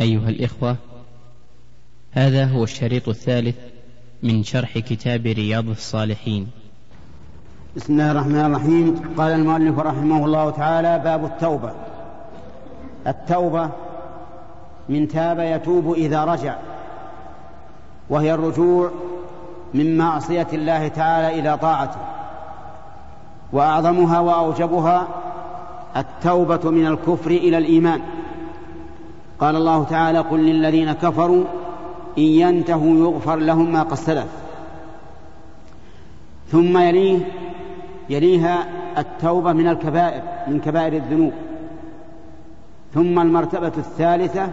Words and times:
أيها 0.00 0.28
الإخوة 0.28 0.76
هذا 2.12 2.44
هو 2.44 2.64
الشريط 2.64 3.08
الثالث 3.08 3.56
من 4.22 4.44
شرح 4.44 4.78
كتاب 4.78 5.26
رياض 5.26 5.68
الصالحين. 5.68 6.46
بسم 7.76 7.92
الله 7.92 8.10
الرحمن 8.10 8.44
الرحيم. 8.44 9.14
قال 9.16 9.32
المؤلف 9.32 9.78
رحمه 9.78 10.24
الله 10.24 10.50
تعالى 10.50 10.98
باب 10.98 11.24
التوبة. 11.24 11.72
التوبة 13.06 13.70
من 14.88 15.08
تاب 15.08 15.38
يتوب 15.38 15.92
إذا 15.92 16.24
رجع 16.24 16.56
وهي 18.10 18.34
الرجوع 18.34 18.90
من 19.74 19.98
معصية 19.98 20.48
الله 20.52 20.88
تعالى 20.88 21.40
إلى 21.40 21.58
طاعته. 21.58 22.00
وأعظمها 23.52 24.20
وأوجبها 24.20 25.08
التوبة 25.96 26.70
من 26.70 26.86
الكفر 26.86 27.30
إلى 27.30 27.58
الإيمان. 27.58 28.00
قال 29.40 29.56
الله 29.56 29.84
تعالى 29.84 30.18
قل 30.18 30.38
للذين 30.38 30.92
كفروا 30.92 31.44
إن 32.18 32.22
ينتهوا 32.22 32.96
يغفر 32.96 33.36
لهم 33.36 33.72
ما 33.72 33.82
قد 33.82 33.94
سلف. 33.94 34.26
ثم 36.48 36.78
يليه 36.78 37.18
يليها 38.08 38.66
التوبة 38.98 39.52
من 39.52 39.68
الكبائر 39.68 40.22
من 40.46 40.60
كبائر 40.60 40.92
الذنوب. 40.92 41.32
ثم 42.94 43.18
المرتبة 43.18 43.72
الثالثة 43.78 44.48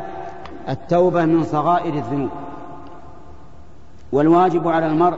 التوبة 0.70 1.26
من 1.26 1.44
صغائر 1.44 1.94
الذنوب. 1.94 2.30
والواجب 4.12 4.68
على 4.68 4.88
المرء 4.88 5.18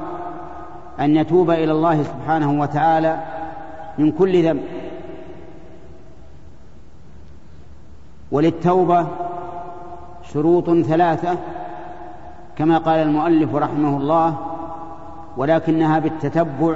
أن 0.99 1.16
يتوب 1.16 1.52
إلى 1.52 1.72
الله 1.72 2.03
سبحانه 2.03 2.61
وتعالى 2.61 3.20
من 3.97 4.11
كل 4.11 4.44
ذنب. 4.44 4.63
وللتوبة 8.31 9.08
شروط 10.33 10.69
ثلاثة 10.69 11.38
كما 12.55 12.77
قال 12.77 12.99
المؤلف 12.99 13.55
رحمه 13.55 13.97
الله 13.97 14.36
ولكنها 15.38 15.99
بالتتبع 15.99 16.75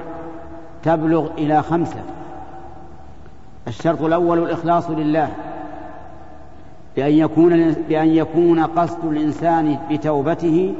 تبلغ 0.83 1.27
إلى 1.37 1.63
خمسة. 1.63 1.99
الشرط 3.67 4.01
الأول 4.01 4.39
الإخلاص 4.39 4.89
لله 4.89 5.29
بأن 6.95 7.11
يكون 7.11 7.71
بأن 7.89 8.07
يكون 8.07 8.59
قصد 8.59 9.05
الإنسان 9.05 9.77
بتوبته 9.91 10.73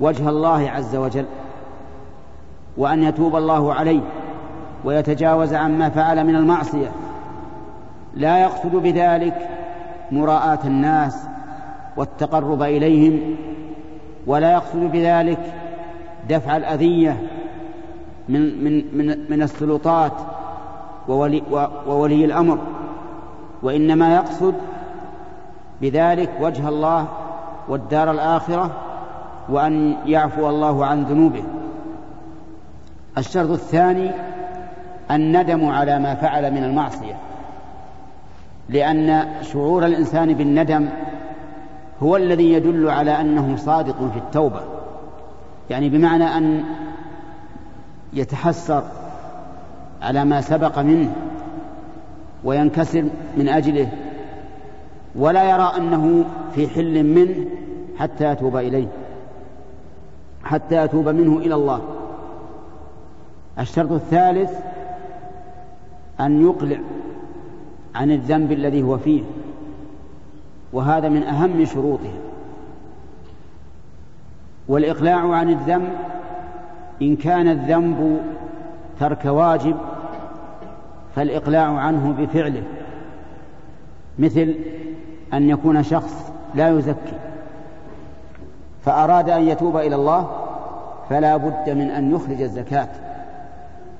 وجه 0.00 0.28
الله 0.28 0.70
عز 0.70 0.96
وجل 0.96 1.26
وأن 2.76 3.02
يتوب 3.02 3.36
الله 3.36 3.74
عليه 3.74 4.00
ويتجاوز 4.84 5.54
عما 5.54 5.88
فعل 5.88 6.24
من 6.26 6.36
المعصية. 6.36 6.90
لا 8.14 8.38
يقصد 8.38 8.76
بذلك 8.76 9.48
مراءاة 10.10 10.58
الناس 10.64 11.29
والتقرب 11.96 12.62
إليهم 12.62 13.36
ولا 14.26 14.52
يقصد 14.52 14.78
بذلك 14.78 15.38
دفع 16.28 16.56
الأذية 16.56 17.16
من 18.28 18.64
من 18.64 18.98
من 18.98 19.30
من 19.30 19.42
السلطات 19.42 20.12
وولي 21.08 21.42
وولي 21.86 22.24
الأمر 22.24 22.58
وإنما 23.62 24.14
يقصد 24.14 24.54
بذلك 25.82 26.30
وجه 26.40 26.68
الله 26.68 27.06
والدار 27.68 28.10
الآخرة 28.10 28.70
وأن 29.48 29.96
يعفو 30.06 30.48
الله 30.48 30.86
عن 30.86 31.02
ذنوبه. 31.02 31.42
الشرط 33.18 33.50
الثاني 33.50 34.10
الندم 35.10 35.68
على 35.68 35.98
ما 35.98 36.14
فعل 36.14 36.50
من 36.50 36.64
المعصية 36.64 37.16
لأن 38.68 39.28
شعور 39.42 39.86
الإنسان 39.86 40.34
بالندم 40.34 40.88
هو 42.02 42.16
الذي 42.16 42.52
يدل 42.52 42.90
على 42.90 43.20
أنه 43.20 43.56
صادق 43.56 44.10
في 44.12 44.18
التوبة. 44.18 44.60
يعني 45.70 45.88
بمعنى 45.88 46.24
أن 46.24 46.64
يتحسر 48.12 48.82
على 50.02 50.24
ما 50.24 50.40
سبق 50.40 50.78
منه 50.78 51.14
وينكسر 52.44 53.04
من 53.36 53.48
أجله 53.48 53.88
ولا 55.14 55.50
يرى 55.50 55.72
أنه 55.76 56.24
في 56.54 56.68
حل 56.68 57.04
منه 57.04 57.46
حتى 57.98 58.24
يتوب 58.24 58.56
إليه 58.56 58.88
حتى 60.44 60.84
يتوب 60.84 61.08
منه 61.08 61.38
إلى 61.38 61.54
الله. 61.54 61.80
الشرط 63.58 63.92
الثالث 63.92 64.50
أن 66.20 66.42
يقلع 66.46 66.78
عن 67.94 68.10
الذنب 68.10 68.52
الذي 68.52 68.82
هو 68.82 68.98
فيه. 68.98 69.22
وهذا 70.72 71.08
من 71.08 71.22
أهم 71.22 71.64
شروطها 71.64 72.18
والإقلاع 74.68 75.34
عن 75.34 75.50
الذنب 75.50 75.88
إن 77.02 77.16
كان 77.16 77.48
الذنب 77.48 78.20
ترك 79.00 79.24
واجب 79.24 79.76
فالإقلاع 81.16 81.78
عنه 81.78 82.14
بفعله. 82.18 82.62
مثل 84.18 84.54
أن 85.32 85.48
يكون 85.48 85.82
شخص 85.82 86.32
لا 86.54 86.68
يزكي 86.68 87.18
فأراد 88.84 89.30
أن 89.30 89.48
يتوب 89.48 89.76
إلى 89.76 89.94
الله 89.94 90.30
فلا 91.10 91.36
بد 91.36 91.70
من 91.70 91.90
أن 91.90 92.14
يخرج 92.14 92.42
الزكاة 92.42 92.88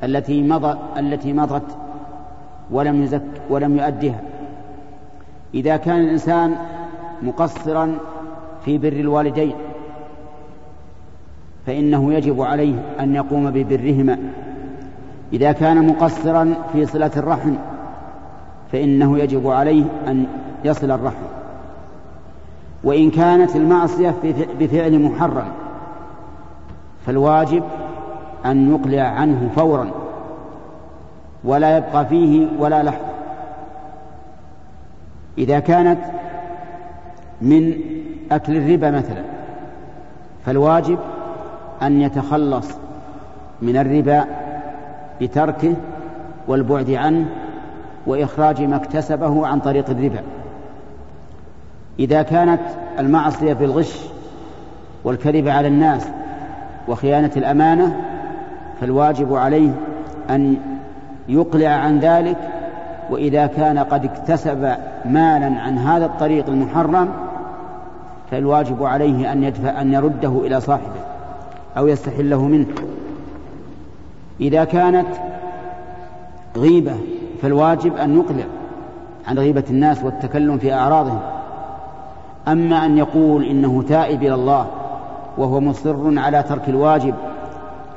التي 0.03 0.42
مضى 0.42 0.78
التي 0.98 1.32
مضت 1.32 1.76
ولم 2.70 3.03
يزك 3.03 3.22
ولم 3.50 3.76
يؤدها. 3.78 4.20
إذا 5.54 5.76
كان 5.76 6.00
الإنسان 6.00 6.56
مقصرا 7.22 7.98
في 8.64 8.78
بر 8.78 8.92
الوالدين 8.92 9.54
فإنه 11.66 12.14
يجب 12.14 12.42
عليه 12.42 12.74
أن 13.00 13.14
يقوم 13.14 13.50
ببرهما. 13.50 14.18
إذا 15.32 15.52
كان 15.52 15.86
مقصرا 15.86 16.54
في 16.72 16.86
صلة 16.86 17.10
الرحم 17.16 17.54
فإنه 18.72 19.18
يجب 19.18 19.46
عليه 19.48 19.84
أن 20.06 20.26
يصل 20.64 20.90
الرحم. 20.90 21.24
وإن 22.84 23.10
كانت 23.10 23.56
المعصية 23.56 24.14
بفعل 24.60 25.02
محرم 25.02 25.48
فالواجب 27.06 27.62
أن 28.46 28.74
يقلع 28.74 29.02
عنه 29.02 29.50
فورا 29.56 29.90
ولا 31.44 31.76
يبقى 31.76 32.06
فيه 32.06 32.46
ولا 32.58 32.82
لحظة 32.82 33.09
إذا 35.40 35.58
كانت 35.58 35.98
من 37.42 37.74
أكل 38.32 38.56
الربا 38.56 38.90
مثلا 38.90 39.22
فالواجب 40.46 40.98
أن 41.82 42.00
يتخلص 42.00 42.68
من 43.62 43.76
الربا 43.76 44.24
بتركه 45.20 45.74
والبعد 46.48 46.90
عنه 46.90 47.26
وإخراج 48.06 48.62
ما 48.62 48.76
اكتسبه 48.76 49.46
عن 49.46 49.60
طريق 49.60 49.90
الربا. 49.90 50.22
إذا 51.98 52.22
كانت 52.22 52.60
المعصية 52.98 53.52
بالغش 53.52 54.00
والكذب 55.04 55.48
على 55.48 55.68
الناس 55.68 56.08
وخيانة 56.88 57.30
الأمانة 57.36 57.96
فالواجب 58.80 59.34
عليه 59.34 59.70
أن 60.30 60.56
يقلع 61.28 61.68
عن 61.68 61.98
ذلك 61.98 62.36
وإذا 63.10 63.47
كان 63.47 63.78
قد 63.78 64.04
اكتسب 64.04 64.75
مالا 65.04 65.60
عن 65.60 65.78
هذا 65.78 66.06
الطريق 66.06 66.48
المحرم 66.48 67.09
فالواجب 68.31 68.84
عليه 68.84 69.32
أن 69.32 69.44
يدفع 69.44 69.81
أن 69.81 69.93
يرده 69.93 70.41
إلى 70.47 70.60
صاحبه 70.60 71.00
أو 71.76 71.87
يستحله 71.87 72.43
منه. 72.43 72.66
إذا 74.41 74.65
كانت 74.65 75.06
غيبة 76.56 76.94
فالواجب 77.43 77.97
أن 77.97 78.16
يقلع 78.16 78.44
عن 79.28 79.38
غيبة 79.38 79.65
الناس 79.71 80.04
والتكلم 80.04 80.59
في 80.59 80.72
أعراضهم. 80.72 81.21
أما 82.48 82.87
أن 82.87 82.98
يقول 82.98 83.44
إنه 83.44 83.83
تائب 83.89 84.22
إلى 84.22 84.34
الله 84.34 84.66
وهو 85.39 85.60
مصر 85.60 86.18
على 86.18 86.42
ترك 86.42 86.68
الواجب 86.68 87.15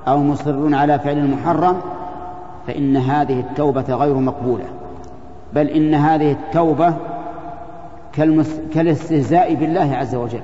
أو 0.08 0.18
مصر 0.24 0.76
على 0.76 1.00
فعل 1.00 1.18
المحرم 1.18 1.76
فإن 2.68 2.98
هذه 2.98 3.40
التوبة 3.40 3.96
غير 3.96 4.14
مقبولة. 4.14 4.66
بل 5.56 5.68
إن 5.68 5.94
هذه 5.94 6.32
التوبة. 6.32 6.94
كالاستهزاء 8.74 9.54
بالله 9.54 9.96
عز 9.96 10.16
وجل 10.16 10.42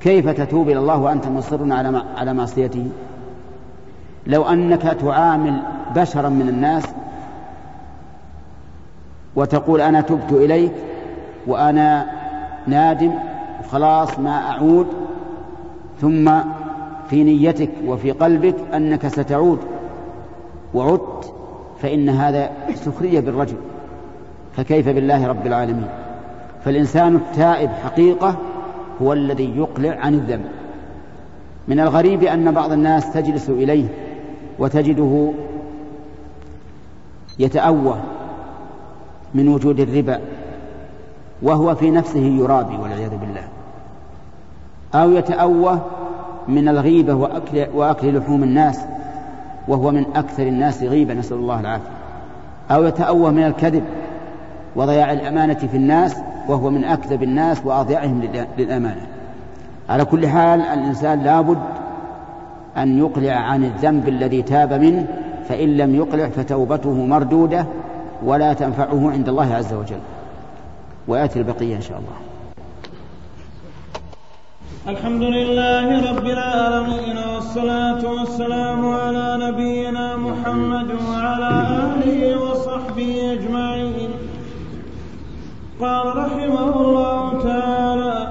كيف 0.00 0.28
تتوب 0.28 0.68
إلى 0.68 0.78
الله 0.78 1.00
وأنت 1.00 1.26
مصر 1.26 1.72
على. 1.72 2.02
على 2.16 2.34
معصيته 2.34 2.88
لو 4.26 4.42
أنك 4.42 4.82
تعامل 4.82 5.62
بشرا 5.96 6.28
من 6.28 6.48
الناس 6.48 6.84
وتقول 9.36 9.80
أنا 9.80 10.00
تبت 10.00 10.32
إليك 10.32 10.72
وأنا 11.46 12.06
نادم 12.66 13.12
خلاص 13.70 14.18
ما 14.18 14.50
أعود 14.50 14.86
ثم 16.00 16.30
في 17.10 17.24
نيتك 17.24 17.70
وفي 17.86 18.10
قلبك 18.10 18.56
أنك 18.74 19.08
ستعود 19.08 19.58
وعدت 20.74 21.32
فإن 21.82 22.08
هذا 22.08 22.50
سخرية 22.74 23.20
بالرجل 23.20 23.56
فكيف 24.56 24.88
بالله 24.88 25.26
رب 25.26 25.46
العالمين؟ 25.46 25.88
فالإنسان 26.64 27.16
التائب 27.16 27.70
حقيقة 27.70 28.36
هو 29.02 29.12
الذي 29.12 29.56
يقلع 29.56 29.96
عن 30.00 30.14
الذنب. 30.14 30.44
من 31.68 31.80
الغريب 31.80 32.24
أن 32.24 32.52
بعض 32.52 32.72
الناس 32.72 33.12
تجلس 33.12 33.48
إليه 33.48 33.88
وتجده 34.58 35.32
يتأوه 37.38 37.98
من 39.34 39.48
وجود 39.48 39.80
الربا 39.80 40.20
وهو 41.42 41.74
في 41.74 41.90
نفسه 41.90 42.20
يرابي 42.20 42.76
والعياذ 42.76 43.10
بالله. 43.10 43.48
أو 44.94 45.10
يتأوه 45.10 45.80
من 46.48 46.68
الغيبة 46.68 47.14
وأكل, 47.14 47.66
وأكل 47.74 48.18
لحوم 48.18 48.42
الناس 48.42 48.80
وهو 49.68 49.90
من 49.90 50.04
أكثر 50.14 50.42
الناس 50.42 50.82
غيبة 50.82 51.14
نسأل 51.14 51.36
الله 51.36 51.60
العافية. 51.60 51.90
أو 52.70 52.84
يتأوه 52.84 53.30
من 53.30 53.44
الكذب 53.44 53.84
وضياع 54.76 55.12
الأمانة 55.12 55.54
في 55.54 55.76
الناس 55.76 56.16
وهو 56.48 56.70
من 56.70 56.84
أكذب 56.84 57.22
الناس 57.22 57.60
وأضيعهم 57.64 58.22
للأمانة. 58.58 59.06
على 59.88 60.04
كل 60.04 60.26
حال 60.26 60.60
الإنسان 60.60 61.22
لابد 61.22 61.58
أن 62.76 62.98
يقلع 62.98 63.32
عن 63.32 63.64
الذنب 63.64 64.08
الذي 64.08 64.42
تاب 64.42 64.72
منه 64.72 65.06
فإن 65.48 65.76
لم 65.76 65.94
يقلع 65.94 66.28
فتوبته 66.28 67.06
مردودة 67.06 67.66
ولا 68.24 68.52
تنفعه 68.52 69.10
عند 69.10 69.28
الله 69.28 69.54
عز 69.54 69.72
وجل. 69.72 70.00
ويأتي 71.08 71.38
البقية 71.38 71.76
إن 71.76 71.82
شاء 71.82 71.98
الله. 71.98 72.16
الحمد 74.88 75.22
لله 75.22 76.12
رب 76.12 76.26
العالمين 76.26 77.16
والصلاة 77.34 78.10
والسلام 78.12 78.88
على 78.88 79.38
نبينا 79.42 80.16
محمد 80.16 80.88
وعلى 81.10 81.50
آله 81.94 82.40
وصحبه 82.42 83.32
أجمعين. 83.32 84.10
قال 85.80 86.06
رحمه 86.16 86.80
الله 86.80 87.42
تعالى 87.42 88.26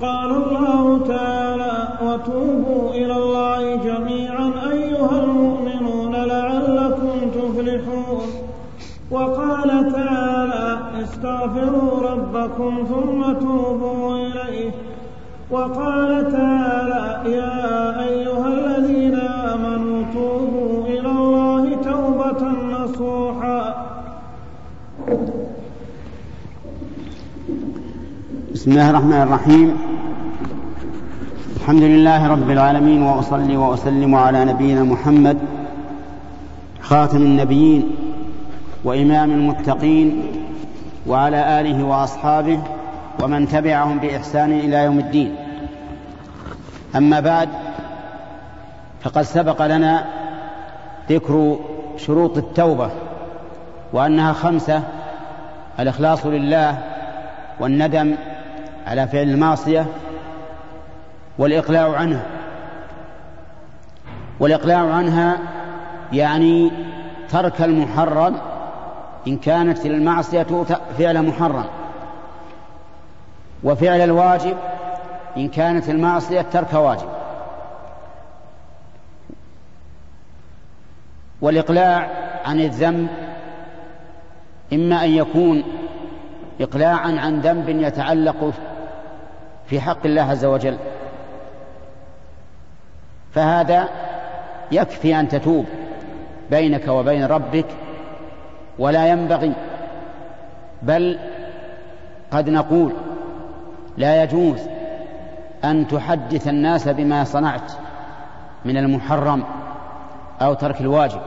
قال 0.00 0.30
الله 0.30 0.98
تعالى 1.08 1.88
وتوبوا 2.02 2.90
إلى 2.90 3.12
الله 3.16 3.76
جميعا 3.76 4.52
أيها 4.72 5.24
المؤمنون 5.24 6.12
لعلكم 6.14 7.30
تفلحون 7.34 8.26
وقال 9.10 9.92
تعالى 9.92 10.78
استغفروا 11.02 12.10
ربكم 12.10 12.84
ثم 12.88 13.32
توبوا 13.32 14.16
إليه 14.16 14.70
وقال 15.50 16.32
تعالى 16.32 17.30
يا 17.36 18.00
أيها 18.08 18.46
الذين 18.46 19.14
آمنوا 19.20 20.04
توبوا 20.14 20.57
بسم 28.58 28.70
الله 28.70 28.90
الرحمن 28.90 29.22
الرحيم. 29.22 29.78
الحمد 31.56 31.82
لله 31.82 32.28
رب 32.28 32.50
العالمين 32.50 33.02
وأصلي 33.02 33.56
وأسلم 33.56 34.14
على 34.14 34.44
نبينا 34.44 34.82
محمد 34.82 35.38
خاتم 36.80 37.16
النبيين 37.16 37.90
وإمام 38.84 39.30
المتقين 39.30 40.22
وعلى 41.06 41.60
آله 41.60 41.84
وأصحابه 41.84 42.58
ومن 43.22 43.48
تبعهم 43.48 43.98
بإحسان 43.98 44.52
إلى 44.52 44.76
يوم 44.84 44.98
الدين. 44.98 45.36
أما 46.96 47.20
بعد 47.20 47.48
فقد 49.00 49.22
سبق 49.22 49.66
لنا 49.66 50.04
ذكر 51.10 51.58
شروط 51.96 52.38
التوبة 52.38 52.90
وأنها 53.92 54.32
خمسة 54.32 54.82
الإخلاص 55.80 56.26
لله 56.26 56.78
والندم 57.60 58.14
على 58.88 59.08
فعل 59.08 59.22
المعصية 59.22 59.86
والإقلاع 61.38 61.96
عنها. 61.96 62.22
والإقلاع 64.40 64.94
عنها 64.94 65.38
يعني 66.12 66.70
ترك 67.30 67.62
المحرم 67.62 68.36
إن 69.26 69.36
كانت 69.36 69.86
المعصية 69.86 70.46
فعل 70.98 71.22
محرم. 71.22 71.64
وفعل 73.64 74.00
الواجب 74.00 74.56
إن 75.36 75.48
كانت 75.48 75.88
المعصية 75.90 76.40
ترك 76.40 76.74
واجب. 76.74 77.08
والإقلاع 81.40 82.10
عن 82.44 82.60
الذنب 82.60 83.08
إما 84.72 85.04
أن 85.04 85.10
يكون 85.10 85.64
إقلاعا 86.60 87.20
عن 87.20 87.40
ذنب 87.40 87.68
يتعلق 87.68 88.52
في 89.68 89.80
حق 89.80 90.06
الله 90.06 90.22
عز 90.22 90.44
وجل. 90.44 90.76
فهذا 93.32 93.88
يكفي 94.72 95.20
أن 95.20 95.28
تتوب 95.28 95.66
بينك 96.50 96.88
وبين 96.88 97.24
ربك 97.24 97.66
ولا 98.78 99.08
ينبغي 99.08 99.52
بل 100.82 101.18
قد 102.30 102.50
نقول 102.50 102.92
لا 103.96 104.22
يجوز 104.22 104.58
أن 105.64 105.88
تحدث 105.88 106.48
الناس 106.48 106.88
بما 106.88 107.24
صنعت 107.24 107.72
من 108.64 108.76
المحرم 108.76 109.44
أو 110.42 110.54
ترك 110.54 110.80
الواجب 110.80 111.20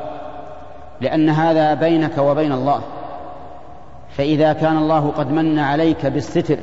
لأن 1.02 1.30
هذا 1.30 1.74
بينك 1.74 2.18
وبين 2.18 2.52
الله. 2.52 2.82
فإذا 4.10 4.54
كان 4.54 4.78
الله 4.78 5.12
قد 5.12 5.32
من 5.32 5.60
عليك 5.60 6.06
بالستر 6.06 6.58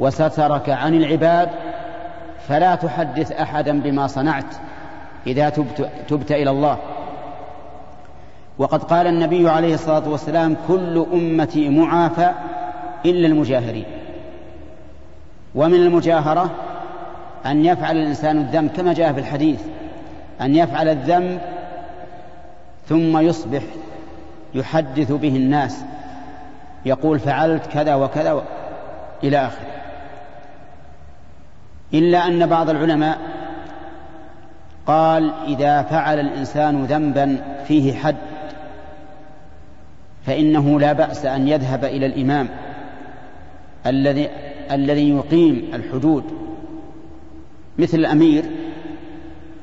وسترك 0.00 0.70
عن 0.70 0.94
العباد 0.94 1.48
فلا 2.48 2.74
تحدث 2.74 3.32
أحدا 3.32 3.80
بما 3.80 4.06
صنعت 4.06 4.54
إذا 5.26 5.48
تبت, 5.48 5.90
تبت 6.08 6.32
إلى 6.32 6.50
الله. 6.50 6.78
وقد 8.58 8.82
قال 8.82 9.06
النبي 9.06 9.48
عليه 9.48 9.74
الصلاة 9.74 10.08
والسلام 10.08 10.56
كل 10.68 11.06
أمتي 11.12 11.68
معافى 11.68 12.30
إلا 13.06 13.26
المجاهرين. 13.26 13.84
ومن 15.54 15.74
المجاهرة 15.74 16.50
أن 17.46 17.64
يفعل 17.64 17.96
الإنسان 17.96 18.38
الذنب 18.38 18.70
كما 18.70 18.92
جاء 18.92 19.12
في 19.12 19.20
الحديث 19.20 19.60
أن 20.40 20.56
يفعل 20.56 20.88
الذنب 20.88 21.40
ثم 22.88 23.18
يصبح 23.18 23.62
يحدث 24.54 25.12
به 25.12 25.36
الناس 25.36 25.84
يقول 26.86 27.18
فعلت 27.18 27.66
كذا 27.66 27.94
وكذا 27.94 28.42
إلى 29.24 29.36
آخره. 29.46 29.79
إلا 31.94 32.26
أن 32.26 32.46
بعض 32.46 32.70
العلماء 32.70 33.18
قال 34.86 35.32
إذا 35.46 35.82
فعل 35.82 36.20
الإنسان 36.20 36.84
ذنبا 36.84 37.42
فيه 37.64 37.94
حد 37.94 38.16
فإنه 40.26 40.80
لا 40.80 40.92
بأس 40.92 41.26
أن 41.26 41.48
يذهب 41.48 41.84
إلى 41.84 42.06
الإمام 42.06 42.48
الذي 43.86 44.28
الذي 44.70 45.10
يقيم 45.10 45.70
الحدود 45.74 46.24
مثل 47.78 47.98
الأمير 47.98 48.44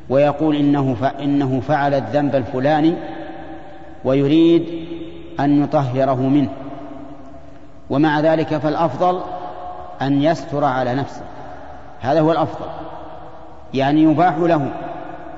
ويقول 0.10 0.56
إنه 0.56 1.12
إنه 1.22 1.60
فعل 1.60 1.94
الذنب 1.94 2.36
الفلاني 2.36 2.94
ويريد 4.04 4.66
أن 5.40 5.64
يطهره 5.64 6.22
منه 6.22 6.50
ومع 7.90 8.20
ذلك 8.20 8.58
فالأفضل 8.58 9.22
أن 10.02 10.22
يستر 10.22 10.64
على 10.64 10.96
نفسه 10.96 11.22
هذا 12.02 12.22
هو 12.22 12.32
الأفضل. 12.32 12.66
يعني 13.74 14.04
يباح 14.04 14.38
له 14.38 14.72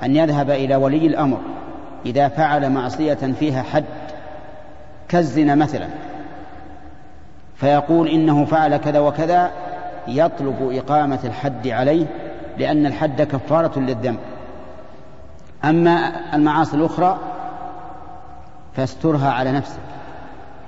أن 0.03 0.15
يذهب 0.15 0.49
إلى 0.49 0.75
ولي 0.75 1.07
الأمر 1.07 1.37
إذا 2.05 2.27
فعل 2.27 2.69
معصية 2.69 3.13
فيها 3.13 3.63
حد 3.63 3.85
كالزنا 5.07 5.55
مثلا. 5.55 5.87
فيقول 7.55 8.07
إنه 8.07 8.45
فعل 8.45 8.77
كذا 8.77 8.99
وكذا 8.99 9.51
يطلب 10.07 10.69
إقامة 10.71 11.19
الحد 11.23 11.67
عليه 11.67 12.05
لأن 12.57 12.85
الحد 12.85 13.21
كفارة 13.21 13.79
للذنب. 13.79 14.19
أما 15.63 16.11
المعاصي 16.33 16.75
الأخرى 16.77 17.17
فاسترها 18.75 19.31
على 19.31 19.51
نفسك 19.51 19.79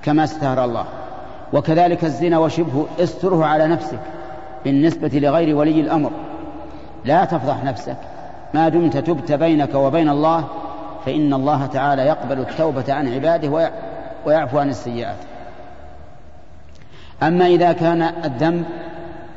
كما 0.03 0.23
استهر 0.23 0.65
الله. 0.65 0.85
وكذلك 1.53 2.03
الزنا 2.03 2.37
وشبهه 2.37 2.85
استره 2.99 3.45
على 3.45 3.67
نفسك 3.67 3.99
بالنسبة 4.65 5.11
لغير 5.13 5.55
ولي 5.55 5.81
الأمر. 5.81 6.11
لا 7.05 7.25
تفضح 7.25 7.63
نفسك. 7.63 7.97
ما 8.53 8.69
دمت 8.69 8.97
تبت 8.97 9.31
بينك 9.31 9.75
وبين 9.75 10.09
الله 10.09 10.47
فإن 11.05 11.33
الله 11.33 11.65
تعالى 11.65 12.01
يقبل 12.01 12.39
التوبة 12.39 12.93
عن 12.93 13.13
عباده 13.13 13.71
ويعفو 14.25 14.59
عن 14.59 14.69
السيئات. 14.69 15.15
أما 17.23 17.45
إذا 17.45 17.71
كان 17.71 18.01
الذنب 18.01 18.65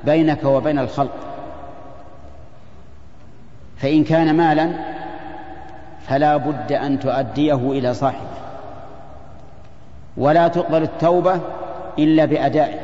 بينك 0.04 0.45
وبين 0.45 0.78
الخلق 0.78 1.16
فإن 3.76 4.04
كان 4.04 4.37
مالا 4.37 4.71
فلا 6.07 6.37
بد 6.37 6.73
أن 6.73 7.00
تؤديه 7.00 7.73
إلى 7.73 7.95
صاحبه. 7.95 8.35
ولا 10.16 10.49
تقبل 10.49 10.83
التوبة 10.83 11.40
إلا 11.99 12.25
بأدائه 12.25 12.78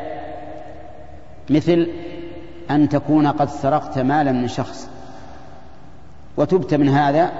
مثل 1.50 1.88
أن 2.70 2.88
تكون 2.88 3.26
قد 3.26 3.48
سرقت 3.48 3.98
مالا 3.98 4.32
من 4.32 4.48
شخص 4.48 4.88
وتبت 6.36 6.74
من 6.74 6.88
هذا 6.88 7.30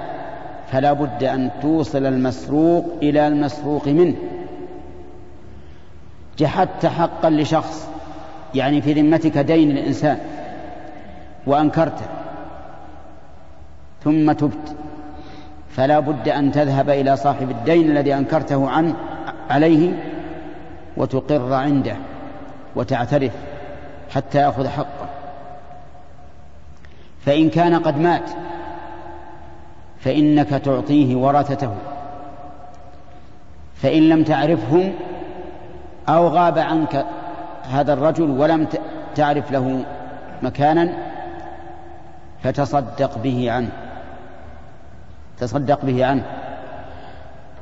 فلا 0.71 0.93
بد 0.93 1.23
أن 1.23 1.51
توصل 1.61 2.05
المسروق 2.05 2.85
إلى 3.01 3.27
المسروق 3.27 3.87
منه. 3.87 4.15
جحدت 6.37 6.85
حقا 6.85 7.29
لشخص 7.29 7.87
يعني 8.55 8.81
في 8.81 8.93
ذمتك 8.93 9.37
دين 9.37 9.71
الإنسان 9.71 10.17
وأنكرته 11.47 12.05
ثم 14.03 14.31
تبت. 14.31 14.75
فلا 15.69 15.99
بد 15.99 16.29
أن 16.29 16.51
تذهب 16.51 16.89
إلى 16.89 17.17
صاحب 17.17 17.49
الدين 17.49 17.91
الذي 17.91 18.13
أنكرته 18.13 18.69
عنه 18.69 18.95
عليه 19.49 19.91
وتقر 20.97 21.53
عنده 21.53 21.95
وتعترف 22.75 23.31
حتى 24.09 24.37
يأخذ 24.37 24.67
حقه. 24.67 25.20
فإن 27.25 27.49
كان 27.49 27.75
قد 27.75 27.97
مات 27.97 28.29
فإنك 29.99 30.49
تعطيه 30.49 31.15
ورثته. 31.15 31.71
فإن 33.75 34.09
لم 34.09 34.23
تعرفهم 34.23 34.93
أو 36.09 36.27
غاب 36.27 36.57
عنك 36.57 37.05
هذا 37.71 37.93
الرجل 37.93 38.29
ولم 38.29 38.67
تعرف 39.15 39.51
له 39.51 39.83
مكانا 40.41 40.93
فتصدق 42.43 43.17
به 43.17 43.51
عنه. 43.51 43.69
تصدق 45.39 45.85
به 45.85 46.05
عنه. 46.05 46.23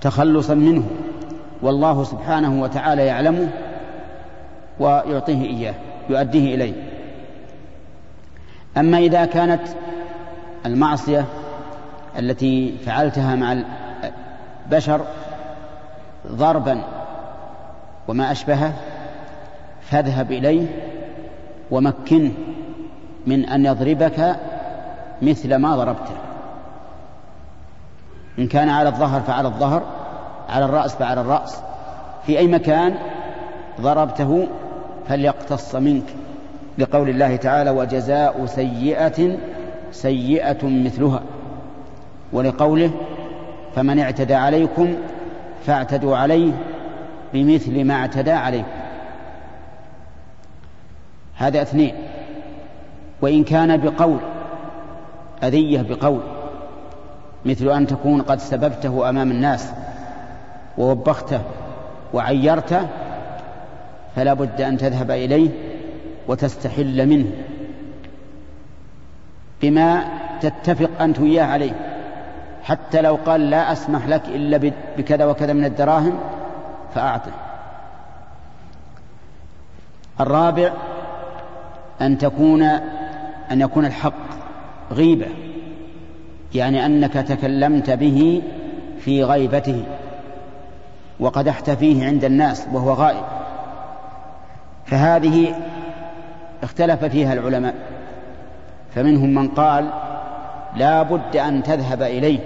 تخلصا 0.01 0.53
منه. 0.53 0.83
والله 1.61 2.03
سبحانه 2.03 2.61
وتعالى 2.61 3.05
يعلمه 3.05 3.49
ويعطيه 4.79 5.45
إياه 5.45 5.73
يؤديه 6.09 6.55
إليه. 6.55 6.88
أما 8.77 8.97
إذا 8.97 9.25
كانت 9.25 9.61
المعصية 10.65 11.25
التي 12.19 12.77
فعلتها 12.85 13.35
مع 13.35 13.63
البشر 14.65 15.01
ضربا 16.27 16.81
وما 18.07 18.31
أشبهه 18.31 18.73
فاذهب 19.81 20.31
إليه 20.31 20.67
ومكنه 21.71 22.31
من 23.27 23.45
أن 23.45 23.65
يضربك 23.65 24.35
مثل 25.21 25.55
ما 25.55 25.75
ضربته. 25.75 26.15
إن 28.39 28.47
كان 28.47 28.69
على 28.69 28.89
الظهر 28.89 29.21
فعلى 29.21 29.47
الظهر 29.47 29.83
على 30.49 30.65
الرأس 30.65 30.95
فعلى 30.95 31.21
الرأس. 31.21 31.59
في 32.25 32.37
أي 32.37 32.47
مكان 32.47 32.95
ضربته 33.81 34.47
فليقتص 35.07 35.75
منك. 35.75 36.15
لقول 36.79 37.09
الله 37.09 37.35
تعالى 37.35 37.69
وجزاء 37.69 38.45
سيئة 38.45 39.37
سيئة 39.91 40.57
مثلها. 40.63 41.21
ولقوله 42.33 42.91
فمن 43.75 43.99
اعتدى 43.99 44.35
عليكم 44.35 44.95
فاعتدوا 45.65 46.17
عليه 46.17 46.51
بمثل 47.33 47.83
ما 47.83 47.93
اعتدى 47.93 48.31
عليكم. 48.31 48.67
هذا 51.35 51.61
اثنين. 51.61 51.93
وإن 53.21 53.43
كان 53.43 53.77
بقول 53.77 54.17
أذية 55.43 55.81
بقول 55.81 56.19
مثل 57.45 57.69
أن 57.69 57.87
تكون 57.87 58.21
قد 58.21 58.39
سببته 58.39 59.09
أمام 59.09 59.31
الناس 59.31 59.71
ووبخته 60.77 61.41
وعيرته 62.13 62.87
فلا 64.15 64.33
بد 64.33 64.61
أن 64.61 64.77
تذهب 64.77 65.11
إليه 65.11 65.49
وتستحل 66.29 67.07
منه 67.07 67.31
بما 69.61 70.03
تتفق 70.41 71.01
أنت 71.01 71.19
وياه 71.19 71.43
عليه. 71.43 71.71
حتى 72.63 73.01
لو 73.01 73.17
قال 73.25 73.49
لا 73.49 73.71
أسمح 73.71 74.07
لك 74.07 74.21
إلا 74.27 74.71
بكذا 74.97 75.25
وكذا 75.25 75.53
من 75.53 75.65
الدراهم 75.65 76.19
فأعطه. 76.95 77.31
الرابع 80.19 80.71
أن 82.01 82.17
تكون 82.17 82.63
أن 83.51 83.61
يكون 83.61 83.85
الحق 83.85 84.29
غيبة. 84.91 85.27
يعني 86.55 86.85
أنك 86.85 87.13
تكلمت 87.13 87.89
به 87.89 88.41
في 88.99 89.23
غيبته 89.23 89.83
وقدحت 91.19 91.69
فيه 91.69 92.05
عند 92.05 92.23
الناس 92.23 92.67
وهو 92.73 92.93
غائب. 92.93 93.23
فهذه 94.85 95.55
اختلف 96.63 97.05
فيها 97.05 97.33
العلماء. 97.33 97.75
فمنهم 98.95 99.33
من 99.33 99.47
قال 99.47 99.89
لا 100.75 101.03
بد 101.03 101.37
أن 101.37 101.63
تذهب 101.63 102.01
إليه 102.01 102.39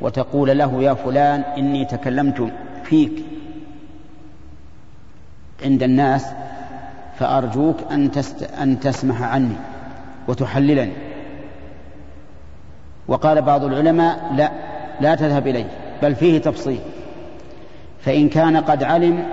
وتقول 0.00 0.58
له 0.58 0.82
يا 0.82 0.94
فلان 0.94 1.40
إني 1.40 1.84
تكلمت 1.84 2.52
فيك 2.84 3.24
عند 5.64 5.82
الناس 5.82 6.26
فأرجوك 7.18 7.76
أن, 7.90 8.10
تست... 8.10 8.42
أن 8.42 8.80
تسمح 8.80 9.22
عني 9.22 9.56
وتحللني. 10.28 10.92
وقال 13.08 13.42
بعض 13.42 13.64
العلماء 13.64 14.32
لا 14.36 14.50
لا 15.00 15.14
تذهب 15.14 15.46
إليه 15.46 15.66
بل 16.02 16.14
فيه 16.14 16.38
تفصيل. 16.38 16.80
فإن 18.00 18.28
كان 18.28 18.56
قد 18.56 18.82
علم 18.82 19.26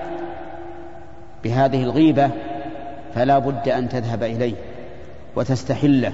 بهذه 1.43 1.84
الغيبة 1.84 2.29
فلا 3.16 3.39
بد 3.39 3.70
أن 3.70 3.89
تذهب 3.89 4.24
إليه 4.24 4.56
وتستحله. 5.36 6.13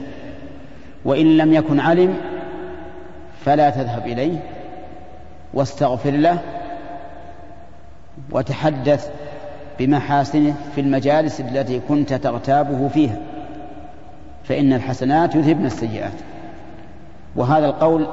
وإن 1.06 1.38
لم 1.38 1.54
يكن 1.54 1.80
علم 1.80 2.18
فلا 3.46 3.70
تذهب 3.70 4.08
إليه 4.08 4.38
واستغفر 5.54 6.12
له 6.12 6.40
وتحدث 8.32 9.10
بمحاسنه 9.80 10.56
في 10.76 10.82
المجالس 10.82 11.40
التي 11.40 11.80
كنت 11.80 12.14
تغتابه 12.14 12.88
فيها 12.88 13.18
فإن 14.44 14.74
الحسنات 14.74 15.36
يذهبن 15.36 15.66
السيئات. 15.66 16.14
وهذا 17.36 17.66
القول 17.66 18.08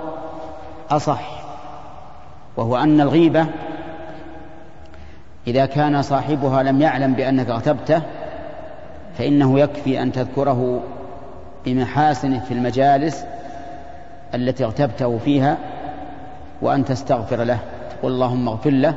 أصح 0.91 1.43
وهو 2.57 2.77
أن 2.77 3.01
الغيبة 3.01 3.47
إذا 5.47 5.67
كان 5.67 6.03
صاحبها 6.03 6.63
لم 6.63 6.81
يعلم 6.81 7.15
بأنك 7.15 7.51
اغتبته 7.51 8.03
فإنه 9.19 9.61
يكفي 9.61 10.03
أن 10.03 10.13
تذكره 10.13 10.83
بمحاسنه 11.67 12.41
في 12.41 12.55
المجالس 12.55 13.25
التي 14.35 14.65
اغتبته 14.65 15.19
فيها 15.19 15.59
وأن 16.63 16.85
تستغفر 16.85 17.45
له 17.45 17.59
تقول 17.91 18.13
اللهم 18.13 18.49
اغفر 18.49 18.71
له. 18.71 18.95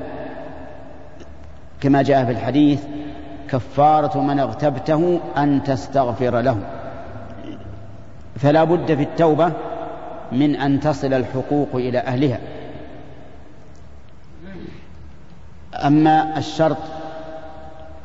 كما 1.82 2.02
جاء 2.02 2.26
في 2.26 2.32
الحديث 2.32 2.84
كفارة 3.50 4.22
من 4.22 4.40
اغتبته 4.40 5.20
أن 5.38 5.64
تستغفر 5.64 6.40
له. 6.42 6.58
فلا 8.36 8.64
بد 8.64 8.94
في 8.94 9.04
التوبة 9.04 9.52
من 10.32 10.56
أن 10.56 10.80
تصل 10.80 11.14
الحقوق 11.14 11.70
إلى 11.74 12.00
أهلها. 12.00 12.40
أما 15.74 16.38
الشرط 16.38 16.78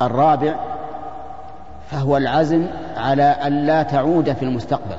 الرابع 0.03 0.55
فهو 1.91 2.17
العزم 2.17 2.67
على 2.97 3.23
أن 3.23 3.67
لا 3.67 3.83
تعود 3.83 4.33
في 4.33 4.43
المستقبل. 4.43 4.97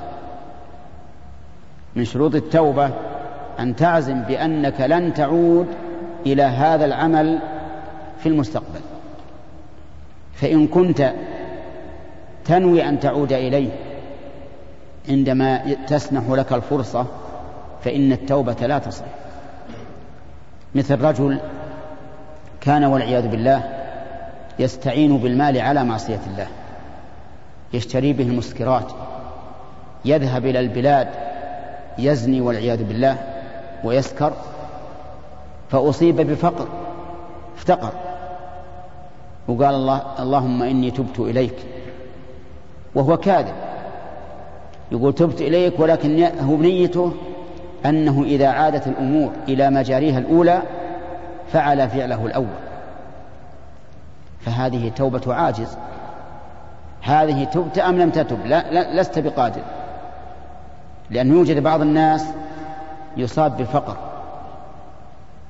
من 1.96 2.06
شروط 2.06 2.36
التوبة 2.36 2.90
أن 3.60 3.76
تعزم 3.76 4.22
بأنك 4.22 4.82
لن 4.82 5.14
تعود 5.14 5.68
إلى 6.26 6.44
هذا 6.44 6.86
العمل 6.86 7.40
في 8.20 8.30
المستقبل. 8.30 8.80
فإن 10.34 10.68
كنت 10.68 11.14
تنوي 12.46 12.90
أن 12.90 13.00
تعود 13.00 13.34
إليه 13.34 13.70
عندما 15.10 15.76
تسنح 15.88 16.30
لك 16.30 16.54
الفرصة 16.54 17.06
فإن 17.84 18.12
التوبة 18.12 18.68
لا 18.68 18.80
تصح 18.80 19.06
مثل 20.76 21.02
رجل 21.02 21.40
كان 22.62 22.84
والعياذ 22.84 23.28
بالله 23.28 23.64
يستعين 24.60 25.18
بالمال 25.18 25.58
على 25.58 25.84
معصية 25.84 26.20
الله. 26.28 26.48
يشتري 27.74 28.13
به 28.13 28.24
المسكرات 28.24 28.92
يذهب 30.06 30.46
إلى 30.46 30.60
البلاد 30.60 31.08
يزني 31.98 32.42
والعياذ 32.42 32.84
بالله 32.84 33.18
ويسكر 33.84 34.34
فأصيب 35.70 36.16
بفقر 36.16 36.68
افتقر. 37.58 37.92
وقال 39.48 39.75
الله 39.75 40.01
اللهم 40.20 40.63
إني 40.63 40.92
تبت 40.92 41.20
إليك 41.20 41.56
وهو 42.96 43.18
كاذب. 43.18 43.54
يقول 44.92 45.13
تبت 45.13 45.42
إليك 45.42 45.80
ولكن 45.80 46.24
هو 46.24 46.56
بنيته 46.56 47.13
أنه 47.86 48.24
إذا 48.24 48.48
عادت 48.48 48.88
الأمور 48.88 49.32
إلى 49.48 49.70
مجاريها 49.70 50.20
الأولى 50.20 50.62
فعل 51.54 51.90
فعله 51.90 52.25
الأول. 52.25 52.62
فهذه 54.46 54.90
توبة 54.90 55.34
عاجز. 55.34 55.78
هذه 57.01 57.43
تبت 57.43 57.77
أم 57.79 58.00
لم 58.00 58.10
تتب؟ 58.10 58.46
لا, 58.46 58.72
لا 58.72 59.01
لست 59.01 59.20
بقادر. 59.20 59.62
لأن 61.10 61.31
يوجد 61.31 61.63
بعض 61.63 61.81
الناس 61.81 62.25
يصاب 63.17 63.58
بالفقر. 63.58 63.98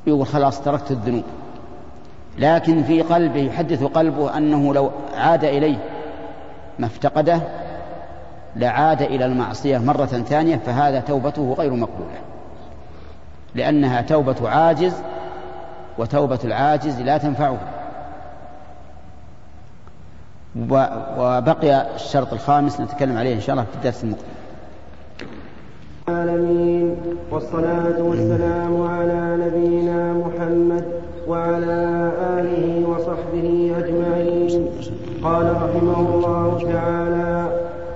يقول 0.07 0.27
خلاص 0.27 0.61
تركت 0.61 0.91
الذنوب. 0.91 1.23
لكن 2.37 2.83
في 2.83 3.01
قلبه 3.01 3.39
يحدث 3.39 3.83
قلبه 3.83 4.37
أنه 4.37 4.73
لو 4.73 4.91
عاد 5.17 5.43
إليه 5.43 5.77
ما 6.79 6.85
افتقده 6.85 7.41
لعاد 8.55 9.01
إلى 9.01 9.25
المعصية 9.25 9.77
مرة 9.77 10.05
ثانية 10.05 10.57
فهذا 10.65 10.99
توبته 10.99 11.55
غير 11.57 11.73
مقبولة. 11.73 12.19
لأنها 13.55 14.01
توبة 14.01 14.49
عاجز 14.49 14.93
وتوبة 15.97 16.39
العاجز 16.43 17.01
لا 17.01 17.17
تنفعه. 17.17 17.57
وبقي 20.59 21.95
الشرط 21.95 22.33
الخامس 22.33 22.81
نتكلم 22.81 23.17
عليه 23.17 23.35
إن 23.35 23.41
شاء 23.41 23.53
الله 23.53 23.65
في 23.71 23.75
الدرس 23.75 24.03
المقبل 24.03 24.23
العالمين 26.09 26.95
والصلاة 27.31 28.01
والسلام 28.01 28.81
على 28.81 29.37
نبينا 29.45 30.13
محمد 30.13 30.83
وعلى 31.27 32.11
آله 32.39 32.89
وصحبه 32.89 33.75
أجمعين. 33.77 34.67
قال 35.23 35.55
رحمه 35.55 35.99
الله 35.99 36.71
تعالى 36.73 37.47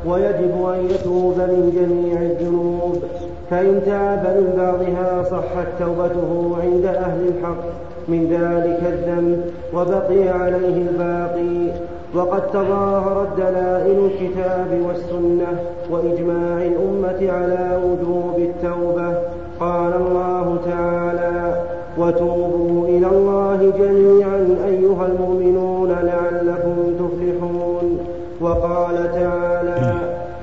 ويجب 0.05 0.65
أن 0.73 0.89
يتوب 0.89 1.37
من 1.37 1.71
جميع 1.75 2.21
الذنوب 2.21 3.03
فإن 3.49 3.81
تاب 3.85 4.23
من 4.37 4.53
بعضها 4.57 5.23
صحت 5.23 5.67
توبته 5.79 6.57
عند 6.63 6.85
أهل 6.85 7.27
الحق. 7.27 7.63
من 8.07 8.27
ذلك 8.29 8.79
الذنب 8.93 9.51
وبقي 9.73 10.29
عليه 10.29 10.77
الباقي. 10.89 11.71
وقد 12.13 12.47
تظاهرت 12.47 13.37
دلائل 13.37 13.97
الكتاب 14.05 14.81
والسنة 14.87 15.59
وإجماع 15.89 16.61
الأمة 16.61 17.31
على 17.31 17.79
وجوب 17.83 18.37
التوبة. 18.37 19.13
قال 19.59 19.93
الله 19.93 20.57
تعالى 20.65 21.61
وتوبوا 21.97 22.87
إلى 22.87 23.07
الله 23.07 23.73
جميعا 23.79 24.47
أيها 24.67 25.07
المؤمنون 25.07 25.89
لعلكم 25.89 26.75
تفلحون 26.99 27.99
وقال 28.41 28.95
تعالى 28.95 29.93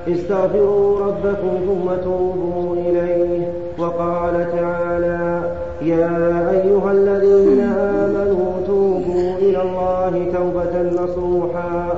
استغفروا 0.07 0.99
ربكم 0.99 1.49
ثم 1.65 2.03
توبوا 2.03 2.75
إليه 2.75 3.47
وقال 3.79 4.47
تعالى 4.51 5.41
يا 5.81 6.51
أيها 6.51 6.91
الذين 6.91 7.59
آمنوا 7.59 8.51
توبوا 8.67 9.37
إلى 9.37 9.61
الله 9.61 10.31
توبة 10.33 11.03
نصوحا 11.03 11.89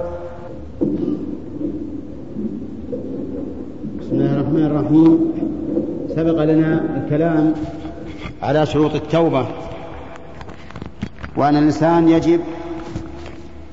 بسم 3.99 4.15
الله 4.15 4.44
الرحمن 4.55 4.77
الرحيم. 4.77 5.33
سبق 6.15 6.43
لنا 6.43 6.81
الكلام 6.97 7.53
على 8.43 8.65
شروط 8.65 8.95
التوبة. 8.95 9.47
وأن 11.35 11.57
الإنسان 11.57 12.09
يجب 12.09 12.41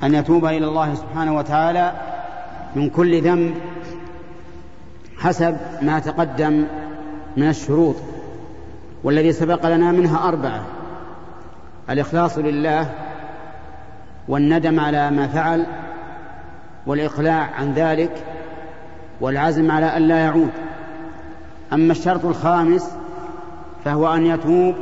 أن 0.03 0.15
يتوب 0.15 0.47
إلى 0.47 0.67
الله 0.67 0.95
سبحانه 0.95 1.37
وتعالى 1.37 1.93
من 2.77 2.91
كل 2.91 3.23
ذنب 3.23 3.55
حسب 5.19 5.57
ما 5.83 5.99
تقدم 5.99 6.65
من 7.37 7.49
الشروط. 7.49 7.97
والذي 9.05 9.33
سبق 9.33 9.67
لنا 9.67 9.93
منها 9.93 10.29
أربعة 10.29 10.63
الإخلاص 11.91 12.39
لله 12.39 12.91
والندم 14.29 14.81
على 14.81 15.11
ما 15.11 15.27
فعل 15.27 15.67
والإقلاع 16.87 17.51
عن 17.59 17.73
ذلك 17.73 18.13
والعزم 19.21 19.71
على 19.71 19.87
أن 19.87 20.03
لا 20.03 20.19
يعود. 20.19 20.51
أما 21.73 21.93
الشرط 21.93 22.25
الخامس 22.25 22.91
فهو 23.85 24.15
أن 24.15 24.27
يتوب 24.27 24.75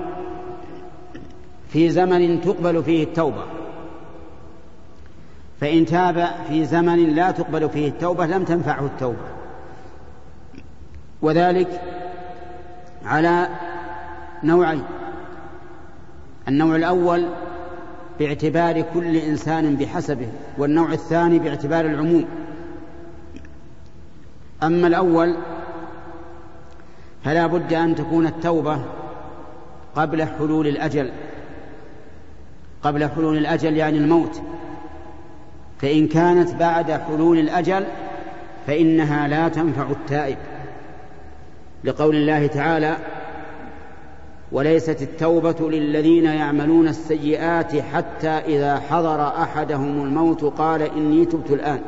في 1.69 1.91
زمن 1.91 2.41
تقبل 2.41 2.83
فيه 2.83 3.05
التوبة. 3.05 3.45
فإن 5.61 5.87
تاب 5.87 6.29
في 6.49 6.65
زمن 6.65 7.15
لا 7.15 7.31
تقبل 7.31 7.69
فيه 7.69 7.89
التوبة 7.89 8.27
لم 8.27 8.45
تنفعه 8.45 8.87
التوبة. 8.87 9.29
وذلك 11.23 11.81
على 13.05 13.49
نوعين. 14.45 14.83
النوع 16.49 16.77
الأول 16.77 17.27
باعتبار 18.19 18.81
كل 18.81 19.17
إنسان 19.17 19.77
بحسبه 19.77 20.29
والنوع 20.59 20.93
الثاني 20.93 21.39
باعتبار 21.39 21.85
العموم. 21.85 22.25
أما 24.63 24.87
الأول 24.87 25.37
فلا 27.25 27.47
بد 27.47 27.73
أن 27.73 27.95
تكون 27.95 28.27
التوبة 28.27 28.79
قبل 29.97 30.25
حلول 30.25 30.67
الأجل. 30.67 31.11
قبل 32.83 33.09
حلول 33.09 33.39
الأجل 33.39 33.77
يعني 33.77 33.99
الموت. 33.99 34.43
فإن 35.79 36.09
كانت 36.09 36.55
بعد 36.55 36.93
حلول 36.93 37.39
الأجل 37.39 37.85
فإنها 38.67 39.29
لا 39.29 39.49
تنفع 39.49 39.91
التائب. 39.91 40.37
لقول 41.85 42.17
الله 42.17 42.47
تعالى 42.47 42.97
وليست 44.53 45.03
التوبة 45.03 45.71
للذين 45.71 46.25
يعملون 46.25 46.89
السيئات 46.89 47.77
حتى 47.77 48.29
إذا 48.29 48.81
حضر 48.91 49.29
أحدهم 49.43 50.05
الموت 50.05 50.45
قال 50.45 50.83
إني 50.83 51.25
تبت 51.25 51.51
الآن. 51.51 51.81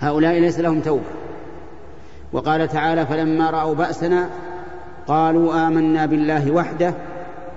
هؤلاء 0.00 0.38
ليس 0.38 0.58
لهم 0.58 0.80
توبة. 0.80 1.21
وقال 2.32 2.68
تعالى 2.68 3.06
فلما 3.06 3.50
رأوا 3.50 3.74
بأسنا 3.74 4.28
قالوا 5.06 5.68
آمنا 5.68 6.06
بالله 6.06 6.50
وحده 6.50 6.94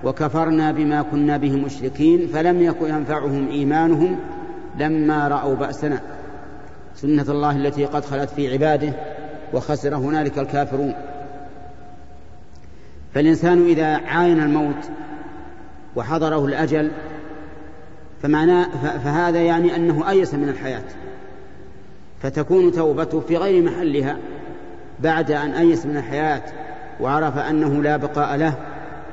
وكفرنا 0.04 0.72
بما 0.72 1.02
كنا 1.02 1.38
به 1.38 1.56
مشركين 1.56 2.28
فلم 2.28 2.62
يكن 2.62 2.90
ينفعهم 2.90 3.50
إيمانهم 3.50 4.20
لما 4.80 5.28
رأوا 5.28 5.56
بأسنا. 5.56 6.02
سنة 6.96 7.26
الله 7.30 7.56
التي 7.56 7.86
قد 7.86 8.06
خلت 8.06 8.30
في 8.30 8.54
عباده 8.54 8.94
وخسر 9.54 9.96
هنالك 9.96 10.40
الكافرون. 10.40 10.94
فالإنسان 13.14 13.66
إذا 13.66 13.86
عاين 13.86 14.40
الموت 14.40 14.90
وحضره 15.96 16.46
الأجل 16.46 16.92
فمعناه 18.22 18.98
فهذا 19.04 19.42
يعني 19.42 19.76
أنه 19.76 20.10
أيس 20.10 20.34
من 20.34 20.50
الحياة. 20.50 20.84
فتكون 22.22 22.72
توبته 22.72 23.20
في 23.20 23.38
غير 23.38 23.64
محلها. 23.64 24.18
بعد 25.00 25.32
أن 25.32 25.52
أيس 25.52 25.86
من 25.86 25.98
الحياة 25.98 26.42
وعرف 27.02 27.38
أنه 27.38 27.84
لا 27.84 27.98
بقاء 27.98 28.36
له 28.36 28.54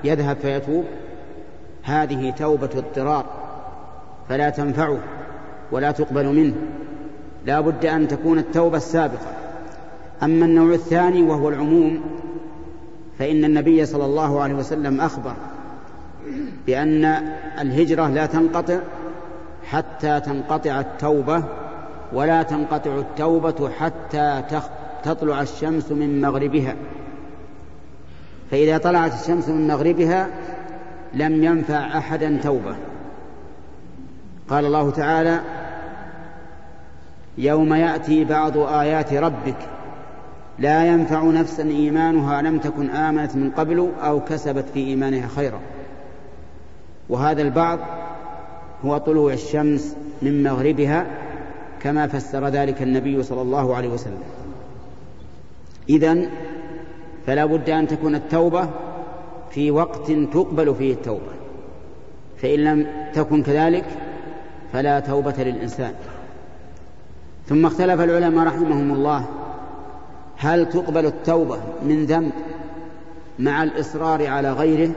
يذهب 0.05 0.37
فيتوب. 0.37 0.85
هذه 1.83 2.31
توبة 2.31 2.71
اضطرار 2.77 3.25
فلا 4.29 4.51
تنفعه 4.51 4.99
ولا 5.73 5.91
تقبل 5.91 6.27
منه. 6.27 6.55
لا 7.47 7.61
بد 7.61 7.87
أن 7.87 8.09
تكون 8.09 8.39
التوبة 8.39 8.77
السابقة. 8.77 9.33
أما 10.23 10.45
النوع 10.47 10.75
الثاني 10.75 11.23
وهو 11.23 11.49
العموم 11.49 12.01
فإن 13.19 13.45
النبي 13.45 13.87
صلى 13.87 14.05
الله 14.05 14.43
عليه 14.43 14.55
وسلم 14.55 15.01
أخبر 15.01 15.35
بأن 16.67 17.05
الهجرة 17.61 18.09
لا 18.09 18.27
تنقطع 18.27 18.79
حتى 19.65 20.21
تنقطع 20.21 20.81
التوبة 20.81 21.45
ولا 22.13 22.43
تنقطع 22.43 22.99
التوبة 22.99 23.71
حتى 23.79 24.43
تطلع 25.05 25.43
الشمس 25.43 25.93
من 25.93 26.21
مغربها. 26.21 26.77
فإذا 28.51 28.79
طلعت 28.79 29.21
الشمس 29.21 29.49
من 29.49 29.67
مغربها 29.67 30.29
لم 31.15 31.45
ينفع 31.45 31.99
أحدا 31.99 32.39
توبة. 32.43 32.77
قال 34.49 34.65
الله 34.65 34.91
تعالى 34.91 35.41
يوم 37.39 37.75
يأتي 37.75 38.25
بعض 38.25 38.59
آيات 38.59 39.13
ربك 39.13 39.57
لا 40.59 40.87
ينفع 40.87 41.23
نفسا 41.23 41.63
إيمانها 41.63 42.43
لم 42.43 42.59
تكن 42.59 42.91
آمنت 42.91 43.37
من 43.37 43.51
قبل 43.51 43.91
أو 44.03 44.21
كسبت 44.21 44.65
في 44.75 44.81
إيمانها 44.81 45.29
خيرا. 45.29 45.61
وهذا 47.09 47.43
البعض 47.43 47.79
هو 48.85 48.99
طلوع 48.99 49.33
الشمس 49.33 49.97
من 50.23 50.43
مغربها 50.43 51.07
كما 51.81 52.07
فسر 52.07 52.49
ذلك 52.49 52.83
النبي 52.83 53.23
صلى 53.23 53.43
الله 53.43 53.77
عليه 53.77 53.89
وسلم. 53.89 54.23
إذن 55.89 56.29
فلا 57.27 57.45
بد 57.45 57.71
أن 57.71 57.89
تكون 57.89 58.15
التوبة 58.15 58.69
في 59.51 59.71
وقت 59.71 60.13
تقبل 60.13 60.75
فيه 60.75 60.93
التوبة. 60.93 61.33
فإن 62.37 62.59
لم 62.59 62.87
تكن 63.15 63.43
كذلك 63.43 63.85
فلا 64.73 65.01
توبة 65.01 65.35
للإنسان. 65.39 65.95
ثم 67.47 67.67
اختلف 67.67 68.01
العلماء 68.01 68.47
رحمهم 68.47 68.93
الله 68.95 69.27
هل 70.37 70.69
تقبل 70.69 71.07
التوبة 71.07 71.59
من 71.83 72.05
ذنب 72.05 72.33
مع 73.39 73.63
الإصرار 73.63 74.27
على 74.27 74.53
غيره 74.53 74.91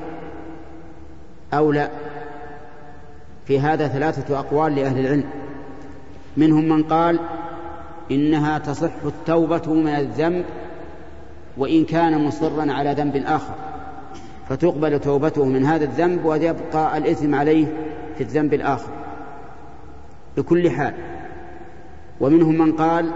أو 1.54 1.71
لا؟ 1.71 1.89
في 3.45 3.60
هذا 3.60 3.88
ثلاثة 3.88 4.39
أقوال 4.39 4.76
لأهل 4.76 5.00
العلم. 5.00 5.30
منهم 6.38 6.69
من 6.69 6.84
قال 6.84 7.19
إنها 8.12 8.58
تصح 8.58 8.91
التوبة 9.06 9.74
من 9.74 9.88
الذنب 9.88 10.45
وإن 11.57 11.85
كان 11.85 12.25
مصرا 12.25 12.71
على 12.71 12.93
ذنب 12.93 13.15
آخر 13.15 13.53
فتقبل 14.49 14.99
توبته 14.99 15.45
من 15.45 15.65
هذا 15.65 15.83
الذنب 15.85 16.25
ويبقى 16.25 16.97
الإثم 16.97 17.35
عليه 17.35 17.65
في 18.17 18.21
الذنب 18.23 18.53
الآخر. 18.53 18.89
بكل 20.37 20.71
حال 20.71 20.93
ومنهم 22.19 22.57
من 22.57 22.71
قال 22.71 23.11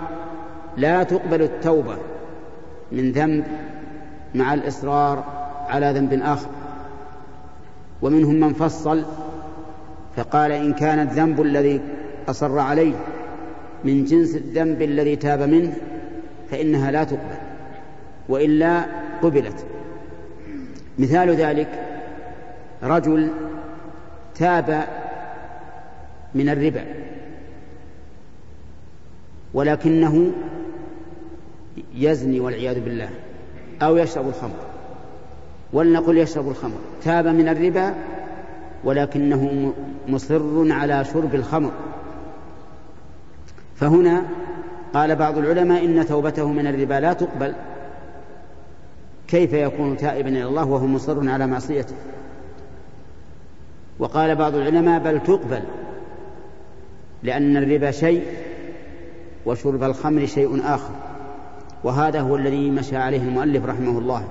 لا 0.78 1.04
تقبل 1.04 1.42
التوبة 1.42 1.98
من 2.92 3.12
ذنب 3.12 3.46
مع 4.36 4.54
الإصرار 4.54 5.24
على 5.68 5.92
ذنب 5.92 6.14
آخر. 6.14 6.50
ومنهم 8.02 8.36
من 8.36 8.54
فصل 8.54 9.06
فقال 10.16 10.52
إن 10.52 10.74
كان 10.74 11.00
الذنب 11.00 11.42
الذي 11.42 11.82
أصر 12.28 12.60
عليه 12.60 12.94
من 13.84 14.06
جنس 14.06 14.36
الذنب 14.36 14.82
الذي 14.82 15.16
تاب 15.16 15.42
منه 15.42 15.74
فإنها 16.52 16.92
لا 16.92 17.04
تقبل. 17.04 17.39
وإلا 18.30 18.86
قبلت. 19.22 19.66
مثال 21.00 21.30
ذلك 21.30 21.68
رجل 22.84 23.30
تاب 24.36 24.88
من 26.36 26.50
الربا 26.50 26.86
ولكنه 29.54 30.32
يزني 31.96 32.40
والعياذ 32.40 32.80
بالله 32.80 33.10
أو 33.82 33.98
يشرب 33.98 34.28
الخمر. 34.28 34.60
ولنقل 35.74 36.18
يشرب 36.18 36.50
الخمر. 36.50 36.78
تاب 37.04 37.28
من 37.28 37.50
الربا 37.50 37.94
ولكنه 38.84 39.74
مصر 40.08 40.74
على 40.74 41.06
شرب 41.06 41.36
الخمر. 41.36 41.72
فهنا 43.76 44.24
قال 44.94 45.16
بعض 45.16 45.38
العلماء 45.38 45.86
إن 45.86 46.06
توبته 46.06 46.48
من 46.48 46.68
الربا 46.68 46.94
لا 46.94 47.14
تقبل. 47.14 47.54
كيف 49.30 49.54
يكون 49.54 49.98
تائبا 49.98 50.30
إلى 50.30 50.46
الله 50.46 50.66
وهو 50.66 50.88
مصر 50.88 51.30
على 51.30 51.48
معصيته؟ 51.48 51.96
وقال 54.00 54.36
بعض 54.36 54.56
العلماء 54.56 55.00
بل 55.00 55.24
تقبل 55.24 55.62
لأن 57.24 57.58
الربا 57.58 57.92
شيء 57.92 58.24
وشرب 59.46 59.84
الخمر 59.84 60.26
شيء 60.26 60.62
آخر 60.66 60.94
وهذا 61.84 62.22
هو 62.22 62.36
الذي 62.36 62.72
مشى 62.72 62.98
عليه 62.98 63.22
المؤلف 63.22 63.66
رحمه 63.66 64.00
الله. 64.00 64.24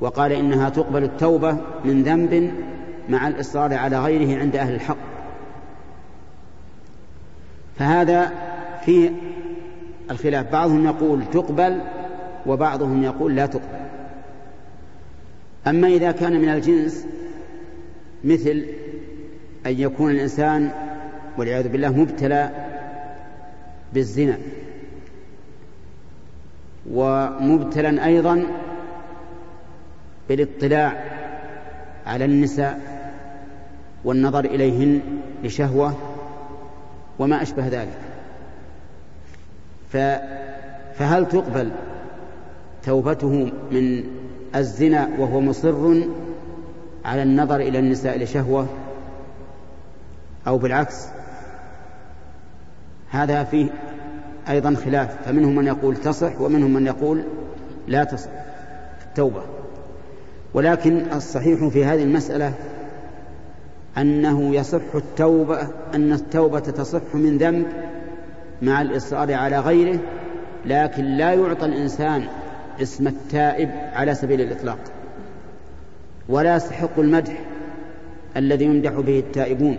وقال 0.00 0.32
إنها 0.32 0.68
تقبل 0.68 1.04
التوبة 1.04 1.56
من 1.84 2.02
ذنب 2.02 2.52
مع 3.08 3.28
الإصرار 3.28 3.74
على 3.74 4.00
غيره 4.00 4.40
عند 4.40 4.56
أهل 4.56 4.74
الحق. 4.74 4.96
فهذا 7.78 8.32
فيه 8.84 9.10
الخلاف. 10.10 10.52
بعضهم 10.52 10.86
يقول 10.86 11.24
تقبل 11.32 11.80
وبعضهم 12.48 13.02
يقول 13.02 13.36
لا 13.36 13.46
تقبل. 13.46 13.88
أما 15.66 15.88
إذا 15.88 16.12
كان 16.12 16.40
من 16.40 16.48
الجنس 16.48 17.06
مثل 18.24 18.66
أن 19.66 19.80
يكون 19.80 20.10
الإنسان 20.10 20.70
والعياذ 21.38 21.68
بالله 21.68 21.92
مبتلى 21.92 22.50
بالزنا 23.94 24.38
ومبتلا 26.90 28.06
أيضا 28.06 28.44
بالاطلاع 30.28 31.04
على 32.06 32.24
النساء 32.24 32.80
والنظر 34.04 34.44
إليهن 34.44 35.00
لشهوة 35.44 35.94
وما 37.18 37.42
أشبه 37.42 37.68
ذلك. 37.68 37.98
فهل 40.94 41.28
تقبل 41.28 41.70
توبته 42.88 43.52
من 43.72 44.04
الزنا 44.56 45.08
وهو 45.18 45.40
مصر 45.40 46.02
على 47.04 47.22
النظر 47.22 47.56
إلى 47.60 47.78
النساء 47.78 48.18
لشهوة 48.18 48.66
أو 50.46 50.58
بالعكس. 50.58 51.06
هذا 53.10 53.44
فيه 53.44 53.68
أيضا 54.48 54.74
خلاف. 54.74 55.16
فمنهم 55.24 55.54
من 55.54 55.66
يقول 55.66 55.96
تصح 55.96 56.40
ومنهم 56.40 56.74
من 56.74 56.86
يقول 56.86 57.22
لا 57.88 58.04
تصح 58.04 58.30
التوبة. 59.06 59.42
ولكن 60.54 61.12
الصحيح 61.12 61.68
في 61.68 61.84
هذه 61.84 62.02
المسألة 62.02 62.52
أنه 63.98 64.54
يصح 64.54 64.94
التوبة 64.94 65.68
أن 65.94 66.12
التوبة 66.12 66.60
تصح 66.60 67.14
من 67.14 67.38
ذنب 67.38 67.66
مع 68.62 68.82
الإصرار 68.82 69.34
على 69.34 69.58
غيره 69.58 69.98
لكن 70.64 71.04
لا 71.04 71.32
يعطى 71.32 71.66
الإنسان 71.66 72.28
اسم 72.82 73.06
التائب 73.06 73.70
على 73.92 74.14
سبيل 74.14 74.40
الإطلاق. 74.40 74.78
ولا 76.28 76.56
يستحق 76.56 76.98
المدح 76.98 77.32
الذي 78.36 78.64
يمدح 78.64 78.92
به 78.92 79.18
التائبون 79.18 79.78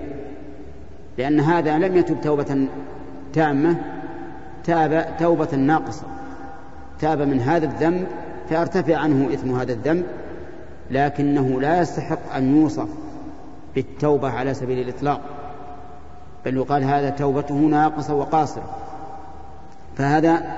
لأن 1.17 1.39
هذا 1.39 1.77
لم 1.77 1.97
يتب 1.97 2.21
توبة 2.21 2.67
تامة 3.33 3.75
تاب 4.63 5.15
توبة 5.19 5.55
ناقصة. 5.55 6.03
تاب 6.99 7.21
من 7.21 7.39
هذا 7.39 7.65
الذنب 7.65 8.07
فيرتفع 8.49 8.97
عنه 8.97 9.33
إثم 9.33 9.55
هذا 9.55 9.71
الذنب 9.71 10.05
لكنه 10.91 11.61
لا 11.61 11.81
يستحق 11.81 12.35
أن 12.35 12.61
يوصف 12.61 12.87
بالتوبة 13.75 14.29
على 14.29 14.53
سبيل 14.53 14.79
الإطلاق. 14.79 15.21
بل 16.45 16.57
يقال 16.57 16.83
هذا 16.83 17.09
توبته 17.09 17.55
ناقصة 17.55 18.13
وقاصرة. 18.13 18.75
فهذا 19.95 20.57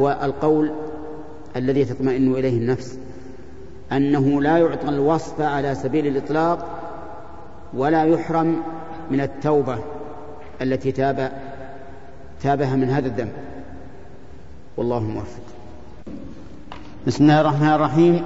هو 0.00 0.18
القول 0.22 0.72
الذي 1.56 1.84
تطمئن 1.84 2.32
إليه 2.32 2.58
النفس 2.58 2.98
أنه 3.92 4.42
لا 4.42 4.58
يعطى 4.58 4.88
الوصف 4.88 5.40
على 5.40 5.74
سبيل 5.74 6.06
الإطلاق 6.06 6.66
ولا 7.74 8.04
يحرم 8.04 8.62
من 9.10 9.20
التوبة 9.20 9.78
التي 10.62 10.92
تاب 10.92 11.32
تابها 12.42 12.76
من 12.76 12.90
هذا 12.90 13.06
الذنب 13.06 13.32
والله 14.76 15.00
موفق. 15.00 15.42
بسم 17.06 17.24
الله 17.24 17.40
الرحمن 17.40 17.68
الرحيم. 17.68 18.24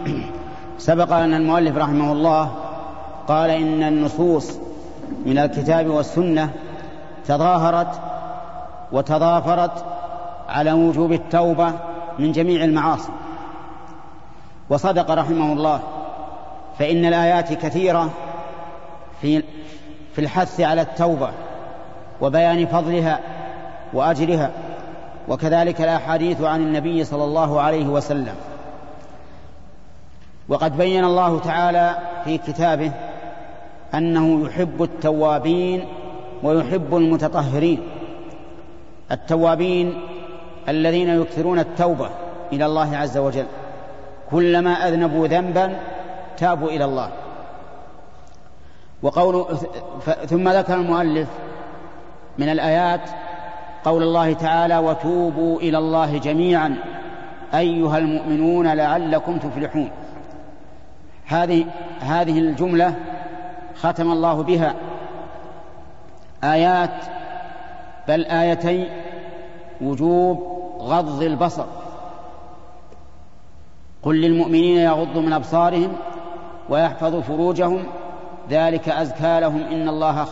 سبق 0.79 1.12
أن 1.12 1.35
المؤلف 1.35 1.77
رحمه 1.77 2.12
الله 2.12 2.51
قال 3.29 3.51
إن 3.51 3.83
النصوص 3.83 4.59
من 5.27 5.39
الكتاب 5.39 5.87
والسنة 5.87 6.51
تظاهرت 7.27 8.01
وتضافرت 8.93 9.85
على 10.49 10.73
وجوب 10.73 11.12
التوبة 11.12 11.73
من 12.19 12.33
جميع 12.33 12.65
المعاصي. 12.65 13.13
وصدق 14.71 15.11
رحمه 15.11 15.53
الله 15.53 15.81
فإن 16.79 17.05
الآيات 17.05 17.53
كثيرة 17.53 18.11
في 19.21 19.43
في 20.15 20.23
الحث 20.23 20.61
على 20.61 20.83
التوبة 20.83 21.31
وبيان 22.21 22.67
فضلها 22.67 23.21
وأجرها 23.93 24.51
وكذلك 25.29 25.81
الأحاديث 25.81 26.41
عن 26.41 26.61
النبي 26.61 27.05
صلى 27.05 27.25
الله 27.25 27.61
عليه 27.61 27.87
وسلم. 27.87 28.35
وقد 30.49 30.77
بين 30.77 31.05
الله 31.05 31.39
تعالى 31.39 31.99
في 32.25 32.39
كتابه 32.39 32.93
أنه 33.95 34.47
يحب 34.47 34.83
التوابين 34.83 35.85
ويحب 36.43 36.97
المتطهرين. 36.97 37.81
التوابين 39.13 40.01
الذين 40.69 41.09
يكثرون 41.21 41.59
التوبة 41.59 42.11
إلى 42.53 42.67
الله 42.67 42.97
عز 42.97 43.19
وجل. 43.19 43.47
كلما 44.31 44.89
أذنبوا 44.89 45.27
ذنبا 45.27 45.77
تابوا 46.37 46.69
إلى 46.69 46.85
الله. 46.85 47.11
وقول 49.03 49.47
ثم 50.27 50.49
ذكر 50.49 50.75
المؤلف 50.75 51.29
من 52.39 52.49
الآيات 52.49 53.01
قول 53.85 54.03
الله 54.03 54.33
تعالى 54.33 54.79
وتوبوا 54.79 55.61
إلى 55.61 55.79
الله 55.79 56.19
جميعا 56.19 56.77
أيها 57.55 57.99
المؤمنون 57.99 58.67
لعلكم 58.67 59.39
تفلحون. 59.39 59.91
هذه 61.27 61.67
هذه 62.01 62.39
الجملة 62.39 62.95
ختم 63.77 64.11
الله 64.13 64.43
بها. 64.43 64.75
آيات 66.45 66.91
بل 68.09 68.25
آيتين 68.25 68.89
وجوب 69.81 70.56
غض 70.81 71.23
البصر. 71.23 71.65
قل 74.03 74.21
للمؤمنين 74.21 74.79
يغضوا 74.79 75.23
من 75.23 75.33
أبصارهم 75.33 75.93
ويحفظوا 76.69 77.21
فروجهم 77.21 77.85
ذلك 78.51 78.89
أزكى 78.89 79.41
لهم 79.41 79.61
إن 79.62 79.89
الله 79.89 80.27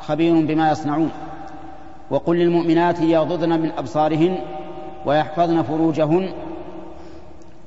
خبير 0.00 0.46
بما 0.46 0.70
يصنعون. 0.70 1.10
وقل 2.10 2.36
للمؤمنات 2.36 3.00
يغضضن 3.00 3.60
من 3.60 3.72
أبصارهن 3.78 4.38
ويحفظن 5.06 5.62
فروجهن. 5.62 6.32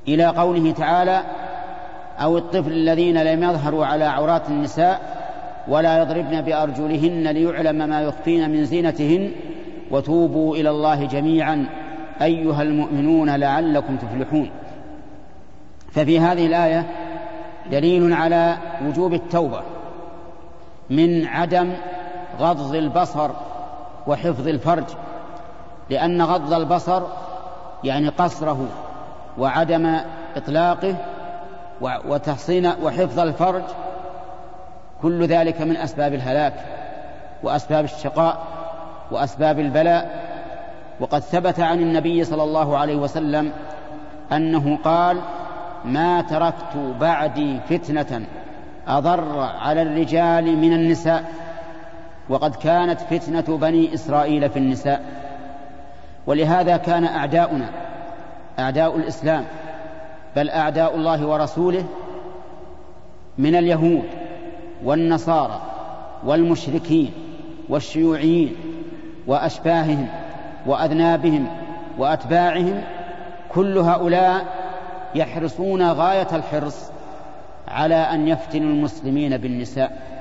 إلى 0.07 0.25
قوله 0.25 0.71
تعالى 0.71 1.23
أو 2.19 2.37
الطفل 2.37 2.71
الذين 2.71 3.23
لم 3.23 3.43
يظهروا 3.43 3.85
على 3.85 4.03
عورات 4.03 4.49
النساء 4.49 5.15
ولا 5.67 6.01
يضربن 6.01 6.41
بأرجلهن 6.41 7.27
ليعلم 7.27 7.89
ما 7.89 8.01
يخفين 8.01 8.49
من 8.49 8.65
زينتهن 8.65 9.31
وتوبوا 9.91 10.55
إلى 10.55 10.69
الله 10.69 11.05
جميعا. 11.05 11.65
أيها 12.21 12.61
المؤمنون 12.61 13.35
لعلكم 13.35 13.97
تفلحون. 13.97 14.49
ففي 15.91 16.19
هذه 16.19 16.47
الآية 16.47 16.85
دليل 17.71 18.13
على 18.13 18.57
وجوب 18.85 19.13
التوبة 19.13 19.61
من 20.89 21.27
عدم 21.27 21.73
غض 22.39 22.75
البصر 22.75 23.29
وحفظ 24.07 24.47
الفرج 24.47 24.83
لأن 25.89 26.21
غض 26.21 26.53
البصر 26.53 27.03
يعني 27.83 28.09
قصره 28.09 28.67
وعدم 29.37 29.97
إطلاقه 30.35 30.95
وتحصين 31.81 32.71
وحفظ 32.83 33.19
الفرج 33.19 33.63
كل 35.01 35.25
ذلك 35.27 35.61
من 35.61 35.77
أسباب 35.77 36.13
الهلاك 36.13 36.53
وأسباب 37.43 37.83
الشقاء 37.83 38.37
وأسباب 39.11 39.59
البلاء 39.59 40.34
وقد 40.99 41.19
ثبت 41.19 41.59
عن 41.59 41.79
النبي 41.79 42.23
صلى 42.23 42.43
الله 42.43 42.77
عليه 42.77 42.95
وسلم 42.95 43.51
أنه 44.31 44.77
قال 44.83 45.21
ما 45.85 46.21
تركت 46.21 46.95
بعدي 46.99 47.59
فتنة 47.69 48.25
أضر 48.87 49.39
على 49.39 49.81
الرجال 49.81 50.57
من 50.57 50.73
النساء 50.73 51.31
وقد 52.29 52.55
كانت 52.55 53.01
فتنة 53.01 53.57
بني 53.57 53.93
إسرائيل 53.93 54.49
في 54.49 54.59
النساء. 54.59 55.25
ولهذا 56.27 56.77
كان 56.77 57.05
أعداؤنا 57.05 57.69
أعداء 58.59 58.97
الإسلام 58.97 59.45
بل 60.35 60.49
أعداء 60.49 60.95
الله 60.95 61.27
ورسوله 61.27 61.85
من 63.37 63.55
اليهود 63.55 64.03
والنصارى 64.83 65.61
والمشركين 66.25 67.11
والشيوعيين 67.69 68.55
وأشباههم 69.27 70.07
وأذنابهم 70.65 71.47
وأتباعهم 71.97 72.81
كل 73.49 73.77
هؤلاء 73.77 74.45
يحرصون 75.15 75.91
غاية 75.91 76.27
الحرص 76.33 76.91
على 77.67 77.95
أن 77.95 78.27
يفتنوا 78.27 78.69
المسلمين 78.69 79.37
بالنساء. 79.37 80.15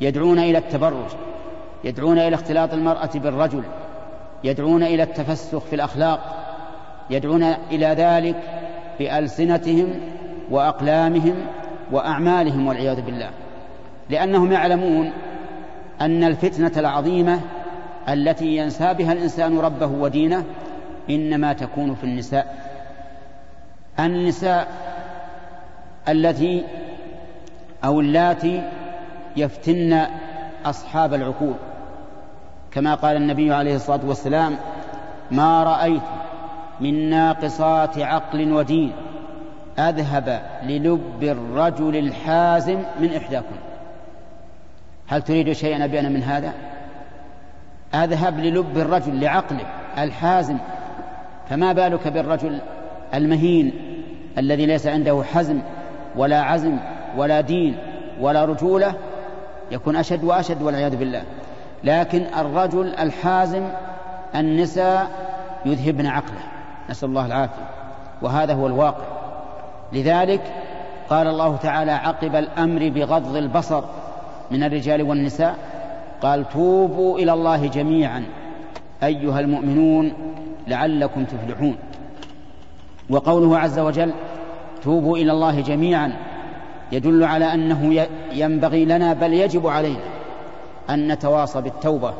يدعون 0.00 0.38
إلى 0.38 0.58
التبرج 0.58 1.10
يدعون 1.84 2.18
إلى 2.18 2.34
اختلاط 2.34 2.72
المرأة 2.72 3.10
بالرجل 3.14 3.62
يدعون 4.44 4.82
إلى 4.82 5.02
التفسخ 5.02 5.58
في 5.58 5.74
الأخلاق 5.74 6.20
يدعون 7.10 7.42
إلى 7.42 7.86
ذلك 7.86 8.36
بألسنتهم 8.98 10.00
وأقلامهم 10.50 11.34
وأعمالهم 11.92 12.66
والعياذ 12.66 13.00
بالله. 13.00 13.30
لأنهم 14.10 14.52
يعلمون 14.52 15.12
أن 16.00 16.24
الفتنة 16.24 16.72
العظيمة 16.76 17.40
التي 18.08 18.56
ينسى 18.56 18.94
بها 18.94 19.12
الإنسان 19.12 19.58
ربه 19.58 19.86
ودينه 19.86 20.44
إنما 21.10 21.52
تكون 21.52 21.94
في 21.94 22.04
النساء. 22.04 22.68
النساء 24.00 24.68
التي 26.08 26.64
أو 27.84 28.00
اللاتي 28.00 28.62
يفتن 29.36 30.06
أصحاب 30.64 31.14
العقول. 31.14 31.54
كما 32.70 32.94
قال 32.94 33.16
النبي 33.16 33.52
عليه 33.52 33.76
الصلاة 33.76 34.00
والسلام 34.04 34.56
ما 35.30 35.64
رأيت 35.64 36.02
من 36.80 37.10
ناقصات 37.10 37.98
عقل 37.98 38.52
ودين 38.52 38.92
أذهب 39.78 40.42
للب 40.62 41.22
الرجل 41.22 41.96
الحازم 41.96 42.82
من 43.00 43.14
إحداكم. 43.14 43.56
هل 45.06 45.22
تريد 45.22 45.52
شيئا 45.52 45.84
أبين 45.84 46.12
من 46.12 46.22
هذا؟ 46.22 46.52
أذهب 47.94 48.38
للب 48.38 48.78
الرجل 48.78 49.20
لعقله 49.20 49.66
الحازم 49.98 50.56
فما 51.48 51.72
بالك 51.72 52.08
بالرجل 52.08 52.58
المهين 53.14 53.72
الذي 54.38 54.66
ليس 54.66 54.86
عنده 54.86 55.22
حزم 55.34 55.60
ولا 56.16 56.42
عزم 56.42 56.76
ولا 57.16 57.40
دين 57.40 57.76
ولا 58.20 58.44
رجولة؟ 58.44 58.94
يكون 59.70 59.96
أشد 59.96 60.24
وأشد 60.24 60.62
والعياذ 60.62 60.96
بالله. 60.96 61.22
لكن 61.84 62.26
الرجل 62.38 62.94
الحازم 62.94 63.68
النساء 64.34 65.10
يذهبن 65.66 66.06
عقله. 66.06 66.40
نسأل 66.90 67.08
الله 67.08 67.26
العافية. 67.26 67.68
وهذا 68.22 68.54
هو 68.54 68.66
الواقع. 68.66 69.04
لذلك 69.92 70.40
قال 71.10 71.26
الله 71.26 71.56
تعالى 71.56 71.92
عقب 71.92 72.36
الأمر 72.36 72.88
بغض 72.88 73.36
البصر 73.36 73.84
من 74.50 74.62
الرجال 74.62 75.02
والنساء. 75.02 75.54
قال 76.22 76.48
توبوا 76.48 77.18
إلى 77.18 77.32
الله 77.32 77.66
جميعا 77.66 78.24
أيها 79.02 79.40
المؤمنون 79.40 80.12
لعلكم 80.68 81.24
تفلحون. 81.24 81.76
وقوله 83.10 83.58
عز 83.58 83.78
وجل 83.78 84.12
توبوا 84.82 85.16
إلى 85.16 85.32
الله 85.32 85.60
جميعا 85.60 86.12
يدل 86.92 87.24
على 87.24 87.54
أنه 87.54 88.06
ينبغي 88.32 88.84
لنا 88.84 89.12
بل 89.12 89.32
يجب 89.32 89.66
علينا 89.66 90.04
أن 90.90 91.12
نتواصى 91.12 91.60
بالتوبة 91.60 92.14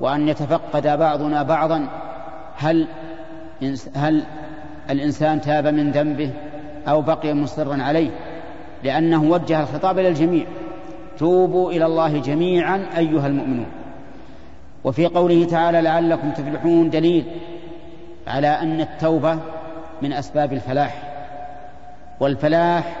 وأن 0.00 0.28
يتفقد 0.28 0.98
بعضنا 0.98 1.42
بعضا. 1.42 1.88
هل 2.56 2.86
هل 3.94 4.22
الإنسان 4.90 5.40
تاب 5.40 5.66
من 5.66 5.90
ذنبه 5.90 6.30
أو 6.88 7.02
بقي 7.02 7.34
مصرا 7.34 7.82
عليه؟ 7.82 8.10
لأنه 8.84 9.24
وجه 9.24 9.62
الخطاب 9.62 9.98
إلى 9.98 10.08
الجميع. 10.08 10.46
توبوا 11.18 11.72
إلى 11.72 11.86
الله 11.86 12.18
جميعا 12.18 12.86
أيها 12.96 13.26
المؤمنون. 13.26 13.66
وفي 14.84 15.06
قوله 15.06 15.44
تعالى 15.44 15.80
لعلكم 15.80 16.30
تفلحون 16.30 16.90
دليل 16.90 17.24
على 18.26 18.48
أن 18.48 18.80
التوبة 18.80 19.38
من 20.02 20.12
أسباب 20.12 20.52
الفلاح. 20.52 21.02
والفلاح 22.20 22.96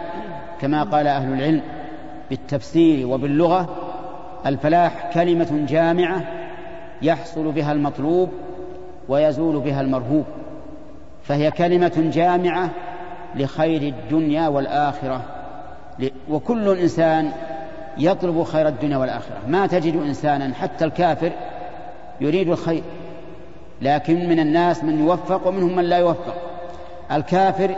كما 0.60 0.82
قال 0.82 1.06
أهل 1.06 1.32
العلم 1.32 1.62
بالتفسير 2.30 3.06
وباللغة 3.06 3.76
الفلاح 4.46 5.10
كلمة 5.14 5.66
جامعة 5.68 6.24
يحصل 7.02 7.52
بها 7.52 7.72
المطلوب 7.72 8.30
ويزول 9.08 9.60
بها 9.60 9.80
المرهوب 9.80 10.24
فهي 11.22 11.50
كلمة 11.50 12.10
جامعة 12.14 12.70
لخير 13.36 13.82
الدنيا 13.82 14.48
والآخرة. 14.48 15.22
وكل 16.30 16.78
إنسان 16.78 17.32
يطلب 17.98 18.42
خير 18.42 18.68
الدنيا 18.68 18.96
والآخرة. 18.96 19.36
ما 19.48 19.66
تجد 19.66 19.96
إنسانا 19.96 20.54
حتى 20.54 20.84
الكافر 20.84 21.32
يريد 22.20 22.48
الخير. 22.48 22.82
لكن 23.82 24.28
من 24.28 24.40
الناس 24.40 24.84
من 24.84 24.98
يوفق 24.98 25.46
ومنهم 25.46 25.76
من 25.76 25.84
لا 25.84 25.98
يوفق. 25.98 26.34
الكافر 27.12 27.76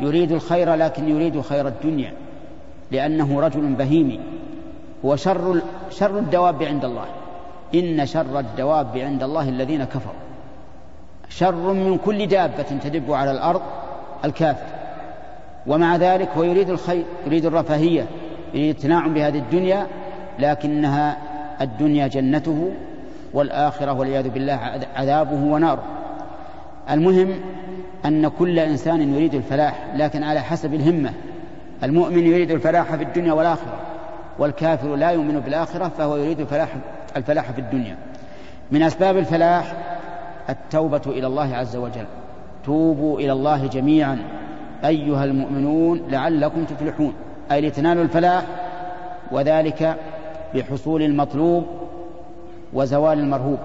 يريد 0.00 0.32
الخير 0.32 0.74
لكن 0.74 1.08
يريد 1.08 1.40
خير 1.40 1.68
الدنيا. 1.68 2.12
لأنه 2.90 3.40
رجل 3.40 3.60
بهيمي. 3.60 4.20
هو 5.04 5.16
شر 5.16 5.60
شر 5.90 6.18
الدواب 6.18 6.62
عند 6.62 6.84
الله. 6.84 7.04
إن 7.74 8.06
شر 8.06 8.38
الدواب 8.38 8.98
عند 8.98 9.22
الله 9.22 9.48
الذين 9.48 9.84
كفروا. 9.84 10.14
شر 11.28 11.72
من 11.72 11.98
كل 12.04 12.26
دابة 12.26 12.62
تدب 12.62 13.12
على 13.12 13.30
الأرض 13.30 13.62
الكافر. 14.24 14.66
ومع 15.66 15.96
ذلك 15.96 16.28
هو 16.36 16.42
يريد 16.42 16.70
الخير 16.70 17.04
يريد 17.26 17.46
الرفاهية. 17.46 18.06
التناعم 18.54 19.14
بهذه 19.14 19.38
الدنيا 19.38 19.86
لكنها 20.38 21.16
الدنيا 21.60 22.06
جنته 22.06 22.72
والآخرة 23.34 23.92
والعياذ 23.92 24.28
بالله 24.28 24.60
عذابه 24.96 25.44
وناره 25.44 25.84
المهم 26.90 27.34
أن 28.04 28.28
كل 28.28 28.58
إنسان 28.58 29.14
يريد 29.14 29.34
الفلاح 29.34 29.86
لكن 29.94 30.22
على 30.22 30.40
حسب 30.40 30.74
الهمة. 30.74 31.12
المؤمن 31.82 32.26
يريد 32.26 32.50
الفلاح 32.50 32.94
في 32.94 33.02
الدنيا 33.04 33.32
والآخرة 33.32 33.80
والكافر 34.38 34.96
لا 34.96 35.10
يؤمن 35.10 35.40
بالآخرة 35.40 35.88
فهو 35.88 36.16
يريد 36.16 36.40
الفلاح 36.40 36.68
الفلاح 37.16 37.50
في 37.50 37.60
الدنيا. 37.60 37.96
من 38.70 38.82
أسباب 38.82 39.16
الفلاح 39.16 39.72
التوبة 40.50 41.02
إلى 41.06 41.26
الله 41.26 41.56
عز 41.56 41.76
وجل. 41.76 42.06
توبوا 42.64 43.20
إلى 43.20 43.32
الله 43.32 43.66
جميعا 43.66 44.18
أيها 44.84 45.24
المؤمنون 45.24 46.02
لعلكم 46.08 46.64
تفلحون. 46.64 47.12
أي 47.52 47.60
لتنالوا 47.60 48.02
الفلاح 48.02 48.42
وذلك 49.32 49.96
بحصول 50.54 51.02
المطلوب 51.02 51.66
وزوال 52.72 53.18
المرهوب. 53.18 53.58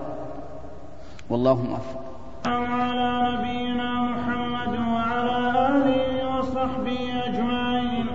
والله 1.29 1.61
موفق. 1.61 2.03
على 2.45 3.29
نبينا 3.31 4.01
محمد 4.01 4.73
وعلى 4.93 5.37
آله 5.69 6.37
وصحبه 6.37 7.23
أجمعين. 7.27 8.07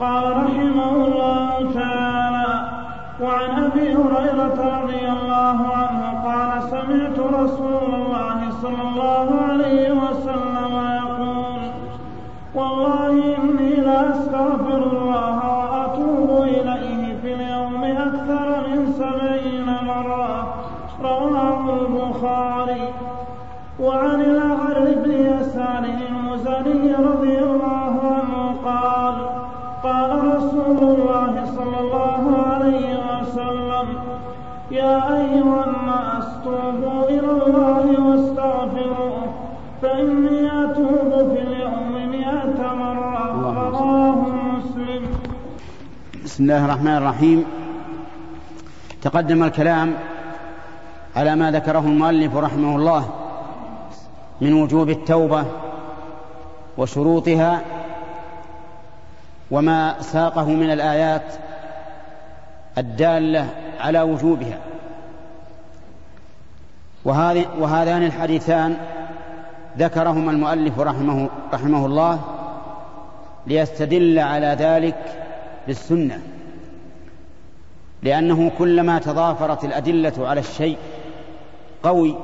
قال 0.00 0.32
رحمه 0.32 0.90
الله 1.06 1.72
تعالى 1.72 2.70
وعن 3.20 3.64
أبي 3.64 3.94
هريرة 3.94 4.58
رضي 4.82 5.04
الله 5.08 5.58
عنه 5.76 6.02
قال 6.24 6.62
سمعت 6.62 7.18
رسول 7.18 7.94
الله 7.94 8.50
صلى 8.62 8.82
الله 8.88 9.28
عليه 9.48 9.90
وسلم 9.92 10.74
يقول 11.00 11.60
والله 12.54 13.39
اني 14.00 14.08
لاستغفر 14.08 14.76
الله 14.76 15.38
وأتوب 15.58 16.42
إليه 16.42 17.16
في 17.22 17.34
اليوم 17.34 17.84
أكثر 17.84 18.68
من 18.68 18.92
سبعين 18.92 19.66
مرة. 19.86 20.54
رواه 21.02 21.70
وعن 23.80 24.20
الأعر 24.20 24.94
بن 25.04 25.10
يسار 25.10 25.84
المزني 25.84 26.94
رضي 26.94 27.38
الله 27.38 27.94
عنه 28.02 28.56
قال 28.64 29.14
قال 29.82 30.36
رسول 30.36 30.78
الله 30.78 31.44
صلى 31.56 31.78
الله 31.80 32.44
عليه 32.46 32.98
وسلم 33.20 33.88
يا 34.70 35.16
أيها 35.16 35.64
الناس 35.66 36.26
توبوا 36.44 36.99
بسم 46.40 46.50
الله 46.50 46.64
الرحمن 46.64 46.96
الرحيم. 46.96 47.44
تقدم 49.02 49.42
الكلام 49.42 49.94
على 51.16 51.36
ما 51.36 51.50
ذكره 51.50 51.78
المؤلف 51.78 52.36
رحمه 52.36 52.76
الله 52.76 53.10
من 54.40 54.52
وجوب 54.52 54.90
التوبة 54.90 55.44
وشروطها 56.78 57.60
وما 59.50 60.00
ساقه 60.00 60.44
من 60.44 60.70
الآيات 60.70 61.22
الدالة 62.78 63.46
على 63.80 64.00
وجوبها. 64.00 64.58
وهذان 67.58 68.02
الحديثان 68.02 68.76
ذكرهما 69.78 70.30
المؤلف 70.30 70.78
رحمه, 70.78 71.28
رحمه 71.52 71.86
الله 71.86 72.20
ليستدل 73.46 74.18
على 74.18 74.56
ذلك 74.58 75.19
بالسنة 75.66 76.20
لأنه 78.02 78.50
كلما 78.58 78.98
تضافرت 78.98 79.64
الأدلة 79.64 80.28
على 80.28 80.40
الشيء 80.40 80.76
قوي 81.82 82.16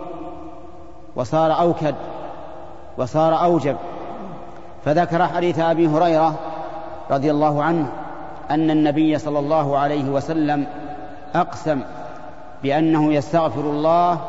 وصار 1.16 1.60
أوكد 1.60 1.94
وصار 2.98 3.44
أوجب. 3.44 3.76
فذكر 4.84 5.26
حديث 5.26 5.58
أبي 5.58 5.86
هريرة 5.86 6.38
رضي 7.10 7.30
الله 7.30 7.62
عنه 7.62 7.92
أن 8.50 8.70
النبي 8.70 9.18
صلى 9.18 9.38
الله 9.38 9.78
عليه 9.78 10.04
وسلم 10.04 10.66
أقسم 11.34 11.80
بأنه 12.62 13.12
يستغفر 13.12 13.60
الله 13.60 14.20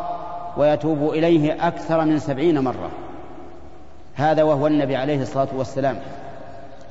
ويتوب 0.58 1.10
إليه 1.10 1.67
أكثر 1.67 2.06
من 2.06 2.20
سبعين 2.20 2.60
مرة. 2.60 2.89
هذا 4.15 4.43
وهو 4.43 4.67
النبي 4.67 4.96
عليه 4.96 5.22
الصلاة 5.22 5.48
والسلام. 5.56 6.00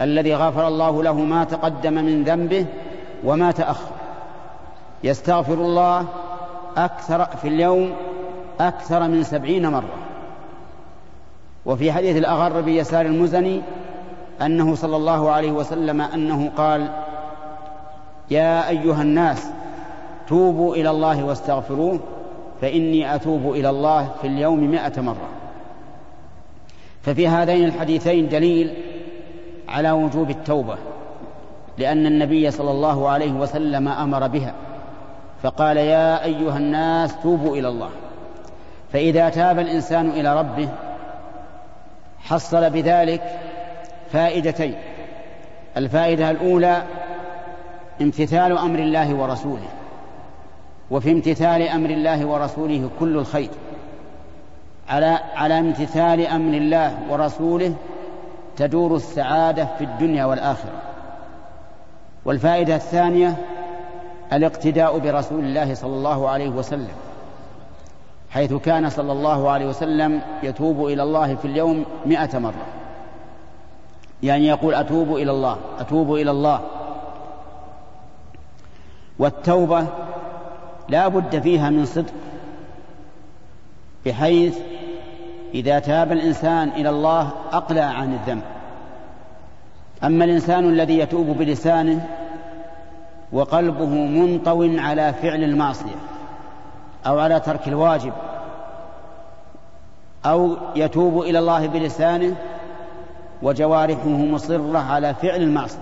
الذي 0.00 0.35
غفر 0.35 0.68
الله 0.68 1.02
له 1.02 1.14
ما 1.14 1.44
تقدم 1.44 1.92
من 1.92 2.24
ذنبه 2.24 2.66
وما 3.24 3.50
تأخر. 3.50 3.90
يستغفر 5.04 5.54
الله 5.54 6.06
أكثر 6.76 7.24
في 7.24 7.48
اليوم 7.48 7.92
أكثر 8.61 9.09
من 9.09 9.22
سبعين 9.22 9.68
مرة. 9.70 9.94
وفي 11.66 11.92
حديث 11.92 12.16
الأغر 12.16 12.61
بيسار 12.61 13.06
المزني 13.06 13.62
أنه 14.42 14.74
صلى 14.74 14.96
الله 14.96 15.30
عليه 15.30 15.52
وسلم 15.52 16.00
أنه 16.00 16.50
قال 16.56 16.88
يا 18.30 18.68
أيها 18.68 19.02
الناس 19.02 19.46
توبوا 20.28 20.74
إلى 20.74 20.90
الله 20.90 21.24
واستغفروه 21.24 22.00
فإني 22.61 23.14
أتوب 23.14 23.52
إلى 23.52 23.70
الله 23.70 24.09
في 24.20 24.26
اليوم 24.26 24.70
مئة 24.70 25.00
مرة. 25.00 25.28
ففي 27.02 27.28
هذين 27.28 27.64
الحديثين 27.64 28.28
دليل 28.28 28.74
على 29.68 29.90
وجوب 29.90 30.31
التوبة 30.31 30.76
لأن 31.79 32.07
النبي 32.07 32.50
صلى 32.50 32.70
الله 32.70 33.09
عليه 33.09 33.33
وسلم 33.33 33.88
أمر 33.88 34.26
بها 34.26 34.52
فقال 35.42 35.76
يا 35.76 36.24
أيها 36.24 36.57
الناس 36.57 37.16
توبوا 37.22 37.57
إلى 37.57 37.68
الله. 37.68 37.90
فإذا 38.92 39.29
تاب 39.29 39.59
الإنسان 39.59 40.11
إلى 40.11 40.38
ربه 40.38 40.68
حصل 42.20 42.70
بذلك 42.70 43.22
فائدتين. 44.12 44.74
الفائدة 45.76 46.31
الأولى 46.31 46.83
امتثال 48.00 48.59
أمر 48.59 48.79
الله 48.79 49.14
ورسوله 49.14 49.68
وفي 50.90 51.12
امتثال 51.12 51.62
أمر 51.62 51.90
الله 51.90 52.26
ورسوله 52.26 52.90
كل 53.00 53.16
الخير. 53.16 53.50
على 54.88 55.18
على 55.35 55.59
امتثال 55.59 56.26
أمر 56.26 56.55
الله 56.55 56.98
ورسوله 57.11 57.74
تدور 58.57 58.97
السعادة 58.97 59.69
في 59.79 59.85
الدنيا 59.85 60.25
والآخرة. 60.25 60.83
والفائدة 62.25 62.77
الثانية 62.77 63.37
الاقتداء 64.33 64.99
برسول 64.99 65.45
الله 65.45 65.75
صلى 65.75 65.95
الله 65.97 66.29
عليه 66.29 66.49
وسلم 66.49 66.95
حيث 68.31 68.53
كان 68.53 68.90
صلى 68.90 69.12
الله 69.12 69.51
عليه 69.51 69.66
وسلم 69.66 70.21
يتوب 70.42 70.87
إلى 70.87 71.03
الله 71.03 71.35
في 71.35 71.45
اليوم 71.45 71.85
مئة 72.07 72.38
مرة. 72.38 72.66
يعني 74.23 74.47
يقول 74.47 74.75
أتوب 74.75 75.16
إلى 75.16 75.31
الله 75.31 75.57
أتوب 75.79 76.14
إلى 76.14 76.31
الله. 76.31 76.61
والتوبة 79.19 79.87
لا 80.88 81.09
بد 81.09 81.40
فيها 81.40 81.71
من 81.71 81.87
صدق 81.87 82.12
بحيث 84.07 84.59
إذا 85.54 85.78
تاب 85.78 86.12
الإنسان 86.12 86.68
إلى 86.68 86.90
الله 86.90 87.30
أقلع 87.52 87.85
عن 87.85 88.12
الذنب. 88.14 88.42
أما 90.04 90.24
الإنسان 90.24 90.64
الذي 90.64 90.98
يتوب 90.98 91.26
بلسانه 91.26 92.06
وقلبه 93.32 93.87
منطو 93.87 94.68
على 94.78 95.12
فعل 95.12 95.44
المعصية 95.44 95.96
أو 97.06 97.18
على 97.18 97.40
ترك 97.40 97.68
الواجب 97.68 98.12
أو 100.26 100.56
يتوب 100.76 101.20
إلى 101.22 101.38
الله 101.38 101.66
بلسانه 101.66 102.35
وجوارحه 103.42 104.09
مصرة 104.09 104.78
على 104.78 105.14
فعل 105.14 105.42
المعصية 105.42 105.78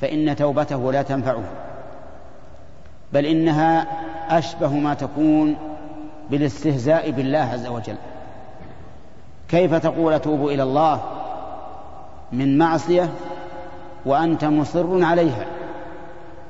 فإن 0.00 0.36
توبته 0.36 0.92
لا 0.92 1.02
تنفعه 1.02 1.42
بل 3.12 3.26
إنها 3.26 3.86
أشبه 4.30 4.72
ما 4.72 4.94
تكون 4.94 5.56
بالاستهزاء 6.30 7.10
بالله 7.10 7.38
عز 7.38 7.66
وجل. 7.66 7.96
كيف 9.48 9.74
تقول 9.74 10.12
أتوب 10.12 10.48
إلى 10.48 10.62
الله 10.62 11.00
من 12.32 12.58
معصية 12.58 13.08
وأنت 14.06 14.44
مصر 14.44 15.04
عليها؟ 15.04 15.46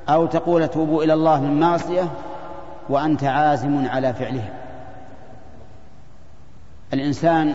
أو 0.09 0.27
تقول 0.27 0.63
أتوب 0.63 1.01
إلى 1.01 1.13
الله 1.13 1.41
من 1.41 1.61
معصية 1.61 2.09
وأنت 2.89 3.25
عازم 3.25 3.89
على 3.89 4.15
فعلها؟ 4.15 4.53
الإنسان 6.93 7.55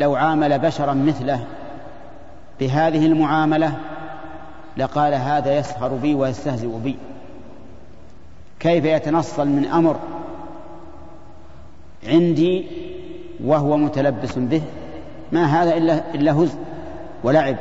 لو 0.00 0.14
عامل 0.14 0.58
بشرا 0.58 0.94
مثله 0.94 1.44
بهذه 2.60 3.06
المعاملة 3.06 3.72
لقال 4.76 5.14
هذا 5.14 5.58
يسخر 5.58 5.88
بي 5.88 6.14
ويستهزئ 6.14 6.78
بي. 6.78 6.98
كيف 8.60 8.84
يتنصل 8.84 9.48
من 9.48 9.66
أمر 9.66 9.96
عندي 12.08 12.64
وهو 13.44 13.76
متلبس 13.76 14.38
به 14.38 14.62
ما 15.32 15.44
هذا 15.44 15.76
إلا, 15.76 16.14
إلا 16.14 16.32
هزء 16.32 16.58
ولعب 17.24 17.56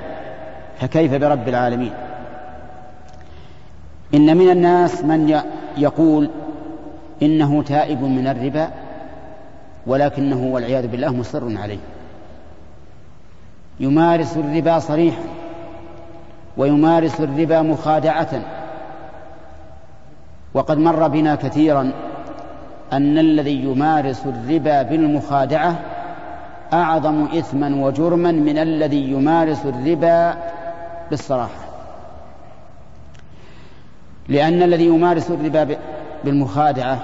فكيف 0.80 1.14
برب 1.14 1.48
العالمين؟ 1.48 1.92
إن 4.14 4.38
من 4.38 4.50
الناس 4.50 5.04
من 5.04 5.42
يقول 5.78 6.30
إنه 7.22 7.64
تائب 7.64 8.02
من 8.02 8.28
الربا 8.28 8.70
ولكنه 9.88 10.44
والعياذ 10.44 10.88
بالله 10.88 11.14
مصر 11.14 11.58
عليه. 11.58 11.78
يمارس 13.80 14.38
الربا 14.38 14.80
صريحا 14.80 15.24
ويمارس 16.58 17.22
الربا 17.22 17.62
مخادعة 17.62 18.42
وقد 20.54 20.78
مر 20.78 21.08
بنا 21.08 21.36
كثيرا 21.36 21.92
أن 22.94 23.18
الذي 23.18 23.64
يمارس 23.64 24.26
الربا 24.26 24.82
بالمخادعة 24.82 25.80
أعظم 26.74 27.26
إثما 27.26 27.86
وجرما 27.86 28.32
من 28.32 28.58
الذي 28.58 29.12
يمارس 29.12 29.66
الربا 29.66 30.36
بالصراحة. 31.10 31.66
لأن 34.28 34.64
الذي 34.64 34.86
يمارس 34.86 35.32
الربا 35.32 35.78
بالمخادعة 36.24 37.00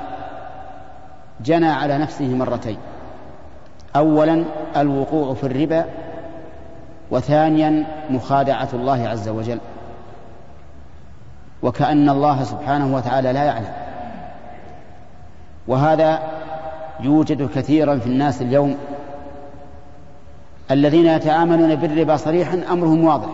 جنى 1.46 1.70
على 1.70 1.98
نفسه 1.98 2.26
مرتين. 2.26 2.78
أولا 3.96 4.44
الوقوع 4.78 5.34
في 5.34 5.44
الربا 5.44 5.86
وثانيا 7.12 7.86
مخادعة 8.10 8.70
الله 8.74 9.08
عز 9.08 9.30
وجل. 9.30 9.60
وكأن 11.64 12.10
الله 12.10 12.44
سبحانه 12.44 12.96
وتعالى 12.96 13.34
لا 13.34 13.44
يعلم. 13.44 13.81
وهذا 15.68 16.20
يوجد 17.00 17.50
كثيرا 17.56 17.98
في 17.98 18.08
الناس 18.08 18.42
اليوم 18.42 18.78
الذين 20.72 21.06
يتعاملون 21.06 21.76
بالربا 21.76 22.18
صريحا 22.18 22.62
أمرهم 22.72 23.04
واضح 23.04 23.30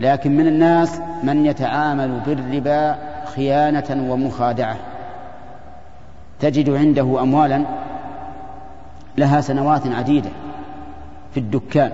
لكن 0.00 0.36
من 0.36 0.46
الناس 0.46 1.00
من 1.22 1.46
يتعامل 1.46 2.20
بالربا 2.26 2.98
خيانة 3.24 4.12
ومخادعة. 4.12 4.76
تجد 6.40 6.70
عنده 6.70 7.22
اموالا 7.22 7.64
لها 9.18 9.40
سنوات 9.40 9.86
عديدة 9.86 10.30
في 11.34 11.40
الدكان. 11.40 11.92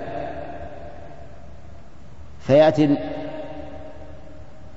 فيأتي 2.40 2.96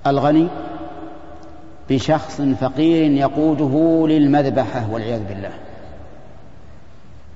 الغني 0.08 0.48
بشخص 1.90 2.42
فقير 2.42 3.12
يقوده 3.12 4.06
للمذبحة 4.08 4.92
والعياذ 4.92 5.24
بالله. 5.30 5.52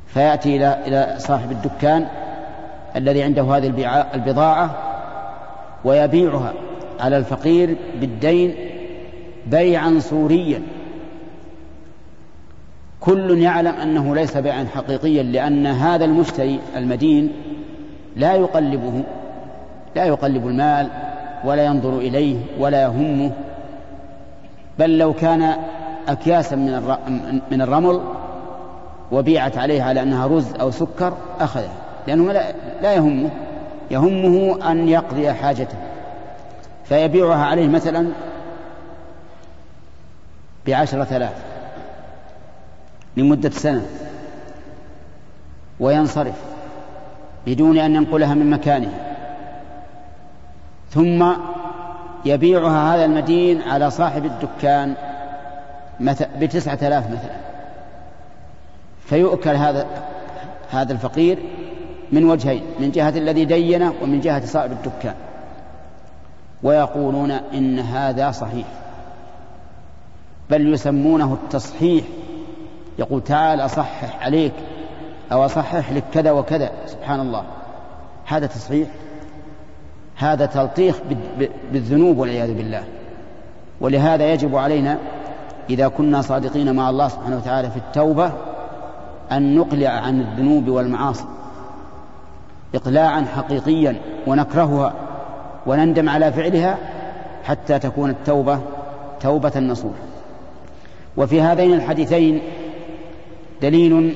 فيأتي 0.07 0.55
إلى 0.55 0.79
إلى 0.87 1.15
صاحب 1.19 1.51
الدكان 1.51 2.05
الذي 2.95 3.23
عنده 3.23 3.43
هذه 3.43 3.67
البضاعة 4.13 4.75
ويبيعها 5.85 6.53
على 6.99 7.17
الفقير 7.17 7.77
بالدين 8.01 8.55
بيعا 9.47 9.99
صوريا 9.99 10.61
كل 12.99 13.37
يعلم 13.37 13.73
أنه 13.73 14.15
ليس 14.15 14.37
بيعا 14.37 14.65
حقيقيا 14.75 15.23
لأن 15.23 15.67
هذا 15.67 16.05
المشتري 16.05 16.59
المدين 16.75 17.31
لا 18.15 18.35
يقلبه 18.35 19.03
لا 19.95 20.05
يقلب 20.05 20.47
المال 20.47 20.87
ولا 21.45 21.65
ينظر 21.65 21.97
إليه 21.97 22.35
ولا 22.59 22.81
يهمه. 22.81 23.31
بل 24.79 24.97
لو 24.97 25.13
كان 25.13 25.55
أكياسا 26.07 26.55
من 26.55 26.71
من 27.51 27.61
الرمل 27.61 28.01
وبيعت 29.11 29.57
عليه 29.57 29.83
على 29.83 30.01
أنها 30.01 30.27
رز 30.27 30.53
أو 30.53 30.71
سكر 30.71 31.13
أخذها 31.39 31.73
لأنه 32.07 32.31
لا 32.81 32.93
يهمه 32.93 33.29
يهمه 33.91 34.71
أن 34.71 34.87
يقضي 34.87 35.33
حاجته. 35.33 35.77
فيبيعها 36.85 37.45
عليه 37.45 37.67
مثلا 37.67 38.07
بعشرة 40.67 41.17
آلاف 41.17 41.33
لمدة 43.17 43.49
سنة 43.49 43.85
وينصرف 45.79 46.35
بدون 47.47 47.77
أن 47.77 47.95
ينقلها 47.95 48.33
من 48.33 48.49
مكانها 48.49 49.15
ثم 50.91 51.33
يبيعها 52.25 52.95
هذا 52.95 53.05
المدين 53.05 53.61
على 53.61 53.91
صاحب 53.91 54.25
الدكان 54.25 54.95
بتسعة 56.39 56.79
آلاف 56.81 57.07
مثلا. 57.07 57.35
فيؤكل 59.05 59.55
هذا 59.55 59.87
هذا 60.69 60.93
الفقير 60.93 61.37
من 62.11 62.25
وجهين 62.25 62.63
من 62.79 62.91
جهة 62.91 63.09
الذي 63.09 63.45
دينه 63.45 63.93
ومن 64.01 64.19
جهة 64.19 64.45
صاحب 64.45 64.71
الدكان. 64.71 65.15
ويقولون 66.63 67.31
إن 67.31 67.79
هذا 67.79 68.31
صحيح. 68.31 68.67
بل 70.49 70.73
يسمونه 70.73 71.33
التصحيح. 71.33 72.05
يقول 72.99 73.23
تعال 73.23 73.61
أصحح 73.61 74.25
عليك 74.25 74.53
أو 75.31 75.45
أصحح 75.45 75.91
لك 75.91 76.03
كذا 76.13 76.31
وكذا. 76.31 76.71
سبحان 76.85 77.19
الله. 77.19 77.43
هذا 78.25 78.47
تصحيح؟ 78.47 78.87
هذا 80.19 80.45
تلطيخ 80.45 80.95
بالذنوب 81.71 82.17
والعياذ 82.17 82.53
بالله. 82.53 82.83
ولهذا 83.81 84.33
يجب 84.33 84.55
علينا 84.55 84.97
إذا 85.69 85.87
كنا 85.87 86.21
صادقين 86.21 86.75
مع 86.75 86.89
الله 86.89 87.07
سبحانه 87.07 87.37
وتعالى 87.37 87.69
في 87.69 87.77
التوبة 87.77 88.31
أن 89.31 89.55
نقلع 89.55 89.89
عن 89.89 90.21
الذنوب 90.21 90.67
والمعاصي 90.67 91.25
إقلاعا 92.75 93.25
حقيقيا 93.35 93.95
ونكرهها 94.27 94.93
ونندم 95.65 96.09
على 96.09 96.31
فعلها 96.31 96.77
حتى 97.43 97.79
تكون 97.79 98.09
التوبة 98.09 98.59
توبة 99.21 99.59
نصوح 99.59 99.93
وفي 101.17 101.41
هذين 101.41 101.73
الحديثين 101.73 102.41
دليل 103.61 104.15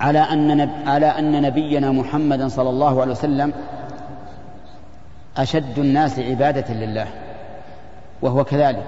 على 0.00 0.18
أن 0.18 0.70
على 0.86 1.06
أن 1.06 1.42
نبينا 1.42 1.90
محمدا 1.90 2.48
صلى 2.48 2.70
الله 2.70 3.00
عليه 3.00 3.12
وسلم 3.12 3.52
أشد 5.36 5.78
الناس 5.78 6.18
عبادة 6.18 6.74
لله 6.74 7.06
وهو 8.22 8.44
كذلك 8.44 8.84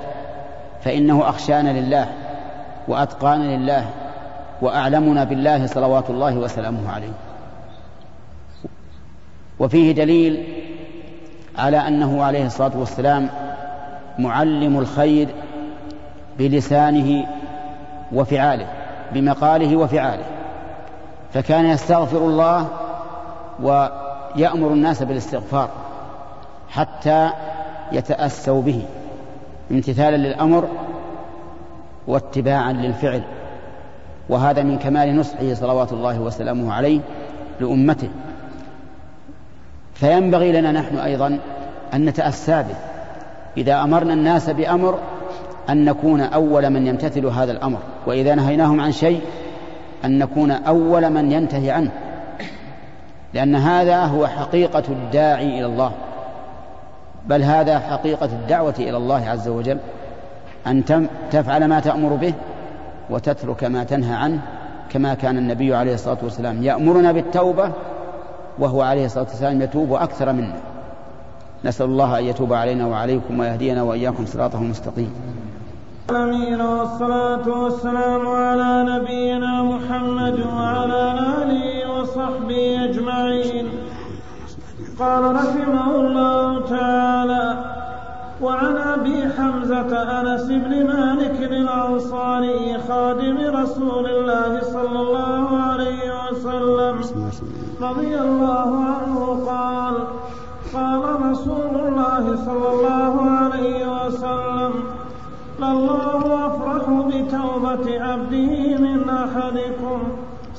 فإنه 0.84 1.28
أخشانا 1.28 1.80
لله 1.80 2.08
وأتقانا 2.88 3.56
لله 3.56 3.90
وأعلمنا 4.62 5.24
بالله 5.24 5.66
صلوات 5.66 6.10
الله 6.10 6.36
وسلامه 6.36 6.92
عليه. 6.92 7.12
وفيه 9.58 9.92
دليل 9.92 10.44
على 11.58 11.76
أنه 11.76 12.22
عليه 12.24 12.46
الصلاة 12.46 12.78
والسلام 12.78 13.28
معلم 14.18 14.78
الخير 14.78 15.28
بلسانه 16.38 17.26
وفعاله 18.12 18.66
بمقاله 19.12 19.76
وفعاله. 19.76 20.24
فكان 21.34 21.66
يستغفر 21.66 22.18
الله 22.18 22.68
ويأمر 23.62 24.68
الناس 24.68 25.02
بالاستغفار. 25.02 25.70
حتى 26.68 27.30
يتأسوا 27.92 28.62
به 28.62 28.82
امتثالا 29.70 30.16
للأمر 30.16 30.68
واتباعا 32.06 32.72
للفعل. 32.72 33.22
وهذا 34.28 34.62
من 34.62 34.78
كمال 34.78 35.16
نصحه 35.16 35.54
صلوات 35.54 35.92
الله 35.92 36.20
وسلامه 36.20 36.72
عليه 36.72 37.00
لأمته. 37.60 38.08
فينبغي 39.94 40.52
لنا 40.52 40.72
نحن 40.72 40.96
أيضا 40.96 41.38
أن 41.94 42.04
نتأسى 42.04 42.62
به. 42.62 42.74
إذا 43.56 43.82
أمرنا 43.82 44.12
الناس 44.12 44.50
بأمر 44.50 44.98
أن 45.70 45.84
نكون 45.84 46.20
أول 46.20 46.70
من 46.70 46.86
يمتثل 46.86 47.26
هذا 47.26 47.52
الأمر. 47.52 47.78
وإذا 48.06 48.34
نهيناهم 48.34 48.80
عن 48.80 48.92
شيء 48.92 49.20
أن 50.04 50.18
نكون 50.18 50.50
أول 50.50 51.10
من 51.10 51.32
ينتهي 51.32 51.70
عنه. 51.70 51.90
لأن 53.34 53.54
هذا 53.54 54.04
هو 54.04 54.26
حقيقة 54.26 54.82
الداعي 54.88 55.58
إلى 55.58 55.66
الله. 55.66 55.92
بل 57.28 57.42
هذا 57.42 57.78
حقيقة 57.78 58.26
الدعوة 58.26 58.74
إلى 58.78 58.96
الله 58.96 59.28
عز 59.28 59.48
وجل 59.48 59.78
أن 60.66 61.08
تفعل 61.30 61.64
ما 61.64 61.80
تأمر 61.80 62.14
به 62.14 62.34
وتترك 63.10 63.64
ما 63.64 63.84
تنهى 63.84 64.14
عنه 64.14 64.40
كما 64.90 65.14
كان 65.14 65.38
النبي 65.38 65.74
عليه 65.74 65.94
الصلاة 65.94 66.18
والسلام 66.22 66.62
يأمرنا 66.62 67.12
بالتوبة 67.12 67.72
وهو 68.58 68.82
عليه 68.82 69.04
الصلاة 69.04 69.24
والسلام 69.24 69.62
يتوب 69.62 69.92
أكثر 69.92 70.32
منا. 70.32 70.56
نسأل 71.64 71.86
الله 71.86 72.18
أن 72.18 72.24
يتوب 72.24 72.52
علينا 72.52 72.86
وعليكم 72.86 73.40
ويهدينا 73.40 73.82
وإياكم 73.82 74.26
صراطه 74.26 74.58
المستقيم. 74.58 75.14
الأمين 76.10 76.60
والصلاة 76.60 77.48
والسلام 77.48 78.28
على 78.28 78.84
نبينا 78.90 79.62
محمد 79.62 80.40
وعلى 80.40 81.12
آله 81.42 81.92
وصحبه 81.92 82.84
أجمعين. 82.84 83.68
قال 84.98 85.34
رحمه 85.34 85.94
الله 85.96 86.66
تعالى 86.66 87.64
وعن 88.42 88.76
أبي 88.76 89.28
حمزة 89.36 89.92
أنس 90.20 90.44
بن 90.46 90.86
مالك 90.86 91.42
الأنصاري 91.42 92.78
خادم 92.88 93.38
رسول 93.38 94.06
الله 94.06 94.60
صلى 94.60 95.00
الله 95.00 95.62
عليه 95.62 96.30
وسلم 96.30 96.96
رضي 97.80 98.20
الله 98.20 98.84
عنه 98.84 99.44
قال 99.46 99.94
قال 100.74 101.30
رسول 101.30 101.74
الله 101.88 102.36
صلى 102.36 102.68
الله 102.72 103.30
عليه 103.30 104.06
وسلم 104.06 104.72
لله 105.58 106.46
أفرح 106.46 106.84
بتوبة 106.90 107.86
عبده 108.04 108.76
من 108.78 109.10
أحدكم. 109.10 109.98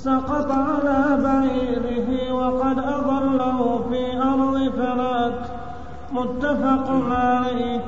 سقط 0.03 0.51
على 0.51 1.17
بعيره 1.23 2.33
وقد 2.33 2.79
أضله 2.79 3.81
في 3.89 4.21
أرض 4.21 4.71
فلات 4.77 5.41
متفق 6.11 6.87
عليه. 7.11 7.81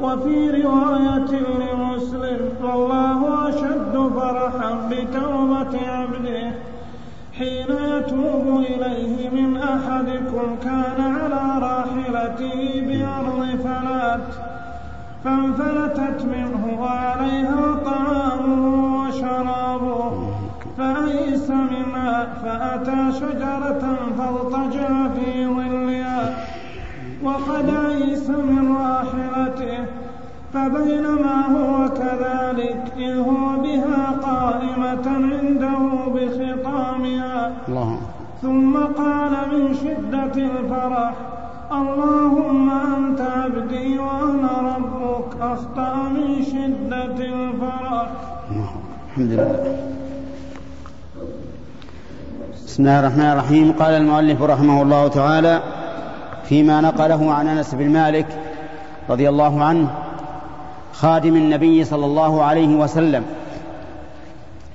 وفي 0.00 0.62
رواية 0.62 1.32
لمسلم 1.60 2.40
والله 2.62 3.48
أشد 3.48 4.10
فرحا 4.16 4.88
بتوبة 4.90 5.88
عبده. 5.88 6.52
حين 7.38 7.70
يتوب 7.94 8.46
إليه 8.58 9.30
من 9.30 9.56
أحدكم 9.56 10.56
كان 10.62 11.00
على 11.16 11.44
راحلته 11.66 12.82
بأرض 12.86 13.60
فلات 13.64 14.28
فانفلتت 15.24 16.24
منه 16.24 16.80
وعليها 16.82 17.74
طعامه 17.84 18.64
وشرابه. 19.00 20.29
فأيس 20.80 21.50
منها 21.50 22.26
فأتى 22.42 23.12
شجرة 23.20 23.82
فاضطجع 24.18 25.08
في 25.08 25.46
ظلها. 25.46 26.46
وقد 27.24 27.68
أيس 27.90 28.30
من 28.30 28.76
راحلته 28.76 29.78
فبينما 30.52 31.36
هو 31.56 31.88
كذلك 31.88 32.82
إذ 32.96 33.18
هو 33.18 33.46
بها 33.64 34.00
قائمة 34.22 35.06
عنده 35.06 35.80
بخطامها. 36.14 37.52
الله. 37.68 37.98
ثم 38.42 38.76
قال 38.78 39.32
من 39.52 39.74
شدة 39.74 40.34
الفرح 40.50 41.14
اللهم 41.72 42.70
أنت 42.70 43.20
عبدي 43.20 43.98
وأنا 43.98 44.52
ربك 44.76 45.40
أخطأ 45.40 45.94
من 46.16 46.42
شدة 46.42 47.18
الفرح. 47.24 48.08
الحمد 48.50 49.32
لله. 49.32 49.99
بسم 52.70 52.82
الله 52.82 53.00
الرحمن 53.00 53.30
الرحيم. 53.32 53.72
قال 53.72 53.94
المؤلف 53.94 54.42
رحمه 54.42 54.82
الله 54.82 55.08
تعالى 55.08 55.62
فيما 56.44 56.80
نقله 56.80 57.32
عن 57.32 57.48
أنس 57.48 57.74
بن 57.74 57.90
مالك 57.90 58.26
رضي 59.10 59.28
الله 59.28 59.64
عنه 59.64 59.90
خادم 60.92 61.36
النبي 61.36 61.84
صلى 61.84 62.06
الله 62.06 62.42
عليه 62.42 62.76
وسلم. 62.76 63.24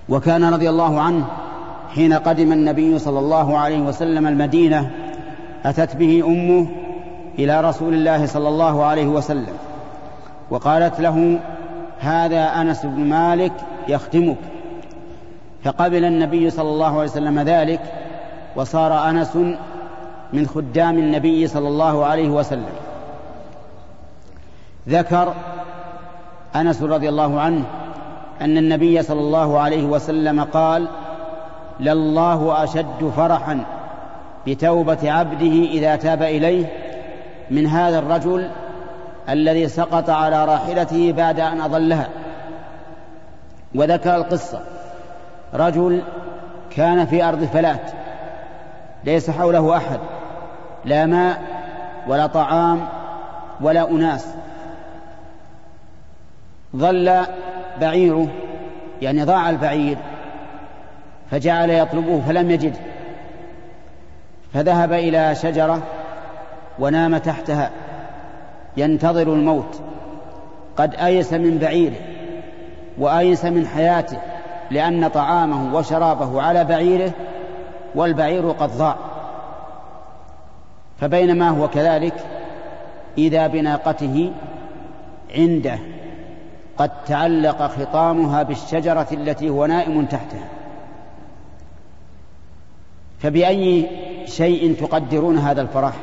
وكان 0.10 0.54
رضي 0.54 0.70
الله 0.70 1.02
عنه 1.02 1.26
حين 1.96 2.14
قدم 2.14 2.52
النبي 2.52 3.00
صلى 3.00 3.20
الله 3.20 3.58
عليه 3.58 3.82
وسلم 3.82 4.28
المدينة 4.28 4.92
أتت 5.66 5.96
به 5.96 6.24
أمه 6.28 6.68
إلى 7.40 7.62
رسول 7.62 7.94
الله 7.94 8.26
صلى 8.26 8.48
الله 8.48 8.86
عليه 8.86 9.08
وسلم 9.08 9.56
وقالت 10.50 11.00
له 11.00 11.40
هذا 12.00 12.62
أنس 12.62 12.86
بن 12.86 13.06
مالك 13.10 13.54
يختمك 13.88 14.38
فقبل 15.66 16.06
النبي 16.06 16.50
صلى 16.50 16.70
الله 16.70 17.00
عليه 17.00 17.10
وسلم 17.10 17.40
ذلك 17.40 17.80
وصار 18.56 19.10
أنس 19.10 19.36
من 20.34 20.48
خدام 20.48 20.98
النبي 20.98 21.48
صلى 21.48 21.68
الله 21.68 22.06
عليه 22.06 22.30
وسلم. 22.30 22.76
ذكر 24.90 25.34
أنس 26.56 26.82
رضي 26.82 27.10
الله 27.10 27.40
عنه 27.40 27.64
أن 28.42 28.58
النبي 28.58 29.02
صلى 29.04 29.20
الله 29.20 29.60
عليه 29.60 29.84
وسلم 29.84 30.44
قال 30.44 30.88
لله 31.80 32.64
أشد 32.64 33.12
فرحا 33.18 33.66
بتوبة 34.48 35.12
عبده 35.12 35.68
إذا 35.72 35.96
تاب 35.96 36.22
إليه 36.22 36.66
من 37.52 37.68
هذا 37.68 38.00
الرجل 38.00 38.50
الذي 39.30 39.68
سقط 39.68 40.10
على 40.10 40.46
راحلته 40.46 41.12
بعد 41.12 41.40
أن 41.40 41.62
أضلها. 41.62 42.08
وذكر 43.76 44.16
القصة. 44.16 44.60
رجل 45.56 46.04
كان 46.76 47.06
في 47.06 47.24
أرض 47.24 47.44
فلات 47.44 47.92
ليس 49.04 49.30
حوله 49.30 49.78
أحد 49.78 50.00
لا 50.86 51.06
ماء 51.06 51.42
ولا 52.08 52.28
طعام 52.28 52.88
ولا 53.62 53.90
أناس. 53.90 54.28
ظل 56.76 57.22
بعيره 57.82 58.28
يعني 59.02 59.24
ضاع 59.24 59.50
البعير 59.50 59.98
فجعل 61.32 61.70
يطلبه 61.70 62.22
فلم 62.28 62.52
يجده. 62.52 62.80
فذهب 64.54 64.94
إلى 64.94 65.36
شجرة 65.36 65.82
ونام 66.80 67.18
تحتها 67.18 67.70
ينتظر 68.78 69.34
الموت. 69.34 69.82
قد 70.78 70.96
آيس 70.96 71.34
من 71.34 71.58
بعيره 71.58 71.96
وآيس 72.98 73.46
من 73.46 73.68
حياته. 73.68 74.18
لأن 74.72 75.08
طعامه 75.08 75.76
وشرابه 75.76 76.42
على 76.42 76.64
بعيره 76.64 77.12
والبعير 77.96 78.52
قد 78.52 78.78
ضاع. 78.78 78.96
فبينما 81.00 81.50
هو 81.50 81.68
كذلك 81.68 82.14
إذا 83.18 83.48
بناقته 83.48 84.32
عنده 85.36 85.80
قد 86.78 86.92
تعلق 87.08 87.68
خطامها 87.68 88.44
بالشجرة 88.44 89.08
التي 89.12 89.50
هو 89.50 89.66
نائم 89.66 90.06
تحتها. 90.06 90.48
فبأي 93.20 93.90
شيء 94.26 94.76
تقدرون 94.76 95.38
هذا 95.38 95.62
الفرح؟ 95.62 95.94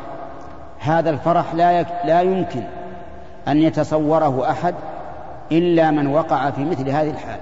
هذا 0.79 1.11
الفرح 1.11 1.55
لا 1.55 1.83
لا 2.05 2.21
يمكن 2.21 2.63
أن 3.49 3.63
يتصوره 3.63 4.51
أحد 4.51 4.75
إلا 5.53 5.91
من 5.91 6.07
وقع 6.07 6.51
في 6.51 6.65
مثل 6.65 6.89
هذه 6.89 7.11
الحال. 7.11 7.39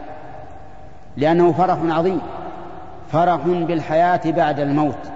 لأنه 1.17 1.53
فرح 1.53 1.79
عظيم. 1.85 2.21
فرح 3.13 3.41
بالحياة 3.47 4.21
بعد 4.27 4.61
الموت. 4.61 5.11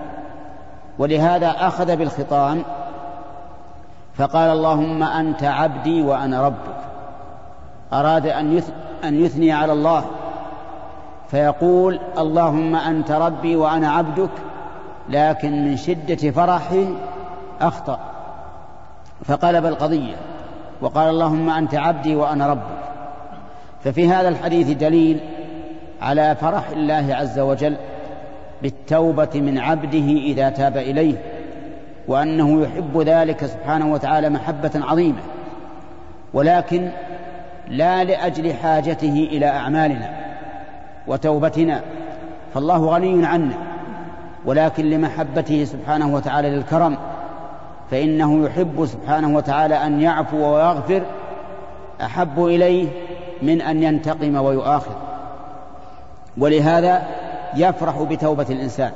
ولهذا 0.98 1.50
أخذ 1.50 1.96
بالخطام 1.96 2.62
فقال 4.14 4.50
اللهم 4.50 5.02
أنت 5.02 5.44
عبدي 5.44 6.02
وأنا 6.02 6.46
ربك. 6.46 6.76
أراد 7.92 8.26
أن 8.26 8.62
أن 9.04 9.24
يثني 9.24 9.52
على 9.52 9.72
الله. 9.72 10.04
فيقول 11.30 12.00
اللهم 12.18 12.76
أنت 12.76 13.10
ربي 13.10 13.56
وأنا 13.56 13.90
عبدك 13.90 14.30
لكن 15.08 15.64
من 15.64 15.76
شدة 15.76 16.30
فرحه 16.30 16.84
أخطأ. 17.60 17.98
فقلب 19.24 19.66
القضية 19.66 20.16
وقال 20.80 21.08
اللهم 21.08 21.50
أنت 21.50 21.74
عبدي 21.74 22.16
وأنا 22.16 22.46
ربك. 22.46 22.84
ففي 23.84 24.08
هذا 24.08 24.28
الحديث 24.28 24.70
دليل 24.70 25.20
على 26.04 26.36
فرح 26.40 26.68
الله 26.68 27.14
عز 27.14 27.38
وجل 27.38 27.76
بالتوبة 28.62 29.28
من 29.34 29.58
عبده 29.58 29.98
إذا 29.98 30.48
تاب 30.48 30.76
إليه 30.76 31.14
وأنه 32.08 32.62
يحب 32.62 33.00
ذلك 33.00 33.46
سبحانه 33.46 33.92
وتعالى 33.92 34.30
محبة 34.30 34.70
عظيمة 34.74 35.20
ولكن 36.34 36.88
لا 37.68 38.04
لأجل 38.04 38.54
حاجته 38.54 39.28
إلى 39.32 39.46
أعمالنا 39.46 40.10
وتوبتنا 41.06 41.80
فالله 42.54 42.86
غني 42.86 43.26
عنا 43.26 43.54
ولكن 44.44 44.90
لمحبته 44.90 45.64
سبحانه 45.64 46.14
وتعالى 46.14 46.50
للكرم 46.50 46.96
فإنه 47.90 48.44
يحب 48.44 48.86
سبحانه 48.86 49.36
وتعالى 49.36 49.74
أن 49.74 50.00
يعفو 50.00 50.54
ويغفر 50.54 51.02
أحب 52.02 52.44
إليه 52.44 52.88
من 53.42 53.62
أن 53.62 53.82
ينتقم 53.82 54.36
ويؤاخذ. 54.36 55.13
ولهذا 56.38 57.02
يفرح 57.56 58.02
بتوبة 58.02 58.46
الإنسان. 58.50 58.92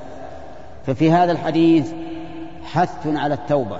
ففي 0.87 1.13
هذا 1.13 1.33
الحديث 1.33 1.93
حث 2.65 3.07
على 3.07 3.35
التوبة 3.35 3.79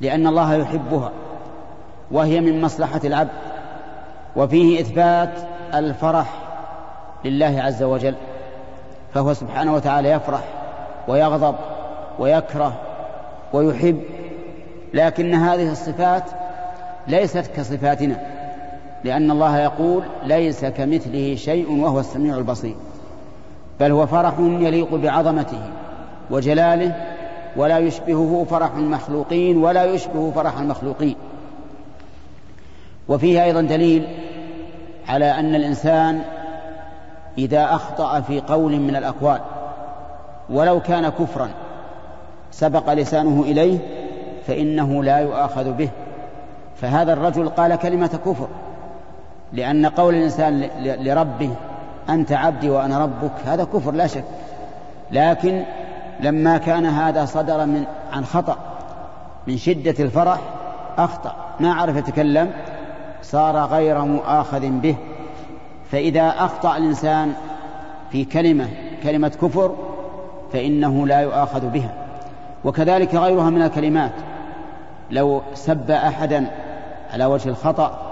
لأن 0.00 0.26
الله 0.26 0.54
يحبها 0.54 1.12
وهي 2.10 2.40
من 2.40 2.60
مصلحة 2.60 3.00
العبد 3.04 3.30
وفيه 4.36 4.80
إثبات 4.80 5.30
الفرح 5.74 6.26
لله 7.24 7.62
عز 7.62 7.82
وجل. 7.82 8.14
فهو 9.14 9.34
سبحانه 9.34 9.74
وتعالى 9.74 10.10
يفرح 10.10 10.40
ويغضب 11.08 11.54
ويكره 12.18 12.72
ويحب 13.52 14.02
لكن 14.94 15.34
هذه 15.34 15.72
الصفات 15.72 16.22
ليست 17.08 17.50
كصفاتنا. 17.56 18.35
لأن 19.06 19.30
الله 19.30 19.58
يقول 19.58 20.02
ليس 20.24 20.64
كمثله 20.64 21.34
شيء 21.34 21.82
وهو 21.82 22.00
السميع 22.00 22.38
البصير 22.38 22.74
بل 23.80 23.90
هو 23.90 24.06
فرح 24.06 24.34
يليق 24.38 24.94
بعظمته 24.94 25.60
وجلاله 26.30 27.16
ولا 27.56 27.78
يشبهه 27.78 28.46
فرح 28.50 28.74
المخلوقين 28.76 29.56
ولا 29.56 29.84
يشبه 29.84 30.30
فرح 30.30 30.58
المخلوقين. 30.58 31.16
وفيه 33.08 33.44
أيضا 33.44 33.60
دليل 33.60 34.08
على 35.08 35.30
أن 35.30 35.54
الإنسان 35.54 36.22
إذا 37.38 37.64
أخطأ 37.64 38.20
في 38.20 38.40
قول 38.40 38.80
من 38.80 38.96
الأقوال 38.96 39.40
ولو 40.50 40.80
كان 40.80 41.08
كفرا 41.08 41.48
سبق 42.50 42.92
لسانه 42.92 43.42
إليه 43.42 43.78
فإنه 44.46 45.04
لا 45.04 45.18
يؤاخذ 45.18 45.72
به. 45.72 45.88
فهذا 46.80 47.12
الرجل 47.12 47.48
قال 47.48 47.76
كلمة 47.76 48.18
كفر. 48.26 48.48
لأن 49.52 49.86
قول 49.86 50.14
الإنسان 50.14 50.68
لربه 50.80 51.50
أنت 52.08 52.32
عبدي 52.32 52.70
وأنا 52.70 52.98
ربك 52.98 53.32
هذا 53.44 53.64
كفر 53.64 53.92
لا 53.92 54.06
شك. 54.06 54.24
لكن 55.10 55.64
لما 56.20 56.58
كان 56.58 56.86
هذا 56.86 57.24
صدر 57.24 57.66
من 57.66 57.84
عن 58.12 58.24
خطأ 58.24 58.56
من 59.46 59.56
شدة 59.56 60.04
الفرح 60.04 60.38
أخطأ. 60.98 61.34
ما 61.60 61.74
عرف 61.74 61.96
يتكلم 61.96 62.50
صار 63.22 63.56
غير 63.56 63.98
مؤاخذ 63.98 64.68
به. 64.68 64.96
فإذا 65.90 66.28
أخطأ 66.28 66.76
الإنسان 66.76 67.32
في 68.10 68.24
كلمة 68.24 68.68
كلمة 69.02 69.28
كفر 69.28 69.74
فإنه 70.52 71.06
لا 71.06 71.20
يؤاخذ 71.20 71.66
بها. 71.66 71.92
وكذلك 72.64 73.14
غيرها 73.14 73.50
من 73.50 73.62
الكلمات. 73.62 74.12
لو 75.10 75.42
سب 75.54 75.90
أحدا 75.90 76.46
على 77.12 77.24
وجه 77.24 77.48
الخطأ 77.48 78.05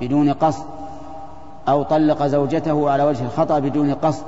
بدون 0.00 0.32
قصد 0.32 0.64
أو 1.68 1.82
طلق 1.82 2.26
زوجته 2.26 2.90
على 2.90 3.02
وجه 3.04 3.24
الخطأ 3.24 3.58
بدون 3.58 3.94
قصد 3.94 4.24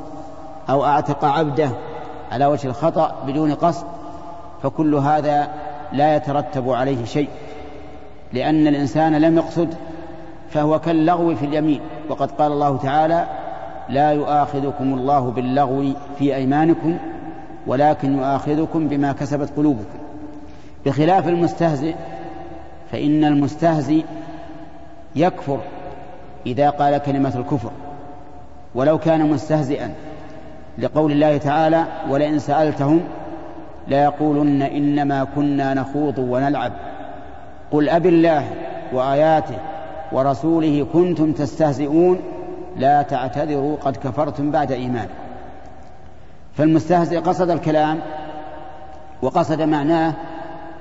أو 0.71 0.85
أعتق 0.85 1.25
عبده 1.25 1.71
على 2.33 2.47
وجه 2.47 2.69
الخطأ 2.69 3.15
بدون 3.27 3.55
قصد 3.55 3.87
فكل 4.63 4.95
هذا 4.95 5.49
لا 5.93 6.17
يترتب 6.17 6.71
عليه 6.71 7.05
شيء 7.05 7.29
لأن 8.33 8.67
الإنسان 8.67 9.15
لم 9.21 9.37
يقصد 9.37 9.75
فهو 10.51 10.79
كاللغو 10.79 11.35
في 11.35 11.47
اليمين. 11.47 11.81
وقد 12.09 12.31
قال 12.31 12.53
الله 12.53 12.77
تعالى 12.77 13.27
لا 13.89 14.11
يؤاخذكم 14.13 14.95
الله 14.95 15.21
باللغو 15.21 15.85
في 16.19 16.35
أيمانكم 16.35 16.97
ولكن 17.67 18.19
يؤاخذكم 18.19 18.89
بما 18.89 19.13
كسبت 19.13 19.51
قلوبكم. 19.57 19.99
بخلاف 20.87 21.29
المستهزئ 21.29 21.95
فإن 22.93 23.25
المستهزئ 23.25 24.05
يكفر 25.17 25.61
إذا 26.47 26.71
قال 26.71 26.99
كلمة 26.99 27.33
الكفر. 27.37 27.71
ولو 28.75 28.99
كان 28.99 29.31
مستهزئا 29.31 29.95
لقول 30.79 31.13
الله 31.13 31.37
تعالى 31.37 31.85
ولئن 32.11 32.39
سألتهم 32.39 33.01
ليقولن 33.89 34.63
إنما 34.63 35.25
كنا 35.25 35.75
نخوض 35.75 36.19
ونلعب 36.19 36.73
قل 37.73 37.89
أب 37.89 38.07
الله 38.07 38.45
وآياته 38.93 39.57
ورسوله 40.13 40.87
كنتم 40.93 41.33
تستهزئون 41.33 42.19
لا 42.77 43.03
تعتذروا 43.03 43.77
قد 43.77 43.97
كفرتم 43.97 44.51
بعد 44.51 44.73
إيمان. 44.73 45.09
فالمستهزئ 46.57 47.19
قصد 47.19 47.51
الكلام 47.51 48.01
وقصد 49.23 49.63
معناه 49.63 50.15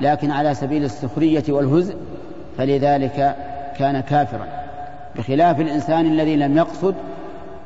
لكن 0.02 0.32
على 0.32 0.54
سبيل 0.54 0.84
السخرية 0.84 1.44
والهزء 1.50 1.96
فلذلك 2.58 3.36
كان 3.78 4.00
كافرا. 4.00 4.48
بخلاف 5.16 5.60
الإنسان 5.60 6.06
الذي 6.06 6.36
لم 6.36 6.58
يقصد 6.58 6.96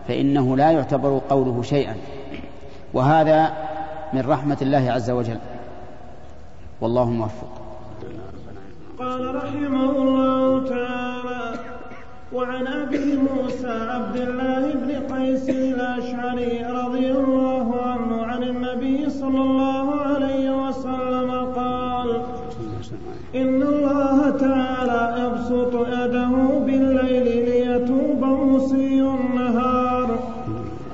فإنه 0.07 0.57
لا 0.57 0.71
يعتبر 0.71 1.21
قوله 1.29 1.61
شيئا. 1.61 1.95
وهذا 2.93 3.53
من 4.13 4.21
رحمة 4.21 4.57
الله 4.61 4.91
عز 4.91 5.09
وجل. 5.09 5.37
والله 6.81 7.09
موفق. 7.09 7.61
قال 8.99 9.35
رحمه 9.35 9.91
الله 9.91 10.69
تعالى 10.69 11.59
وعن 12.33 12.67
أبي 12.67 13.17
موسى 13.17 13.67
عبد 13.67 14.15
الله 14.15 14.73
بن 14.73 15.15
قيس 15.15 15.49
الأشعري 15.49 16.65
رضي 16.65 17.11
الله 17.11 17.81
عنه 17.81 18.25
عن 18.25 18.43
النبي 18.43 19.09
صلى 19.09 19.41
الله 19.41 19.95
عليه 20.01 20.67
وسلم 20.67 21.53
قال 21.55 22.21
إن 23.35 23.63
الله 23.63 24.29
تعالى 24.29 24.74
يبسط 25.45 25.75
يده 25.87 26.33
بالليل 26.65 27.27
ليتوب 27.45 28.21
مسيء 28.23 29.15
النهار. 29.19 30.19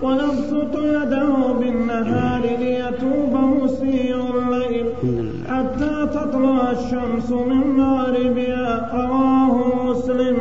ويبسط 0.01 0.75
يده 0.75 1.53
بالنهار 1.59 2.41
ليتوب 2.59 3.33
مسيء 3.63 4.15
الليل. 4.35 4.85
حتى 5.49 6.07
تطلع 6.13 6.71
الشمس 6.71 7.31
من 7.31 7.63
مغربها 7.77 8.91
رواه 8.93 9.55
مسلم. 9.85 10.37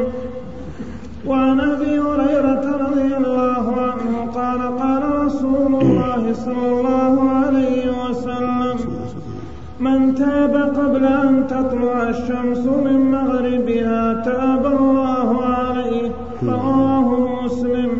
وعن 1.26 1.60
أبي 1.60 1.98
هريرة 2.00 2.64
رضي 2.86 3.16
الله 3.16 3.64
عنه 3.80 4.30
قال 4.34 4.78
قال 4.78 5.24
رسول 5.26 5.74
الله 5.82 6.32
صلى 6.32 6.68
الله 6.68 7.30
عليه 7.30 7.84
وسلم 8.02 8.39
من 9.80 10.14
تاب 10.14 10.54
قبل 10.78 11.04
أن 11.04 11.46
تطلع 11.46 12.08
الشمس 12.08 12.66
من 12.84 13.10
مغربها 13.10 14.22
تاب 14.24 14.66
الله 14.66 15.28
عليه. 15.44 16.10
رواه 16.44 17.28
مسلم. 17.44 17.90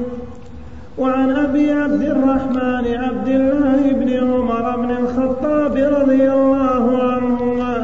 وعن 0.98 1.30
أبي 1.30 1.72
عبد 1.72 2.02
الرحمن 2.02 2.84
عبد 3.04 3.28
الله 3.28 3.80
بن 3.92 4.08
عمر 4.10 4.76
بن 4.76 4.90
الخطاب 4.90 5.74
رضي 5.76 6.32
الله 6.32 6.84
عنهما 7.02 7.76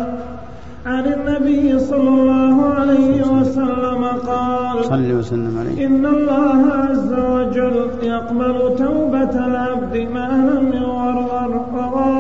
عن 0.87 1.05
النبي 1.07 1.79
صلى 1.79 2.09
الله 2.09 2.57
عليه 2.79 3.23
وسلم 3.23 4.03
قال 4.27 4.85
صلى 4.85 5.15
وسلم 5.15 5.55
عليه. 5.61 5.87
إن 5.87 6.07
الله 6.07 6.61
عز 6.73 7.13
وجل 7.13 7.77
يقبل 8.03 8.57
توبة 8.77 9.35
العبد 9.47 9.95
ما 10.15 10.29
لم 10.51 10.67
يغرغر. 10.73 11.51
رواه 11.75 12.16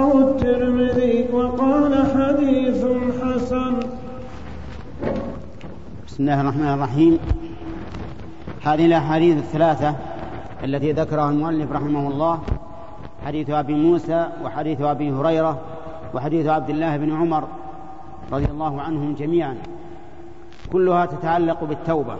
بسم 6.17 6.23
الله 6.23 6.41
الرحمن 6.41 6.69
الرحيم. 6.69 7.19
هذه 8.64 8.87
الأحاديث 8.87 9.37
الثلاثة 9.37 9.95
التي 10.64 10.93
ذكرها 10.93 11.31
المؤلف 11.31 11.73
رحمه 11.73 12.09
الله 12.09 12.39
حديث 13.27 13.51
أبي 13.51 13.75
موسى 13.75 14.29
وحديث 14.45 14.81
أبي 14.81 15.11
هريرة 15.12 15.61
وحديث 16.14 16.47
عبد 16.47 16.71
الله 16.71 16.97
بن 16.97 17.12
عمر 17.12 17.45
رضي 18.33 18.45
الله 18.45 18.81
عنهم 18.81 19.14
جميعا. 19.14 19.57
كلها 20.73 21.07
تتعلق 21.07 21.64
بالتوبة. 21.64 22.17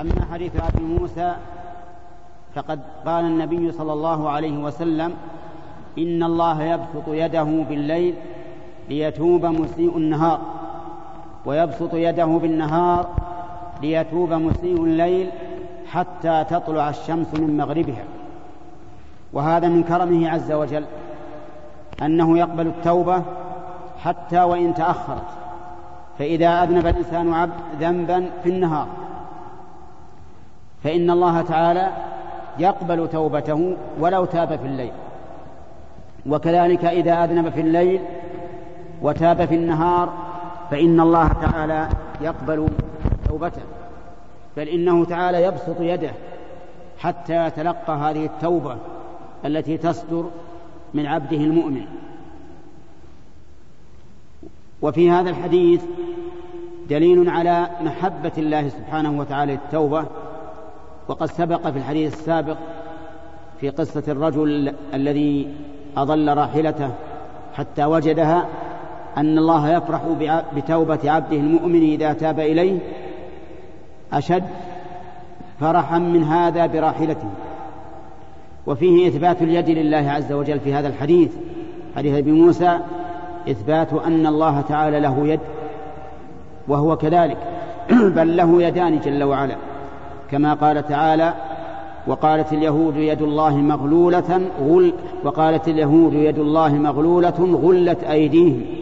أما 0.00 0.26
حديث 0.32 0.52
أبي 0.56 0.84
موسى 0.84 1.36
فقد 2.54 2.80
قال 3.06 3.24
النبي 3.24 3.72
صلى 3.72 3.92
الله 3.92 4.30
عليه 4.30 4.58
وسلم 4.58 5.14
إن 5.98 6.22
الله 6.22 6.62
يبسط 6.62 7.08
يده 7.08 7.64
بالليل 7.68 8.14
ليتوب 8.88 9.46
مسيء 9.46 9.96
النهار. 9.96 10.55
ويبسط 11.46 11.94
يده 11.94 12.24
بالنهار 12.24 13.06
ليتوب 13.82 14.32
مسيء 14.32 14.84
الليل 14.84 15.30
حتى 15.86 16.44
تطلع 16.50 16.90
الشمس 16.90 17.34
من 17.34 17.56
مغربها. 17.56 18.04
وهذا 19.32 19.68
من 19.68 19.82
كرمه 19.82 20.30
عز 20.30 20.52
وجل 20.52 20.84
أنه 22.02 22.38
يقبل 22.38 22.66
التوبة 22.66 23.22
حتى 24.04 24.42
وإن 24.42 24.74
تأخرت 24.74 25.28
فإذا 26.18 26.62
أذنب 26.62 26.86
الإنسان 26.86 27.34
عبد 27.34 27.52
ذنبا 27.80 28.30
في 28.42 28.50
النهار. 28.50 28.86
فإن 30.84 31.10
الله 31.10 31.42
تعالى 31.42 31.88
يقبل 32.58 33.08
توبته 33.08 33.76
ولو 34.00 34.24
تاب 34.24 34.48
في 34.48 34.66
الليل. 34.66 34.92
وكذلك 36.26 36.84
إذا 36.84 37.24
أذنب 37.24 37.48
في 37.48 37.60
الليل 37.60 38.00
وتاب 39.02 39.44
في 39.44 39.54
النهار 39.54 40.25
فإن 40.70 41.00
الله 41.00 41.28
تعالى 41.28 41.88
يقبل 42.20 42.68
توبته 43.28 43.62
بل 44.56 44.68
إنه 44.68 45.04
تعالى 45.04 45.42
يبسط 45.42 45.80
يده 45.80 46.12
حتى 46.98 47.46
يتلقى 47.46 47.92
هذه 47.92 48.24
التوبة 48.24 48.76
التي 49.44 49.76
تصدر 49.76 50.30
من 50.94 51.06
عبده 51.06 51.36
المؤمن. 51.36 51.86
وفي 54.82 55.10
هذا 55.10 55.30
الحديث 55.30 55.82
دليل 56.88 57.28
على 57.28 57.70
محبة 57.80 58.32
الله 58.38 58.68
سبحانه 58.68 59.20
وتعالى 59.20 59.52
للتوبة 59.52 60.04
وقد 61.08 61.26
سبق 61.26 61.70
في 61.70 61.78
الحديث 61.78 62.14
السابق 62.14 62.56
في 63.60 63.70
قصة 63.70 64.02
الرجل 64.08 64.74
الذي 64.94 65.54
أضل 65.96 66.36
راحلته 66.36 66.90
حتى 67.54 67.84
وجدها 67.84 68.48
أن 69.16 69.38
الله 69.38 69.76
يفرح 69.76 70.00
بتوبة 70.56 70.98
عبده 71.04 71.36
المؤمن 71.36 71.82
إذا 71.82 72.12
تاب 72.12 72.40
إليه. 72.40 72.78
أشد 74.12 74.44
فرحا 75.60 75.98
من 75.98 76.24
هذا 76.24 76.66
براحلته. 76.66 77.28
وفيه 78.66 79.08
إثبات 79.08 79.42
اليد 79.42 79.70
لله 79.70 80.10
عز 80.10 80.32
وجل 80.32 80.60
في 80.60 80.74
هذا 80.74 80.88
الحديث 80.88 81.32
حديث 81.96 82.18
أبي 82.18 82.32
موسى 82.32 82.78
إثبات 83.50 83.92
أن 83.92 84.26
الله 84.26 84.60
تعالى 84.60 85.00
له 85.00 85.28
يد 85.28 85.40
وهو 86.68 86.96
كذلك. 86.96 87.36
بل 88.16 88.36
له 88.36 88.62
يدان 88.62 89.00
جل 89.00 89.22
وعلا. 89.22 89.56
كما 90.30 90.54
قال 90.54 90.88
تعالى 90.88 91.34
وقالت 92.06 92.52
اليهود 92.52 92.96
يد 92.96 93.22
الله 93.22 93.56
مغلولة 93.56 94.40
غل 94.60 94.92
وقالت 95.24 95.68
اليهود 95.68 96.12
يد 96.12 96.38
الله 96.38 96.74
مغلولة 96.74 97.60
غلت 97.64 98.04
أيديهم. 98.04 98.75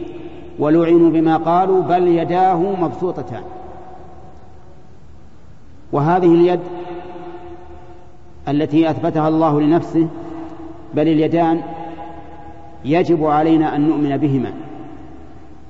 ولعنوا 0.59 1.09
بما 1.09 1.37
قالوا 1.37 1.81
بل 1.81 2.07
يداه 2.07 2.57
مبسوطتان. 2.81 3.43
وهذه 5.91 6.33
اليد 6.33 6.59
التي 8.47 8.89
أثبتها 8.89 9.27
الله 9.27 9.61
لنفسه 9.61 10.07
بل 10.93 11.07
اليدان 11.07 11.61
يجب 12.85 13.25
علينا 13.25 13.75
أن 13.75 13.87
نؤمن 13.87 14.17
بهما 14.17 14.51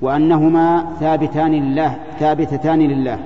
وأنهما 0.01 0.85
ثابتان 0.99 1.51
لله 1.51 1.95
ثابتتان 2.19 2.79
لله. 2.79 3.19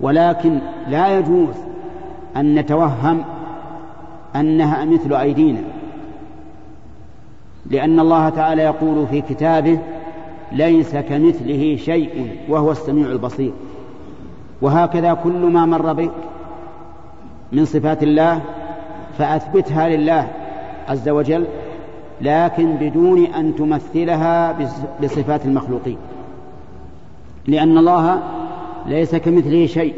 ولكن 0.00 0.58
لا 0.88 1.18
يجوز 1.18 1.54
أن 2.36 2.54
نتوهم 2.54 3.24
أنها 4.36 4.84
مثل 4.84 5.14
أيدينا 5.14 5.60
لأن 7.70 8.00
الله 8.00 8.28
تعالى 8.28 8.62
يقول 8.62 9.06
في 9.06 9.20
كتابه 9.20 9.78
ليس 10.52 10.96
كمثله 10.96 11.76
شيء 11.76 12.36
وهو 12.48 12.72
السميع 12.72 13.06
البصير. 13.06 13.52
وهكذا 14.62 15.14
كل 15.14 15.46
ما 15.46 15.66
مر 15.66 15.92
بك 15.92 16.10
من 17.52 17.64
صفات 17.64 18.02
الله 18.02 18.42
فأثبتها 19.18 19.88
لله 19.88 20.28
عز 20.88 21.08
وجل 21.08 21.46
لكن 22.20 22.76
بدون 22.76 23.24
أن 23.26 23.56
تمثلها 23.56 24.58
بصفات 25.02 25.44
المخلوقين. 25.44 25.96
لأن 27.46 27.78
الله 27.78 28.22
ليس 28.86 29.14
كمثله 29.14 29.66
شيء 29.66 29.94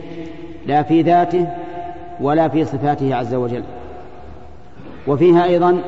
لا 0.67 0.83
في 0.83 1.03
ذاته 1.03 1.47
ولا 2.21 2.49
في 2.49 2.65
صفاته 2.65 3.15
عز 3.15 3.35
وجل. 3.35 3.63
وفيها 5.07 5.45
أيضا 5.45 5.83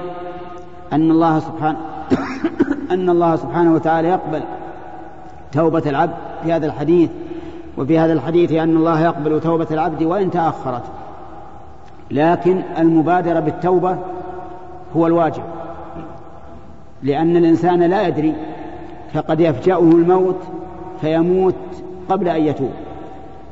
أن 0.93 1.11
الله 1.11 1.39
سبحانه 1.39 1.79
أن 2.91 3.11
الله 3.11 3.37
سبحانه 3.37 3.75
وتعالى 3.75 4.09
يقبل 4.09 4.43
توبة 5.53 5.83
العبد 5.87 6.15
في 6.45 6.53
هذا 6.53 6.67
الحديث 6.67 7.11
وفي 7.79 7.99
هذا 7.99 8.13
الحديث 8.13 8.53
أن 8.53 8.77
الله 8.77 9.01
يقبل 9.01 9.41
توبة 9.41 9.67
العبد 9.71 10.03
وإن 10.03 10.31
تأخرت. 10.31 10.83
لكن 12.11 12.63
المبادرة 12.79 13.41
بالتوبة 13.41 13.97
هو 14.97 15.07
الواجب 15.07 15.43
لأن 17.03 17.37
الإنسان 17.37 17.83
لا 17.83 18.07
يدري 18.09 18.35
فقد 19.15 19.41
يفجأه 19.41 19.79
الموت 19.79 20.39
فيموت 21.01 21.55
قبل 22.09 22.29
أن 22.29 22.43
يتوب. 22.43 22.71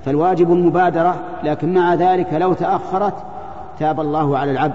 فالواجب 0.04 0.52
المبادرة 0.52 1.16
لكن 1.44 1.74
مع 1.74 1.94
ذلك 1.94 2.32
لو 2.32 2.52
تأخرت 2.52 3.14
تاب 3.78 4.00
الله 4.00 4.38
على 4.38 4.50
العبد. 4.50 4.74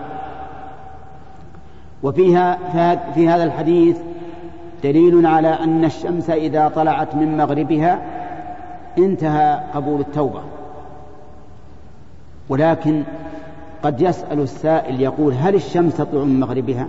وفيها 2.03 2.58
في 3.16 3.30
هذا 3.30 3.43
الحديث 3.43 3.97
دليل 4.84 5.25
على 5.25 5.47
أن 5.47 5.86
الشمس 5.86 6.30
إذا 6.30 6.67
طلعت 6.67 7.15
من 7.15 7.38
مغربها 7.38 8.01
انتهى 8.97 9.59
قبول 9.73 9.99
التوبة. 10.01 10.41
ولكن 12.49 13.03
قد 13.84 14.01
يسأل 14.01 14.39
السائل 14.39 15.01
يقول 15.01 15.34
هل 15.34 15.55
الشمس 15.55 15.97
تطلع 15.97 16.23
من 16.23 16.39
مغربها؟ 16.39 16.88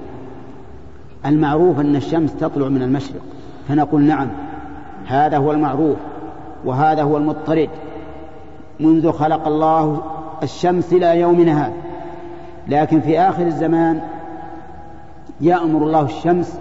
المعروف 1.26 1.80
أن 1.80 1.96
الشمس 1.96 2.36
تطلع 2.36 2.68
من 2.68 2.82
المشرق. 2.82 3.20
فنقول 3.68 4.02
نعم 4.02 4.28
هذا 5.06 5.36
هو 5.36 5.52
المعروف 5.52 5.96
وهذا 6.64 7.02
هو 7.02 7.16
المضطرد. 7.16 7.70
منذ 8.80 9.12
خلق 9.12 9.46
الله 9.46 10.02
الشمس 10.42 10.92
إلى 10.92 11.20
يومنا 11.20 11.66
هذا. 11.66 11.72
لكن 12.68 13.00
في 13.00 13.20
آخر 13.20 13.46
الزمان 13.46 14.00
يأمر 15.40 15.82
الله 15.82 16.02
الشمس 16.02 16.60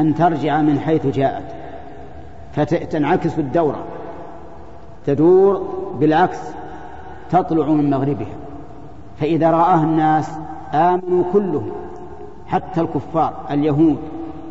أن 0.00 0.14
ترجع 0.14 0.60
من 0.60 0.80
حيث 0.80 1.06
جاءت 1.06 1.44
فتنعكس 2.52 3.38
الدورة 3.38 3.84
تدور 5.06 5.74
بالعكس 6.00 6.38
تطلع 7.30 7.66
من 7.66 7.90
مغربها 7.90 8.36
فإذا 9.20 9.50
رآها 9.50 9.84
الناس 9.84 10.30
آمنوا 10.74 11.24
كلهم 11.32 11.70
حتى 12.46 12.80
الكفار 12.80 13.32
اليهود 13.50 13.98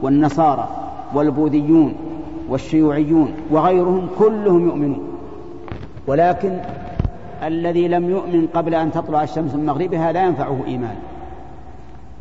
والنصارى 0.01 0.67
والبوذيون 1.13 1.93
والشيوعيون 2.49 3.33
وغيرهم 3.51 4.07
كلهم 4.19 4.67
يؤمنون. 4.67 4.99
ولكن 6.07 6.57
الذي 7.43 7.87
لم 7.87 8.09
يؤمن 8.09 8.47
قبل 8.53 8.75
أن 8.75 8.91
تطلع 8.91 9.23
الشمس 9.23 9.55
من 9.55 9.65
مغربها 9.65 10.11
لا 10.11 10.25
ينفعه 10.25 10.57
إيمان. 10.67 10.95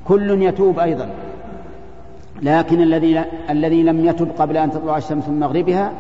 كل 0.08 0.42
يتوب 0.42 0.78
أيضا. 0.78 1.10
لكن 2.43 2.82
الذي 2.82 3.24
الذي 3.51 3.82
لم 3.82 4.05
يتب 4.05 4.28
قبل 4.39 4.57
أن 4.57 4.70
تطلع 4.70 4.97
الشمس 4.97 5.28
من 5.28 5.41
مغربها 5.41 5.93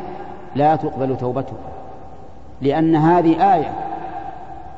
لا 0.56 0.76
تقبل 0.76 1.16
توبته. 1.16 1.52
لأن 2.62 2.96
هذه 2.96 3.54
آية 3.54 3.72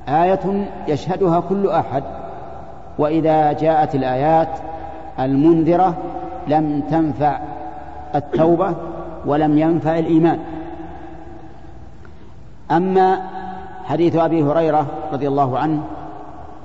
آية 0.09 0.69
يشهدها 0.89 1.41
كل 1.41 1.69
أحد. 1.71 2.03
وإذا 2.99 3.53
جاءت 3.53 3.95
الآيات 3.95 4.49
المنذرة 5.19 5.97
لم 6.49 6.83
تنفع 6.91 7.39
التوبة 8.15 8.75
ولم 9.27 9.59
ينفع 9.59 9.99
الإيمان. 9.99 10.39
أما 12.71 13.21
حديث 13.85 14.17
أبي 14.17 14.43
هريرة 14.43 14.87
رضي 15.13 15.29
الله 15.29 15.59
عنه 15.59 15.83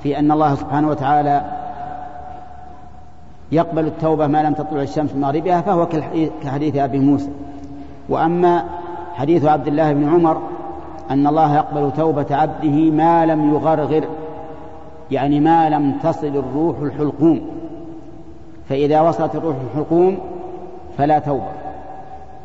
في 0.04 0.20
أن 0.20 0.32
الله 0.32 0.56
سبحانه 0.56 0.90
وتعالى 0.90 1.61
يقبل 3.52 3.86
التوبة 3.88 4.28
ما 4.28 4.44
لم 4.44 4.54
تطلع 4.54 4.82
الشمس 4.82 5.16
من 5.16 5.22
مغربها 5.22 5.62
فهو 5.62 5.88
كحديث 6.44 6.76
أبي 6.76 7.00
موسى. 7.00 7.30
وأما 8.10 8.64
حديث 9.14 9.46
عبد 9.46 9.68
الله 9.68 9.94
بن 9.94 10.10
عمر 10.10 10.42
أن 11.12 11.28
الله 11.28 11.56
يقبل 11.56 11.92
توبة 11.92 12.26
عبده 12.32 12.92
ما 12.92 13.26
لم 13.26 13.54
يغرغر 13.54 14.04
يعني 15.12 15.40
ما 15.40 15.70
لم 15.70 15.92
تصل 16.04 16.28
الروح 16.28 16.80
الحلقوم. 16.80 17.42
فإذا 18.70 19.02
وصلت 19.02 19.36
الروح 19.36 19.56
الحلقوم 19.72 20.18
فلا 20.98 21.20
توبة. 21.20 21.52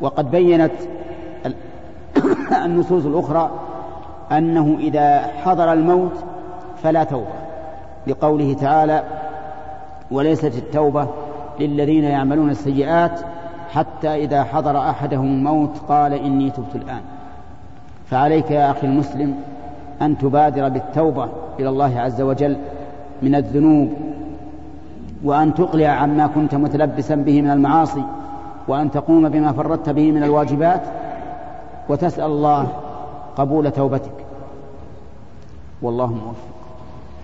وقد 0.01 0.31
بينت 0.31 0.71
النصوص 2.65 3.05
الأخرى 3.05 3.49
أنه 4.31 4.77
إذا 4.79 5.19
حضر 5.43 5.73
الموت 5.73 6.13
فلا 6.83 7.03
توبة 7.03 7.47
لقوله 8.07 8.53
تعالى 8.53 9.03
وليست 10.11 10.55
التوبة 10.57 11.07
للذين 11.59 12.03
يعملون 12.03 12.49
السيئات 12.49 13.19
حتى 13.69 14.15
إذا 14.15 14.43
حضر 14.43 14.77
أحدهم 14.77 15.25
الموت 15.25 15.77
قال 15.87 16.13
إني 16.13 16.49
تبت 16.49 16.75
الآن. 16.75 17.01
فعليك 18.09 18.51
يا 18.51 18.71
أخي 18.71 18.87
المسلم 18.87 19.35
أن 20.01 20.17
تبادر 20.17 20.69
بالتوبة 20.69 21.29
إلى 21.59 21.69
الله 21.69 21.99
عز 21.99 22.21
وجل 22.21 22.57
من 23.21 23.35
الذنوب 23.35 23.89
وأن 25.23 25.53
تقلع 25.53 25.87
عما 25.87 26.27
كنت 26.27 26.55
متلبسا 26.55 27.15
به 27.15 27.41
من 27.41 27.49
المعاصي 27.49 28.03
وأن 28.67 28.91
تقوم 28.91 29.29
بما 29.29 29.51
فردت 29.51 29.89
به 29.89 30.11
من 30.11 30.23
الواجبات 30.23 30.81
وتسأل 31.89 32.25
الله 32.25 32.67
قبول 33.37 33.71
توبتك. 33.71 34.11
والله 35.81 36.07
موفق. 36.07 36.56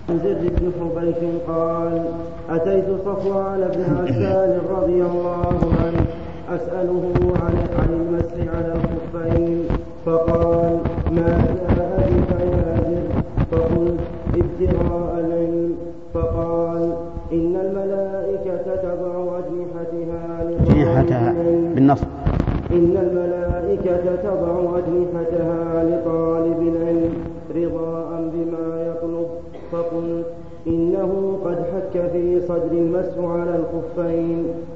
عن 0.08 0.18
زر 0.24 0.34
بن 0.42 0.72
حبيش 0.80 1.16
قال 1.48 2.04
أتيت 2.50 2.84
صفوان 3.04 3.60
بن 3.74 3.96
عسال 4.06 4.58
رضي 4.76 5.02
الله 5.02 5.58
عنه 5.80 6.04
أسأله 6.56 7.12
عن 7.42 7.54
عن 7.78 7.88
المسح 8.00 8.54
على 8.56 8.72
الخفين 8.74 9.64
فقال 10.06 10.78
ما 11.12 11.44
جاء 11.76 12.10
بك 12.10 12.30
يا 12.40 12.76
زر 12.84 13.22
فقلت 13.50 14.00
ابتغاء 14.34 15.24
العلم. 15.26 15.74
فقال 16.14 16.92
إن 17.32 17.56
الملائكة 17.56 18.76
تضع 18.76 19.38
أجنحتها 19.38 20.50
أجنحتها 20.70 21.32
بالنصب 21.74 22.06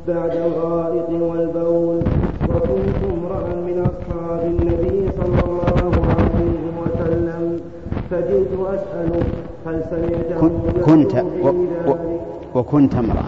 بعد 0.08 0.36
الغائط 0.36 1.10
والبول 1.10 1.98
وكنت 2.48 2.98
امرأ 3.12 3.44
من 3.66 3.86
أصحاب 3.90 4.42
النبي 4.46 5.08
صلى 5.18 5.42
الله 5.44 5.92
عليه 6.18 6.64
وسلم 6.80 7.60
فجئت 8.10 8.48
أسأله 8.66 9.22
هل 9.66 9.82
سمعته 9.90 10.50
كنت 10.86 11.14
و... 11.44 11.48
و... 11.90 11.94
وكنت 12.54 12.94
امرأة 12.94 13.24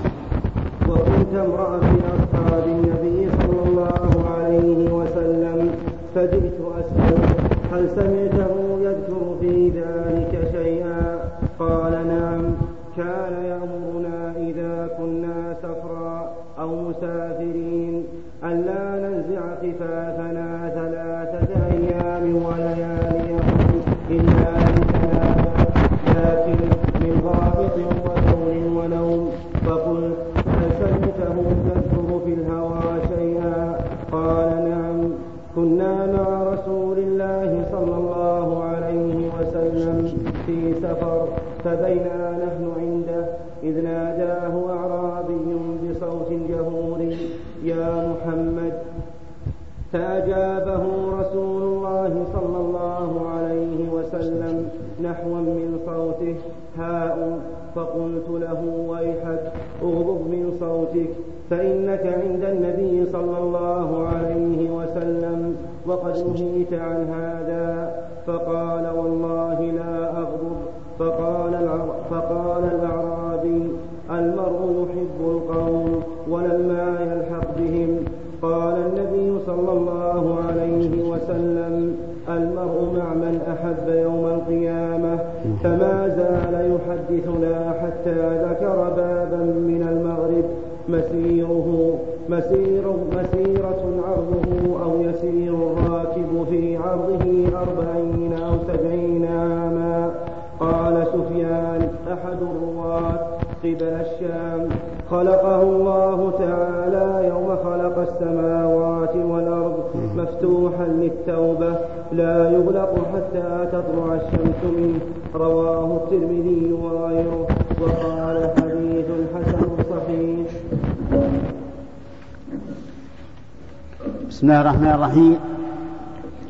بسم 124.51 124.59
الله 124.59 124.70
الرحمن 124.70 124.90
الرحيم. 124.90 125.38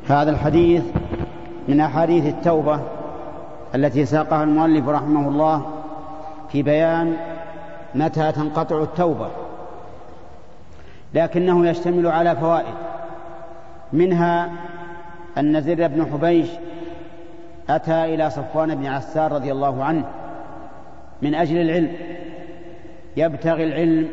هذا 0.09 0.30
الحديث 0.30 0.82
من 1.68 1.80
أحاديث 1.80 2.26
التوبة 2.26 2.80
التي 3.74 4.07
ساقها 4.07 4.44
المؤلف 4.44 4.88
رحمه 4.88 5.28
الله 5.28 5.66
في 6.53 6.62
بيان 6.62 7.16
متى 7.94 8.32
تنقطع 8.32 8.82
التوبة 8.82 9.28
لكنه 11.14 11.66
يشتمل 11.66 12.07
على 12.07 12.36
فوائد 12.36 12.74
منها 13.92 14.51
أن 15.38 15.61
زر 15.61 15.88
بن 15.88 16.07
حبيش 16.12 16.48
أتى 17.68 18.14
إلى 18.14 18.30
صفوان 18.30 18.74
بن 18.74 18.86
عسار 18.86 19.32
رضي 19.32 19.53
الله 19.53 19.84
عنه 19.84 20.05
من 21.22 21.34
أجل 21.34 21.57
العلم 21.57 21.92
يبتغي 23.16 23.64
العلم 23.64 24.09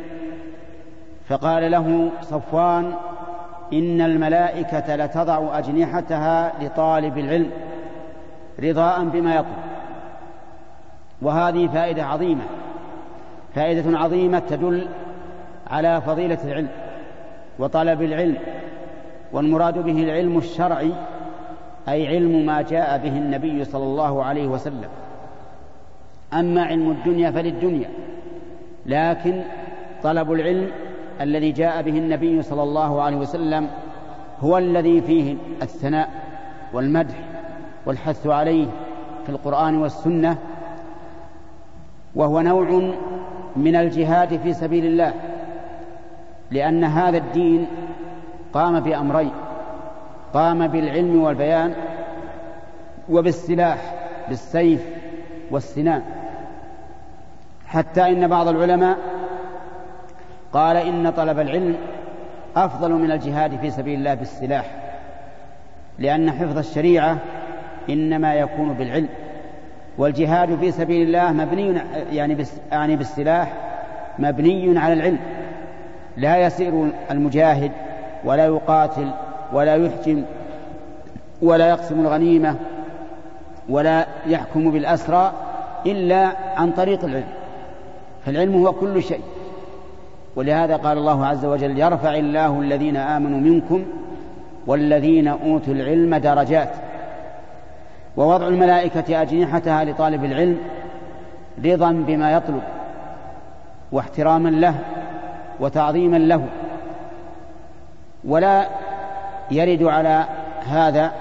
فقال 1.27 1.71
له 1.71 2.09
صفوان 2.21 2.93
إن 3.73 4.01
الملائكة 4.01 4.95
لتضع 4.95 5.57
أجنحتها 5.57 6.53
لطالب 6.61 7.17
العلم 7.17 7.51
رضاء 8.63 9.03
بما 9.03 9.35
يطلب 9.35 9.67
وهذه 11.21 11.67
فائدة 11.67 12.05
عظيمة 12.05 12.43
فائدة 13.55 13.97
عظيمة 13.97 14.39
تدل 14.39 14.87
على 15.67 16.01
فضيلة 16.01 16.37
العلم 16.43 16.69
وطلب 17.59 18.01
العلم 18.01 18.37
والمراد 19.31 19.77
به 19.77 20.03
العلم 20.03 20.37
الشرعي 20.37 20.91
أي 21.89 22.07
علم 22.07 22.45
ما 22.45 22.61
جاء 22.61 22.97
به 22.97 23.17
النبي 23.17 23.63
صلى 23.63 23.83
الله 23.83 24.23
عليه 24.23 24.47
وسلم. 24.47 24.89
أما 26.33 26.63
علم 26.63 26.91
الدنيا 26.91 27.31
فللدنيا 27.31 27.89
لكن 28.85 29.41
طلب 30.03 30.31
العلم 30.31 30.71
الذي 31.21 31.51
جاء 31.51 31.81
به 31.81 31.97
النبي 31.97 32.41
صلى 32.41 32.63
الله 32.63 33.01
عليه 33.01 33.17
وسلم 33.17 33.69
هو 34.39 34.57
الذي 34.57 35.01
فيه 35.01 35.35
الثناء 35.61 36.09
والمدح 36.73 37.15
والحث 37.85 38.27
عليه 38.27 38.67
في 39.25 39.29
القرآن 39.29 39.77
والسنة 39.77 40.37
وهو 42.15 42.41
نوع 42.41 42.93
من 43.55 43.75
الجهاد 43.75 44.39
في 44.39 44.53
سبيل 44.53 44.85
الله 44.85 45.13
لأن 46.51 46.83
هذا 46.83 47.17
الدين 47.17 47.67
قام 48.53 48.79
بأمرين 48.79 49.31
قام 50.33 50.67
بالعلم 50.67 51.23
والبيان 51.23 51.73
وبالسلاح 53.09 53.95
بالسيف 54.29 54.85
والسنان 55.51 56.01
حتى 57.67 58.09
إن 58.09 58.27
بعض 58.27 58.47
العلماء 58.47 58.97
قال 60.53 60.77
إن 60.77 61.09
طلب 61.09 61.39
العلم 61.39 61.75
أفضل 62.55 62.91
من 62.91 63.11
الجهاد 63.11 63.59
في 63.59 63.71
سبيل 63.71 63.99
الله 63.99 64.13
بالسلاح 64.13 64.65
لأن 65.99 66.31
حفظ 66.31 66.57
الشريعة 66.57 67.17
إنما 67.89 68.35
يكون 68.35 68.73
بالعلم 68.73 69.09
والجهاد 69.97 70.59
في 70.59 70.71
سبيل 70.71 71.07
الله 71.07 71.31
مبني 71.31 71.81
يعني 72.11 72.45
يعني 72.71 72.95
بالسلاح 72.95 73.53
مبني 74.19 74.79
على 74.79 74.93
العلم 74.93 75.19
لا 76.17 76.37
يسير 76.37 76.89
المجاهد 77.11 77.71
ولا 78.25 78.45
يقاتل 78.45 79.11
ولا 79.53 79.75
يحجم 79.75 80.23
ولا 81.41 81.69
يقسم 81.69 81.99
الغنيمة 81.99 82.55
ولا 83.69 84.07
يحكم 84.27 84.71
بالأسرى 84.71 85.31
إلا 85.85 86.31
عن 86.55 86.71
طريق 86.71 87.03
العلم 87.03 87.27
فالعلم 88.25 88.65
هو 88.65 88.73
كل 88.73 89.03
شيء. 89.03 89.21
ولهذا 90.37 90.75
قال 90.75 90.97
الله 90.97 91.25
عز 91.25 91.45
وجل 91.45 91.79
يرفع 91.79 92.15
الله 92.15 92.59
الذين 92.59 92.97
آمنوا 92.97 93.39
منكم 93.39 93.85
والذين 94.67 95.27
أوتوا 95.27 95.73
العلم 95.73 96.15
درجات. 96.15 96.69
ووضع 98.17 98.47
الملائكة 98.47 99.21
أجنحتها 99.21 99.85
لطالب 99.85 100.23
العلم 100.23 100.57
رضا 101.65 101.91
بما 101.91 102.31
يطلب 102.31 102.61
واحتراما 103.91 104.49
له 104.49 104.75
وتعظيما 105.59 106.17
له. 106.17 106.45
ولا 108.23 108.67
يرد 109.51 109.83
على 109.83 110.25
هذا 110.67 111.11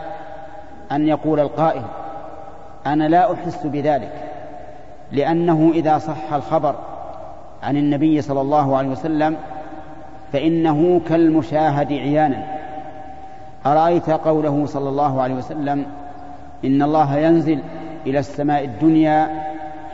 أن 0.93 1.09
يقول 1.09 1.41
القائل 1.41 1.83
أنا 2.87 3.09
لا 3.09 3.33
أحس 3.33 3.67
بذلك 3.67 4.13
لأنه 5.13 5.71
إذا 5.75 5.99
صح 5.99 6.33
الخبر 6.33 6.96
عن 7.67 7.77
النبي 7.77 8.23
صلى 8.23 8.41
الله 8.41 8.77
عليه 8.77 8.89
وسلم 8.89 9.37
فإنه 10.33 11.01
كالمشاهد 11.09 11.93
عيانا. 11.93 12.43
أرأيت 13.67 14.11
قوله 14.11 14.67
صلى 14.67 14.89
الله 14.89 15.23
عليه 15.23 15.35
وسلم 15.35 15.87
إن 16.65 16.83
الله 16.83 17.17
ينزل 17.17 17.59
إلى 18.07 18.19
السماء 18.19 18.65
الدنيا 18.65 19.29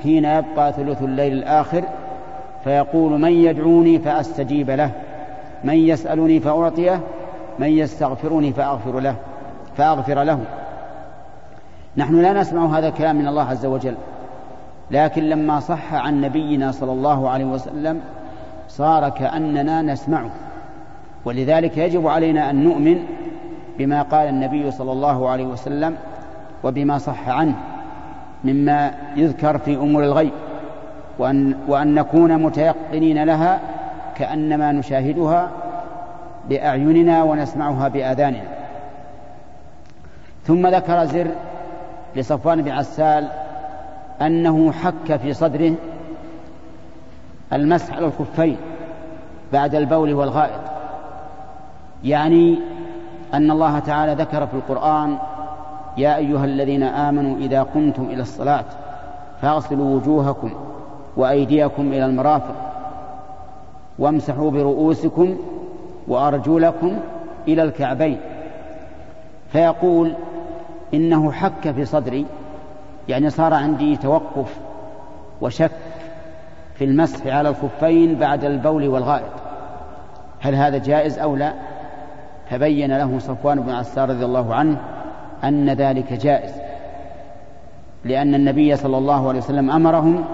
حين 0.03 0.25
يبقى 0.25 0.73
ثلث 0.73 1.03
الليل 1.03 1.33
الآخر 1.33 1.85
فيقول 2.65 3.21
من 3.21 3.33
يدعوني 3.33 3.99
فأستجيب 3.99 4.71
له 4.71 4.91
من 5.65 5.75
يسألني 5.75 6.41
فأعطيه 6.41 7.01
من 7.59 7.69
يستغفرني 7.69 8.53
فأغفر 8.53 9.01
له 9.01 9.15
فأغفر 9.77 10.23
له. 10.23 10.39
نحن 11.97 12.23
لا 12.23 12.33
نسمع 12.33 12.79
هذا 12.79 12.89
الكلام 12.89 13.17
من 13.17 13.27
الله 13.27 13.43
عز 13.43 13.67
وجل. 13.67 13.95
لكن 14.93 15.23
لما 15.23 15.61
صح 15.61 15.95
عن 15.95 16.21
نبينا 16.21 16.73
صلى 16.73 16.93
الله 16.93 17.31
عليه 17.31 17.45
وسلم 17.45 18.01
صار 18.69 19.09
كأننا 19.09 19.83
نسمعه. 19.83 20.31
ولذلك 21.25 21.79
يجب 21.79 22.07
علينا 22.07 22.51
أن 22.51 22.65
نؤمن 22.65 22.99
بما 23.79 24.03
قال 24.03 24.29
النبي 24.29 24.71
صلى 24.71 24.93
الله 24.93 25.29
عليه 25.29 25.45
وسلم 25.45 25.97
وبما 26.65 26.99
صح 26.99 27.29
عنه 27.29 27.55
مما 28.45 28.95
يذكر 29.17 29.59
في 29.59 29.77
أمور 29.77 30.05
الغيب 30.05 30.33
وأن, 31.19 31.55
وأن 31.69 31.95
نكون 31.95 32.43
متيقنين 32.43 33.25
لها 33.25 33.61
كأنما 34.17 34.73
نشاهدها 34.73 35.51
بأعيننا 36.49 37.23
ونسمعها 37.23 37.89
بآذاننا. 37.89 38.43
ثم 40.47 40.67
ذكر 40.67 41.05
زر 41.05 41.29
لصفوان 42.17 42.63
بن 42.63 42.71
عسال 42.71 43.29
أنه 44.27 44.73
حك 44.73 45.17
في 45.17 45.33
صدره 45.33 45.75
المسح 47.53 47.97
على 47.97 48.07
الخفين 48.07 48.57
بعد 49.53 49.75
البول 49.75 50.15
والغائط. 50.15 50.61
يعني 52.05 52.59
أن 53.35 53.51
الله 53.51 53.79
تعالى 53.79 54.23
ذكر 54.23 54.47
في 54.47 54.55
القرآن 54.55 55.19
يا 55.97 56.17
أيها 56.17 56.45
الذين 56.45 56.83
آمنوا 56.83 57.37
إذا 57.37 57.63
قمتم 57.63 58.05
إلى 58.05 58.23
الصلاة 58.23 58.65
فاغسلوا 59.43 59.97
وجوهكم 59.97 60.51
وأيديكم 61.17 61.83
إلى 61.83 62.05
المرافق 62.05 62.55
وامسحوا 63.99 64.51
برؤوسكم 64.51 65.37
وأرجلكم 66.09 66.99
إلى 67.49 67.63
الكعبين. 67.63 68.21
فيقول 69.53 70.13
إنه 70.95 71.33
حك 71.33 71.71
في 71.71 71.85
صدري 71.85 72.27
يعني 73.09 73.31
صار 73.31 73.55
عندي 73.55 73.97
توقف 73.97 74.57
وشك 75.41 75.71
في 76.75 76.85
المسح 76.85 77.27
على 77.27 77.49
الخفين 77.49 78.15
بعد 78.15 78.45
البول 78.45 78.89
والغائط. 78.89 79.33
هل 80.41 80.55
هذا 80.55 80.79
جائز 80.79 81.19
أو 81.19 81.37
لا؟ 81.37 81.53
فبين 82.51 82.97
له 82.99 83.19
صفوان 83.19 83.61
بن 83.61 83.71
عسار 83.71 84.09
رضي 84.09 84.25
الله 84.25 84.55
عنه 84.55 84.77
أن 85.45 85.71
ذلك 85.71 86.13
جائز 86.13 86.53
لأن 88.05 88.35
النبي 88.35 88.77
صلى 88.77 88.99
الله 88.99 89.29
عليه 89.29 89.39
وسلم 89.39 89.71
أمرهم 89.71 90.25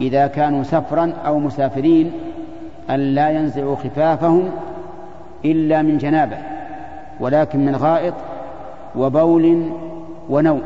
إذا 0.00 0.26
كانوا 0.26 0.62
سفرا 0.62 1.12
أو 1.26 1.38
مسافرين 1.38 2.12
أن 2.90 3.00
لا 3.00 3.30
ينزعوا 3.30 3.76
خفافهم 3.76 4.50
إلا 5.44 5.82
من 5.82 5.98
جنابه 5.98 6.38
ولكن 7.20 7.66
من 7.66 7.76
غائط 7.76 8.14
وبول 8.96 9.70
ونوم. 10.28 10.62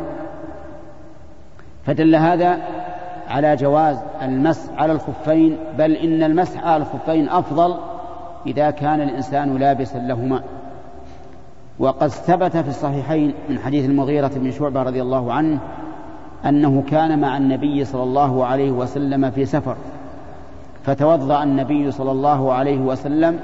فدل 1.87 2.17
هذا 2.17 2.59
على 3.29 3.57
جواز 3.57 3.99
المسح 4.23 4.73
على 4.79 4.93
الخفين 4.93 5.57
بل 5.79 5.93
إن 5.93 6.23
المسح 6.23 6.65
على 6.65 6.77
الخفين 6.77 7.29
أفضل 7.29 7.75
إذا 8.47 8.71
كان 8.71 9.01
الإنسان 9.01 9.57
لابسا 9.57 9.99
لهما. 9.99 10.43
وقد 11.79 12.09
ثبت 12.09 12.57
في 12.57 12.69
الصحيحين 12.69 13.35
من 13.49 13.59
حديث 13.59 13.85
المغيرة 13.85 14.31
بن 14.35 14.51
شعبة 14.51 14.83
رضي 14.83 15.03
الله 15.03 15.33
عنه 15.33 15.59
أنه 16.47 16.83
كان 16.91 17.19
مع 17.19 17.37
النبي 17.37 17.85
صلى 17.85 18.03
الله 18.03 18.47
عليه 18.47 18.71
وسلم 18.71 19.31
في 19.31 19.45
سفر 19.45 19.77
فتوضأ 20.85 21.43
النبي 21.43 21.91
صلى 21.91 22.11
الله 22.11 22.53
عليه 22.53 22.79
وسلم 22.79 23.41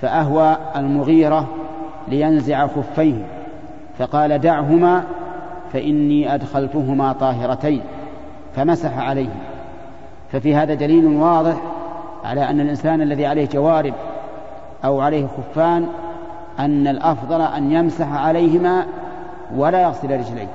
فأهوى 0.00 0.56
المغيرة 0.76 1.48
لينزع 2.08 2.66
خفيه 2.66 3.26
فقال 3.98 4.38
دعهما 4.38 5.04
فإني 5.74 6.34
أدخلتهما 6.34 7.12
طاهرتين 7.12 7.82
فمسح 8.56 8.98
عليه 8.98 9.28
ففي 10.32 10.54
هذا 10.54 10.74
دليل 10.74 11.06
واضح 11.06 11.56
على 12.24 12.50
أن 12.50 12.60
الإنسان 12.60 13.02
الذي 13.02 13.26
عليه 13.26 13.48
جوارب 13.48 13.94
أو 14.84 15.00
عليه 15.00 15.26
خفان 15.26 15.86
أن 16.58 16.86
الأفضل 16.86 17.40
أن 17.40 17.72
يمسح 17.72 18.12
عليهما 18.12 18.86
ولا 19.56 19.82
يغسل 19.82 20.10
رجليه. 20.10 20.48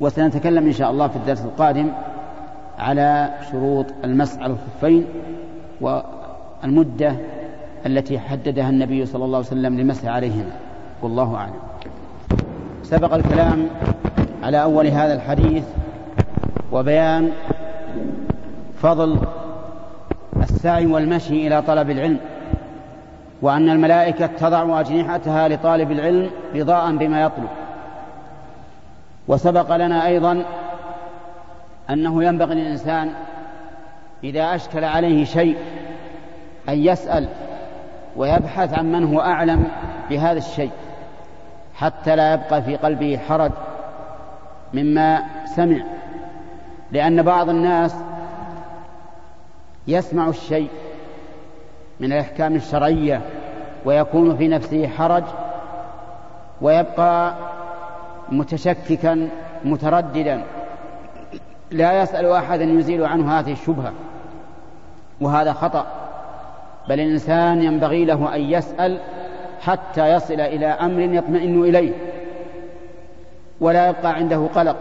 وسنتكلم 0.00 0.66
إن 0.66 0.72
شاء 0.72 0.90
الله 0.90 1.08
في 1.08 1.16
الدرس 1.16 1.44
القادم 1.44 1.88
على 2.78 3.34
شروط 3.52 3.86
المسح 4.04 4.42
على 4.42 4.52
الخفين 4.52 5.06
والمدة 5.80 7.16
التي 7.86 8.18
حددها 8.18 8.70
النبي 8.70 9.06
صلى 9.06 9.24
الله 9.24 9.38
عليه 9.38 9.46
وسلم 9.46 9.80
لمسح 9.80 10.08
عليهما. 10.08 10.50
والله 11.02 11.36
أعلم. 11.36 11.54
سبق 12.84 13.14
الكلام 13.14 13.68
على 14.42 14.62
أول 14.62 14.86
هذا 14.86 15.14
الحديث 15.14 15.64
وبيان 16.72 17.30
فضل 18.82 19.18
السعي 20.42 20.86
والمشي 20.86 21.46
إلى 21.46 21.62
طلب 21.62 21.90
العلم 21.90 22.18
وأن 23.42 23.70
الملائكة 23.70 24.26
تضع 24.26 24.80
أجنحتها 24.80 25.48
لطالب 25.48 25.90
العلم 25.90 26.30
رضاء 26.54 26.96
بما 26.96 27.22
يطلب. 27.22 27.48
وسبق 29.28 29.76
لنا 29.76 30.06
أيضا 30.06 30.44
أنه 31.90 32.24
ينبغي 32.24 32.54
للإنسان 32.54 33.10
إذا 34.24 34.54
أشكل 34.54 34.84
عليه 34.84 35.24
شيء 35.24 35.56
أن 36.68 36.78
يسأل 36.78 37.28
ويبحث 38.16 38.78
عن 38.78 38.92
من 38.92 39.04
هو 39.14 39.20
أعلم 39.20 39.64
بهذا 40.10 40.38
الشيء. 40.38 40.70
حتى 41.74 42.16
لا 42.16 42.34
يبقى 42.34 42.62
في 42.62 42.76
قلبه 42.76 43.18
حرج 43.28 43.52
مما 44.74 45.22
سمع 45.56 45.80
لأن 46.92 47.22
بعض 47.22 47.48
الناس 47.48 47.94
يسمع 49.86 50.28
الشيء 50.28 50.70
من 52.00 52.12
الأحكام 52.12 52.54
الشرعية 52.54 53.20
ويكون 53.84 54.36
في 54.36 54.48
نفسه 54.48 54.88
حرج 54.88 55.24
ويبقى 56.60 57.34
متشككا 58.28 59.28
مترددا. 59.64 60.42
لا 61.70 62.02
يسأل 62.02 62.32
أحدا 62.32 62.64
يزيل 62.64 63.04
عنه 63.04 63.38
هذه 63.38 63.52
الشبهة 63.52 63.92
وهذا 65.20 65.52
خطأ. 65.52 65.86
بل 66.88 67.00
الإنسان 67.00 67.62
ينبغي 67.62 68.04
له 68.04 68.34
أن 68.34 68.40
يسأل 68.40 69.00
حتى 69.66 70.12
يصل 70.12 70.40
إلى 70.40 70.66
أمر 70.66 71.00
يطمئن 71.00 71.64
إليه 71.64 71.92
ولا 73.60 73.88
يبقى 73.88 74.12
عنده 74.14 74.46
قلق. 74.54 74.76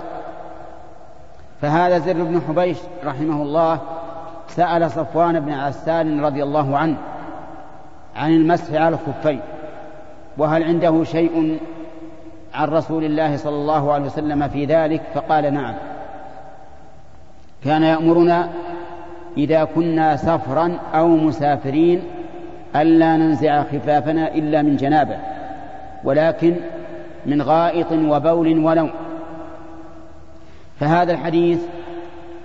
فهذا 1.61 1.99
زر 1.99 2.13
بن 2.13 2.41
حبيش 2.47 2.77
رحمه 3.05 3.41
الله 3.41 3.79
سأل 4.47 4.91
صفوان 4.91 5.39
بن 5.39 5.53
عسال 5.53 6.23
رضي 6.23 6.43
الله 6.43 6.77
عنه 6.77 6.97
عن 8.15 8.33
المسح 8.33 8.73
على 8.73 8.95
الخفين 8.95 9.39
وهل 10.37 10.63
عنده 10.63 11.03
شيء 11.03 11.59
عن 12.53 12.67
رسول 12.67 13.03
الله 13.03 13.37
صلى 13.37 13.55
الله 13.55 13.93
عليه 13.93 14.05
وسلم 14.05 14.47
في 14.47 14.65
ذلك؟ 14.65 15.01
فقال 15.13 15.53
نعم. 15.53 15.73
كان 17.63 17.83
يأمرنا 17.83 18.49
إذا 19.37 19.63
كنا 19.63 20.15
سفرا 20.15 20.79
أو 20.93 21.07
مسافرين 21.07 22.01
ألا 22.75 23.17
ننزع 23.17 23.63
خفافنا 23.63 24.35
إلا 24.35 24.61
من 24.61 24.75
جنابه 24.75 25.17
ولكن 26.03 26.55
من 27.25 27.41
غائط 27.41 27.91
وبول 27.91 28.47
ونوم 28.57 28.91
فهذا 30.79 31.11
الحديث 31.11 31.59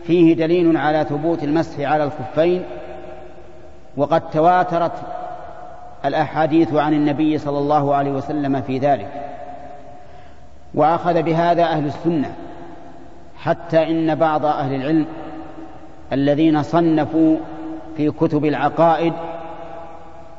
فيه 0.04 0.36
دليل 0.36 0.76
على 0.76 1.04
ثبوت 1.08 1.44
المسح 1.44 1.80
على 1.80 2.04
الخفين 2.04 2.62
وقد 3.96 4.30
تواترت 4.30 4.92
الأحاديث 6.04 6.74
عن 6.74 6.94
النبي 6.94 7.38
صلى 7.38 7.58
الله 7.58 7.94
عليه 7.94 8.10
وسلم 8.10 8.60
في 8.60 8.78
ذلك. 8.78 9.08
وأخذ 10.74 11.22
بهذا 11.22 11.62
أهل 11.62 11.86
السنة 11.86 12.32
حتى 13.36 13.90
إن 13.90 14.14
بعض 14.14 14.44
أهل 14.44 14.74
العلم 14.74 15.06
الذين 16.12 16.62
صنفوا 16.62 17.36
في 17.96 18.10
كتب 18.10 18.44
العقائد 18.44 19.12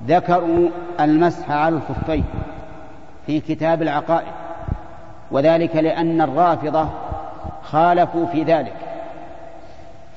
ذكروا 0.07 0.69
المسح 0.99 1.51
على 1.51 1.75
الخفين 1.75 2.23
في 3.25 3.39
كتاب 3.39 3.81
العقائد 3.81 4.33
وذلك 5.31 5.75
لأن 5.75 6.21
الرافضة 6.21 6.87
خالفوا 7.63 8.25
في 8.25 8.43
ذلك 8.43 8.73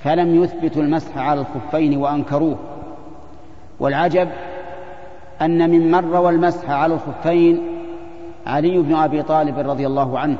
فلم 0.05 0.43
يثبتوا 0.43 0.83
المسح 0.83 1.19
على 1.19 1.41
الخفين 1.41 1.97
وأنكروه. 1.97 2.59
والعجب 3.81 4.29
أن 5.43 5.71
من 5.71 5.91
من 5.91 6.13
روى 6.13 6.31
المسح 6.31 6.71
على 6.71 6.95
الخفين 6.95 7.63
علي 8.47 8.79
بن 8.79 8.95
أبي 8.95 9.23
طالب 9.23 9.59
رضي 9.59 9.87
الله 9.87 10.19
عنه 10.19 10.37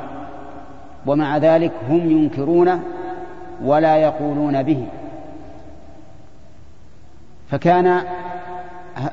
ومع 1.07 1.37
ذلك 1.37 1.73
هم 1.89 2.11
ينكرونه 2.11 2.81
ولا 3.65 3.97
يقولون 3.97 4.63
به. 4.63 4.87
فكان 7.51 8.03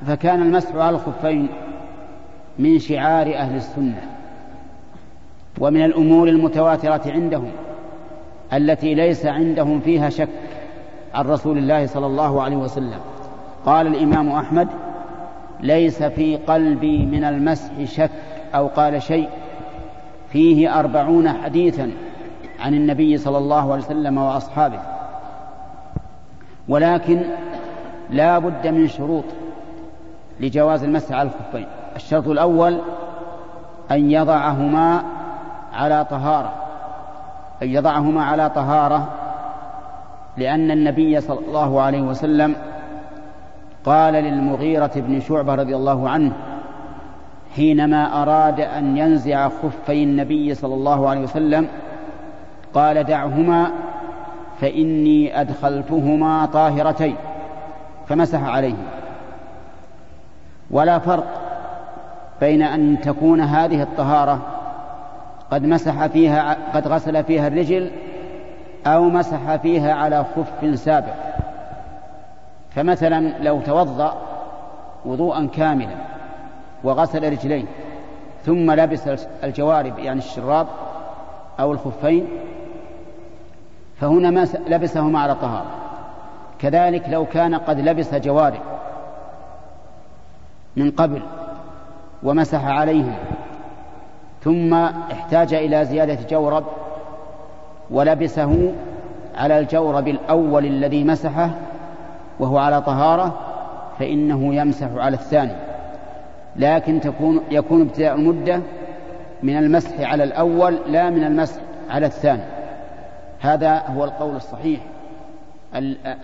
فكان 0.07 0.41
المسح 0.41 0.75
على 0.75 0.95
الخفين 0.95 1.49
من 2.59 2.79
شعار 2.79 3.35
أهل 3.35 3.55
السنة 3.55 4.01
ومن 5.59 5.85
الأمور 5.85 6.27
المتواترة 6.27 7.01
عندهم 7.05 7.51
التي 8.53 8.93
ليس 8.93 9.25
عندهم 9.25 9.79
فيها 9.79 10.09
شك 10.09 10.29
عن 11.13 11.25
رسول 11.25 11.57
الله 11.57 11.85
صلى 11.85 12.05
الله 12.05 12.41
عليه 12.41 12.57
وسلم. 12.57 12.99
قال 13.65 13.87
الإمام 13.87 14.29
أحمد 14.29 14.67
ليس 15.59 16.03
في 16.03 16.37
قلبي 16.37 17.05
من 17.05 17.23
المسح 17.23 17.83
شك 17.83 18.11
أو 18.55 18.67
قال 18.67 19.01
شيء. 19.01 19.29
فيه 20.29 20.79
أربعون 20.79 21.29
حديثا 21.29 21.91
عن 22.59 22.73
النبي 22.73 23.17
صلى 23.17 23.37
الله 23.37 23.71
عليه 23.71 23.83
وسلم 23.83 24.17
وأصحابه. 24.17 24.79
ولكن 26.67 27.21
لا 28.09 28.39
بد 28.39 28.67
من 28.67 28.87
شروط. 28.87 29.23
لجواز 30.39 30.83
المسح 30.83 31.15
على 31.15 31.29
الخفين. 31.29 31.67
الشرط 31.95 32.27
الأول 32.27 32.79
أن 33.91 34.11
يضعهما 34.11 35.03
على 35.73 36.05
طهارة. 36.09 36.53
أن 37.63 37.67
يضعهما 37.67 38.23
على 38.23 38.49
طهارة 38.49 39.07
لأن 40.37 40.71
النبي 40.71 41.21
صلى 41.21 41.39
الله 41.47 41.81
عليه 41.81 42.01
وسلم 42.01 42.55
قال 43.85 44.13
للمغيرة 44.13 44.91
بن 44.95 45.19
شعبة 45.19 45.55
رضي 45.55 45.75
الله 45.75 46.09
عنه 46.09 46.31
حينما 47.55 48.21
أراد 48.21 48.59
أن 48.59 48.97
ينزع 48.97 49.49
خفي 49.49 50.03
النبي 50.03 50.53
صلى 50.53 50.73
الله 50.73 51.09
عليه 51.09 51.21
وسلم 51.21 51.67
قال 52.73 53.03
دعهما 53.03 53.71
فإني 54.61 55.41
أدخلتهما 55.41 56.45
طاهرتين 56.45 57.15
فمسح 58.07 58.43
عليهما. 58.43 58.98
ولا 60.71 60.99
فرق 60.99 61.41
بين 62.41 62.61
أن 62.61 63.01
تكون 63.01 63.41
هذه 63.41 63.81
الطهارة 63.81 64.39
قد 65.51 65.63
مسح 65.63 66.07
فيها 66.07 66.57
قد 66.73 66.87
غسل 66.87 67.23
فيها 67.23 67.47
الرجل 67.47 67.91
أو 68.87 69.03
مسح 69.03 69.55
فيها 69.55 69.93
على 69.93 70.25
خف 70.35 70.79
سابق. 70.79 71.13
فمثلا 72.75 73.43
لو 73.43 73.61
توضأ 73.61 74.17
وضوءا 75.05 75.49
كاملا 75.55 75.95
وغسل 76.83 77.31
رجليه 77.31 77.65
ثم 78.45 78.71
لبس 78.71 79.09
الجوارب 79.43 79.99
يعني 79.99 80.19
الشراب 80.19 80.67
أو 81.59 81.71
الخفين 81.71 82.27
فهنا 83.95 84.29
ما 84.29 84.47
لبسهما 84.67 85.19
على 85.19 85.35
طهارة. 85.35 85.71
كذلك 86.59 87.09
لو 87.09 87.25
كان 87.25 87.55
قد 87.55 87.79
لبس 87.79 88.15
جوارب 88.15 88.61
من 90.75 90.91
قبل 90.91 91.21
ومسح 92.23 92.65
عليهم 92.65 93.15
ثم 94.43 94.73
احتاج 95.11 95.53
إلى 95.53 95.85
زيادة 95.85 96.17
جورب 96.29 96.63
ولبسه 97.91 98.73
على 99.35 99.59
الجورب 99.59 100.07
الأول 100.07 100.65
الذي 100.65 101.03
مسحه 101.03 101.49
وهو 102.39 102.57
على 102.57 102.81
طهارة 102.81 103.33
فإنه 103.99 104.55
يمسح 104.55 104.87
على 104.95 105.15
الثاني. 105.15 105.55
لكن 106.55 107.01
تكون 107.01 107.41
يكون 107.51 107.81
ابتداء 107.81 108.15
المدة 108.15 108.61
من 109.43 109.57
المسح 109.57 110.01
على 110.01 110.23
الأول 110.23 110.79
لا 110.87 111.09
من 111.09 111.23
المسح 111.23 111.61
على 111.89 112.05
الثاني. 112.05 112.43
هذا 113.39 113.83
هو 113.87 114.03
القول 114.03 114.35
الصحيح 114.35 114.79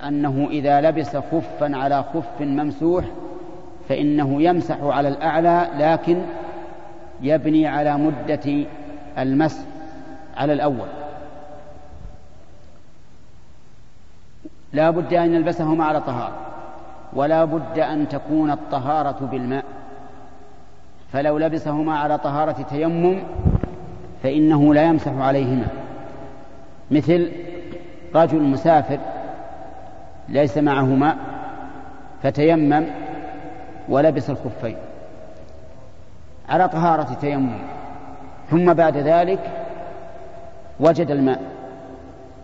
أنه 0.07 0.47
إذا 0.51 0.81
لبس 0.81 1.17
خفا 1.17 1.77
على 1.77 2.03
خف 2.13 2.41
ممسوح 2.41 3.05
فإنه 3.89 4.41
يمسح 4.41 4.77
على 4.81 5.07
الأعلى 5.07 5.69
لكن 5.77 6.21
يبني 7.21 7.67
على 7.67 7.97
مدة 7.97 8.65
المسح 9.17 9.63
على 10.37 10.53
الأول. 10.53 10.87
لا 14.73 14.89
بد 14.89 15.13
أن 15.13 15.33
يلبسهما 15.33 15.85
على 15.85 16.01
طهارة 16.01 16.35
ولا 17.13 17.45
بد 17.45 17.79
أن 17.79 18.07
تكون 18.09 18.51
الطهارة 18.51 19.25
بالماء. 19.31 19.63
فلو 21.13 21.37
لبسهما 21.37 21.97
على 21.97 22.17
طهارة 22.17 22.65
تيمم 22.69 23.23
فإنه 24.23 24.73
لا 24.73 24.83
يمسح 24.83 25.11
عليهما. 25.11 25.67
مثل 26.91 27.31
رجل 28.15 28.41
مسافر 28.41 28.99
ليس 30.29 30.57
معه 30.57 30.85
ماء 30.85 31.17
فتيمم 32.23 32.85
ولبس 33.89 34.29
الخفين 34.29 34.75
على 36.49 36.69
طهارة 36.69 37.17
تيمم. 37.21 37.59
ثم 38.49 38.73
بعد 38.73 38.97
ذلك 38.97 39.39
وجد 40.79 41.11
الماء 41.11 41.41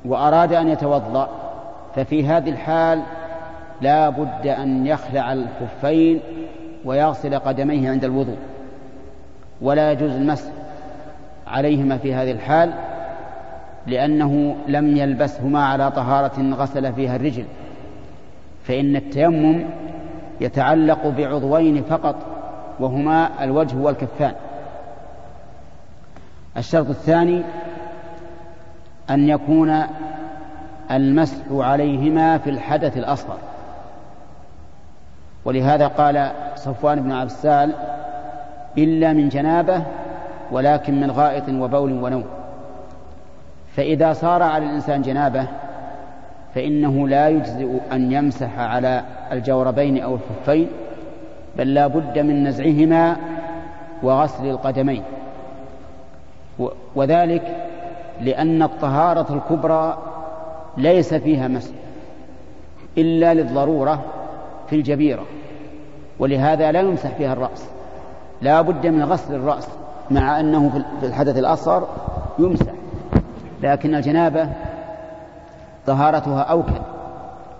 وأراد 0.06 0.54
أن 0.54 0.70
يتوضأ 0.70 1.30
ففي 1.96 2.28
هذه 2.28 2.50
الحال 2.50 3.02
لا 3.82 4.10
بد 4.10 4.48
أن 4.48 4.88
يخلع 4.88 5.34
الخفين 5.34 6.20
ويغسل 6.86 7.40
قدميه 7.40 7.90
عند 7.90 8.04
الوضوء. 8.04 8.38
ولا 9.62 9.92
يجوز 9.92 10.12
المسح 10.12 10.52
عليهما 11.48 11.98
في 11.98 12.14
هذه 12.14 12.32
الحال 12.32 12.74
لأنه 13.88 14.56
لم 14.68 14.98
يلبسهما 14.98 15.66
على 15.66 15.92
طهارة 15.92 16.54
غسل 16.54 16.94
فيها 16.94 17.16
الرجل. 17.16 17.46
فإن 18.64 18.96
التيمم 18.96 19.64
يتعلق 20.42 21.08
بعضوين 21.08 21.84
فقط 21.84 22.16
وهما 22.80 23.44
الوجه 23.44 23.78
والكفان. 23.78 24.34
الشرط 26.58 26.90
الثاني 26.90 27.44
أن 29.10 29.30
يكون 29.30 29.84
المسح 30.92 31.44
عليهما 31.52 32.38
في 32.38 32.50
الحدث 32.50 32.98
الأصغر. 32.98 33.38
ولهذا 35.46 35.88
قال 35.88 36.32
صفوان 36.56 37.02
بن 37.02 37.12
عبسال 37.12 37.74
إلا 38.78 39.14
من 39.14 39.30
جنابة 39.30 39.84
ولكن 40.52 41.02
من 41.02 41.12
غائط 41.12 41.50
وبول 41.50 41.92
ونوم. 41.92 42.26
فإذا 43.76 44.14
صار 44.14 44.44
على 44.44 44.66
الإنسان 44.66 45.02
جنابة 45.02 45.48
فإنه 46.56 47.08
لا 47.08 47.30
يجزئ 47.30 47.78
أن 47.92 48.12
يمسح 48.12 48.60
على 48.60 49.04
الجوربين 49.32 50.02
أو 50.02 50.16
الخفين 50.16 50.68
بل 51.58 51.74
لا 51.74 51.88
بد 51.88 52.20
من 52.20 52.48
نزعهما 52.48 53.18
وغسل 54.04 54.46
القدمين. 54.46 55.04
وذلك 56.96 57.68
لأن 58.22 58.64
الطهارة 58.64 59.34
الكبرى 59.34 59.98
ليس 60.78 61.14
فيها 61.14 61.48
مسح 61.48 61.74
إلا 62.98 63.34
للضرورة 63.34 64.02
في 64.70 64.76
الجبيرة 64.76 65.24
ولهذا 66.20 66.72
لا 66.72 66.80
يمسح 66.80 67.10
فيها 67.10 67.34
الرأس. 67.34 67.66
لا 68.42 68.62
بد 68.62 68.88
من 68.88 69.04
غسل 69.04 69.36
الرأس 69.36 69.68
مع 70.12 70.40
أنه 70.40 70.84
في 71.00 71.06
الحدث 71.06 71.38
الأصغر 71.38 71.88
يمسح 72.40 72.74
لكن 73.64 73.96
الجنابة 73.96 74.50
طهارتها 75.88 76.42
أوكل 76.42 76.82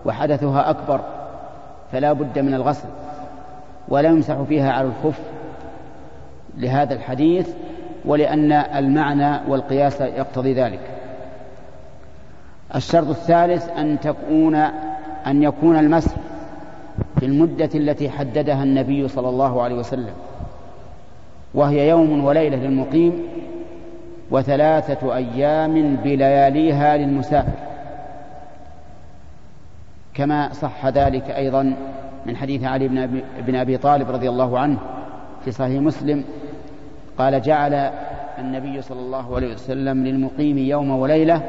وحدثها 0.06 0.70
أكبر 0.70 1.00
فلا 1.92 2.14
بد 2.14 2.40
من 2.40 2.54
الغسل 2.54 2.88
ولا 3.88 4.10
يمسح 4.10 4.42
فيها 4.42 4.72
على 4.72 4.88
الخف 4.88 5.20
لهذا 6.58 6.94
الحديث 6.94 7.50
ولأن 8.06 8.52
المعنى 8.52 9.40
والقياس 9.48 10.02
يقتضي 10.02 10.54
ذلك. 10.54 10.80
الشرط 12.76 13.08
الثالث 13.08 13.70
أن 13.70 14.00
تكون 14.00 14.56
أن 15.28 15.44
يكون 15.44 15.80
المسح 15.80 16.16
في 17.20 17.26
المدة 17.26 17.70
التي 17.76 18.10
حددها 18.10 18.64
النبي 18.64 19.08
صلى 19.08 19.30
الله 19.30 19.62
عليه 19.62 19.76
وسلم 19.76 20.14
وهي 21.54 21.90
يوم 21.90 22.26
وليلة 22.26 22.58
للمقيم 22.58 23.24
وثلاثة 24.32 25.16
أيام 25.16 25.96
بلياليها 25.96 26.98
للمسافر. 26.98 27.71
كما 30.14 30.54
صح 30.54 30.86
ذلك 30.86 31.30
أيضا 31.30 31.76
من 32.26 32.38
حديث 32.38 32.64
علي 32.64 32.88
بن 33.48 33.56
أبي 33.56 33.78
طالب 33.78 34.12
رضي 34.12 34.30
الله 34.30 34.60
عنه 34.60 34.78
في 35.46 35.52
صحيح 35.52 35.82
مسلم 35.82 36.24
قال 37.18 37.42
جعل 37.42 37.92
النبي 38.40 38.82
صلى 38.82 39.00
الله 39.00 39.36
عليه 39.36 39.54
وسلم 39.54 40.04
للمقيم 40.04 40.58
يوم 40.58 40.92
وليلة 40.92 41.42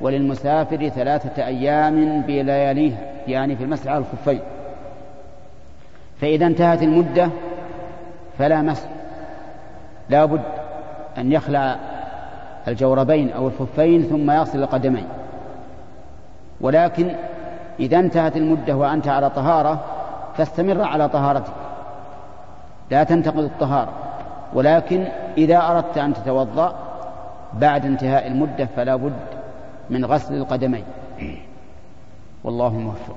وللمسافر 0.00 0.88
ثلاثة 0.88 1.46
أيام 1.46 2.20
بلياليها 2.20 2.98
يعني 3.28 3.56
في 3.56 3.64
المسح 3.64 3.86
على 3.90 3.98
الخفين. 3.98 4.40
فإذا 6.20 6.46
انتهت 6.46 6.82
المدة 6.82 7.30
فلا 8.38 8.62
مسح 8.62 8.88
لا 10.08 10.24
بد 10.24 10.40
أن 11.18 11.32
يخلع 11.32 11.76
الجوربين 12.68 13.30
أو 13.30 13.48
الخفين 13.48 14.02
ثم 14.02 14.30
يغسل 14.30 14.62
القدمين. 14.62 15.06
ولكن 16.60 17.10
إذا 17.80 17.98
انتهت 17.98 18.36
المدة 18.36 18.76
وأنت 18.76 19.08
على 19.08 19.30
طهارة 19.30 19.80
فاستمر 20.36 20.82
على 20.82 21.08
طهارتك. 21.08 21.52
لا 22.90 23.04
تنتقض 23.04 23.38
الطهارة. 23.38 23.92
ولكن 24.54 25.04
إذا 25.38 25.56
أردت 25.56 25.98
أن 25.98 26.14
تتوضأ 26.14 26.74
بعد 27.54 27.86
انتهاء 27.86 28.26
المدة 28.26 28.68
فلا 28.76 28.96
بد 28.96 29.12
من 29.90 30.04
غسل 30.04 30.34
القدمين. 30.34 30.84
والله 32.44 32.78
موفق. 32.78 33.16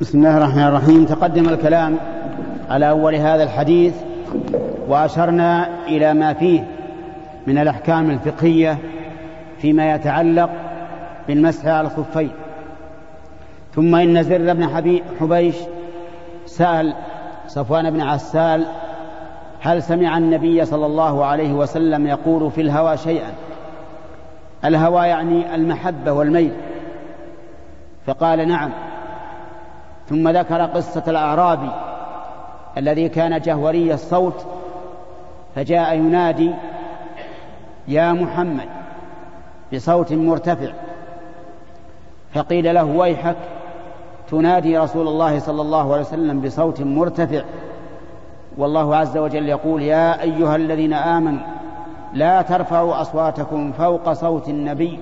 بسم 0.00 0.18
الله 0.18 0.36
الرحمن 0.36 0.62
الرحيم. 0.62 1.04
تقدم 1.04 1.48
الكلام 1.48 1.96
على 2.70 2.90
أول 2.90 3.14
هذا 3.14 3.42
الحديث 3.42 3.94
وأشرنا 4.88 5.68
إلى 5.86 6.14
ما 6.14 6.32
فيه 6.32 6.64
من 7.46 7.58
الأحكام 7.58 8.10
الفقهية 8.10 8.78
فيما 9.58 9.94
يتعلق 9.94 10.50
بالمسح 11.28 11.66
على 11.66 11.88
الخفين. 11.88 12.30
ثم 13.74 13.94
إن 13.94 14.22
زر 14.22 14.52
بن 14.52 14.68
حبيش 15.20 15.56
سأل 16.46 16.94
صفوان 17.46 17.90
بن 17.90 18.00
عسال 18.00 18.66
هل 19.60 19.82
سمع 19.82 20.18
النبي 20.18 20.64
صلى 20.64 20.86
الله 20.86 21.24
عليه 21.24 21.52
وسلم 21.52 22.06
يقول 22.06 22.50
في 22.50 22.60
الهوى 22.60 22.96
شيئا؟ 22.96 23.32
الهوى 24.64 25.06
يعني 25.06 25.54
المحبة 25.54 26.12
والميل. 26.12 26.52
فقال 28.06 28.48
نعم. 28.48 28.70
ثم 30.08 30.28
ذكر 30.28 30.62
قصة 30.62 31.02
الأعرابي 31.08 31.70
الذي 32.76 33.08
كان 33.08 33.40
جهوري 33.40 33.94
الصوت 33.94 34.46
فجاء 35.54 35.94
ينادي 35.96 36.50
يا 37.88 38.12
محمد! 38.12 38.68
بصوت 39.72 40.12
مرتفع. 40.12 40.72
فقيل 42.34 42.74
له 42.74 42.84
ويحك؟ 42.84 43.36
تنادي 44.34 44.78
رسول 44.78 45.08
الله 45.08 45.38
صلى 45.38 45.62
الله 45.62 45.92
عليه 45.92 46.02
وسلم 46.02 46.40
بصوت 46.40 46.80
مرتفع. 46.82 47.42
والله 48.58 48.96
عز 48.96 49.16
وجل 49.18 49.48
يقول 49.48 49.82
يا 49.82 50.22
أيها 50.22 50.56
الذين 50.56 50.92
آمنوا 50.92 51.46
لا 52.12 52.42
ترفعوا 52.42 53.00
أصواتكم 53.00 53.72
فوق 53.72 54.12
صوت 54.12 54.48
النبي 54.48 54.98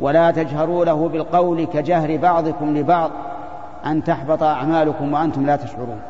ولا 0.00 0.30
تجهروا 0.30 0.84
له 0.84 1.08
بالقول 1.08 1.64
كجهر 1.64 2.16
بعضكم 2.16 2.76
لبعض 2.76 3.10
أن 3.86 4.04
تحبط 4.04 4.42
أعمالكم 4.42 5.14
وأنتم 5.14 5.46
لا 5.46 5.56
تشعرون. 5.56 6.00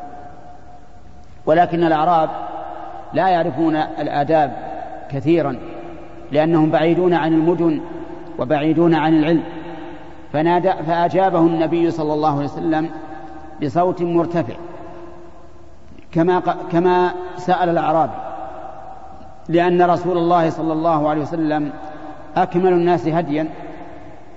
ولكن 1.46 1.84
الأعراب 1.84 2.30
لا 3.12 3.28
يعرفون 3.28 3.76
الآداب 3.76 4.52
كثيرا 5.10 5.56
لأنهم 6.32 6.70
بعيدون 6.70 7.14
عن 7.14 7.32
المدن 7.32 7.80
وبعيدون 8.38 8.94
عن 8.94 9.18
العلم. 9.18 9.42
فنادى 10.32 10.72
فأجابه 10.72 11.38
النبي 11.38 11.90
صلى 11.90 12.12
الله 12.12 12.36
عليه 12.36 12.44
وسلم 12.44 12.90
بصوت 13.62 14.02
مرتفع 14.02 14.54
كما 16.12 16.42
كما 16.72 17.12
سأل 17.36 17.68
الأعرابي 17.68 18.12
لأن 19.48 19.82
رسول 19.82 20.18
الله 20.18 20.50
صلى 20.50 20.72
الله 20.72 21.08
عليه 21.08 21.22
وسلم 21.22 21.72
أكمل 22.36 22.72
الناس 22.72 23.08
هديا 23.08 23.48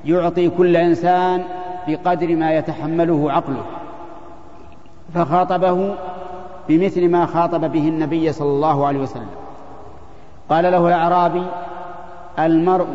يعطي 0.06 0.50
كل 0.50 0.78
إنسان 0.78 1.44
بقدر 1.88 2.36
ما 2.36 2.52
يتحمله 2.52 3.32
عقله 3.32 3.64
فخاطبه 5.14 5.96
بمثل 6.70 7.10
ما 7.10 7.26
خاطب 7.26 7.72
به 7.72 7.88
النبي 7.88 8.32
صلى 8.32 8.50
الله 8.50 8.88
عليه 8.88 9.00
وسلم. 9.00 9.30
قال 10.50 10.64
له 10.64 10.88
الأعرابي 10.88 11.44
المرء 12.40 12.88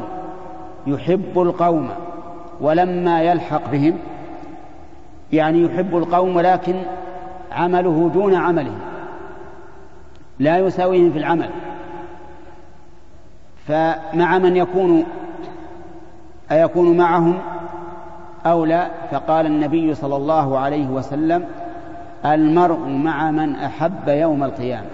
يحب 0.87 1.33
القوم 1.37 1.89
ولما 2.61 3.23
يلحق 3.23 3.71
بهم 3.71 3.99
يعني 5.33 5.63
يحب 5.63 5.97
القوم 5.97 6.37
ولكن 6.37 6.75
عمله 7.53 8.11
دون 8.15 8.35
عملهم 8.35 8.79
لا 10.39 10.59
يساويهم 10.59 11.13
في 11.13 11.19
العمل. 11.19 11.51
فمع 13.67 14.39
من 14.39 14.57
يكون 14.57 15.05
أيكون 16.53 16.97
معهم 16.97 17.39
أو 18.47 18.65
لا؟ 18.65 18.89
فقال 19.11 19.47
النبي 19.47 19.95
صلى 19.95 20.17
الله 20.17 20.59
عليه 20.59 20.87
وسلم 20.87 21.45
المرء 22.25 22.89
مع 22.89 23.31
من 23.31 23.55
أحب 23.55 24.09
يوم 24.09 24.45
القيامة. 24.45 24.87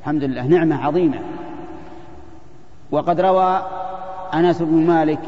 الحمد 0.00 0.24
لله 0.24 0.46
نعمة 0.46 0.86
عظيمة. 0.86 1.18
وقد 2.90 3.20
روى 3.20 3.62
أنس 4.34 4.62
بن 4.62 4.86
مالك 4.86 5.18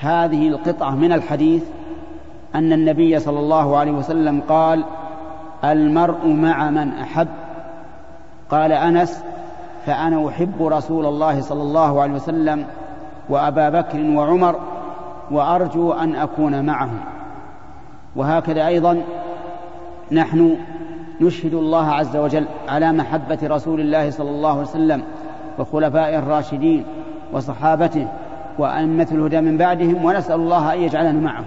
هذه 0.00 0.48
القطعة 0.48 0.90
من 0.90 1.12
الحديث 1.12 1.64
أن 2.54 2.72
النبي 2.72 3.18
صلى 3.18 3.38
الله 3.38 3.76
عليه 3.76 3.92
وسلم 3.92 4.40
قال 4.48 4.84
المرء 5.64 6.26
مع 6.26 6.70
من 6.70 6.92
أحب. 6.92 7.28
قال 8.50 8.72
أنس 8.72 9.24
فأنا 9.86 10.28
أحب 10.28 10.62
رسول 10.62 11.06
الله 11.06 11.40
صلى 11.40 11.62
الله 11.62 12.02
عليه 12.02 12.12
وسلم 12.12 12.64
وأبا 13.28 13.68
بكر 13.68 14.00
وعمر 14.00 14.56
وأرجو 15.30 15.92
أن 15.92 16.14
أكون 16.14 16.64
معهم. 16.66 17.00
وهكذا 18.16 18.66
أيضا 18.66 19.02
نحن 20.12 20.56
نشهد 21.20 21.54
الله 21.54 21.90
عز 21.90 22.16
وجل 22.16 22.46
على 22.68 22.92
محبة 22.92 23.38
رسول 23.42 23.80
الله 23.80 24.10
صلى 24.10 24.30
الله 24.30 24.50
عليه 24.50 24.60
وسلم 24.60 25.02
وخلفائه 25.58 26.18
الراشدين 26.18 26.84
وصحابته 27.32 28.08
وأئمة 28.58 29.08
الهدى 29.12 29.40
من 29.40 29.56
بعدهم 29.56 30.04
ونسأل 30.04 30.34
الله 30.34 30.74
أن 30.74 30.80
يجعلنا 30.80 31.20
معهم. 31.20 31.44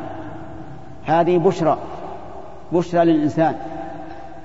هذه 1.06 1.38
بشرى 1.38 1.78
بشرى 2.72 3.06
للإنسان. 3.06 3.56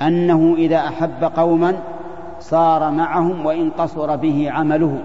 أنه 0.03 0.55
إذا 0.59 0.77
أحب 0.77 1.25
قوما 1.37 1.75
صار 2.41 2.91
معهم 2.91 3.47
وإن 3.47 3.71
قصر 3.71 4.17
به 4.17 4.51
عمله. 4.51 4.99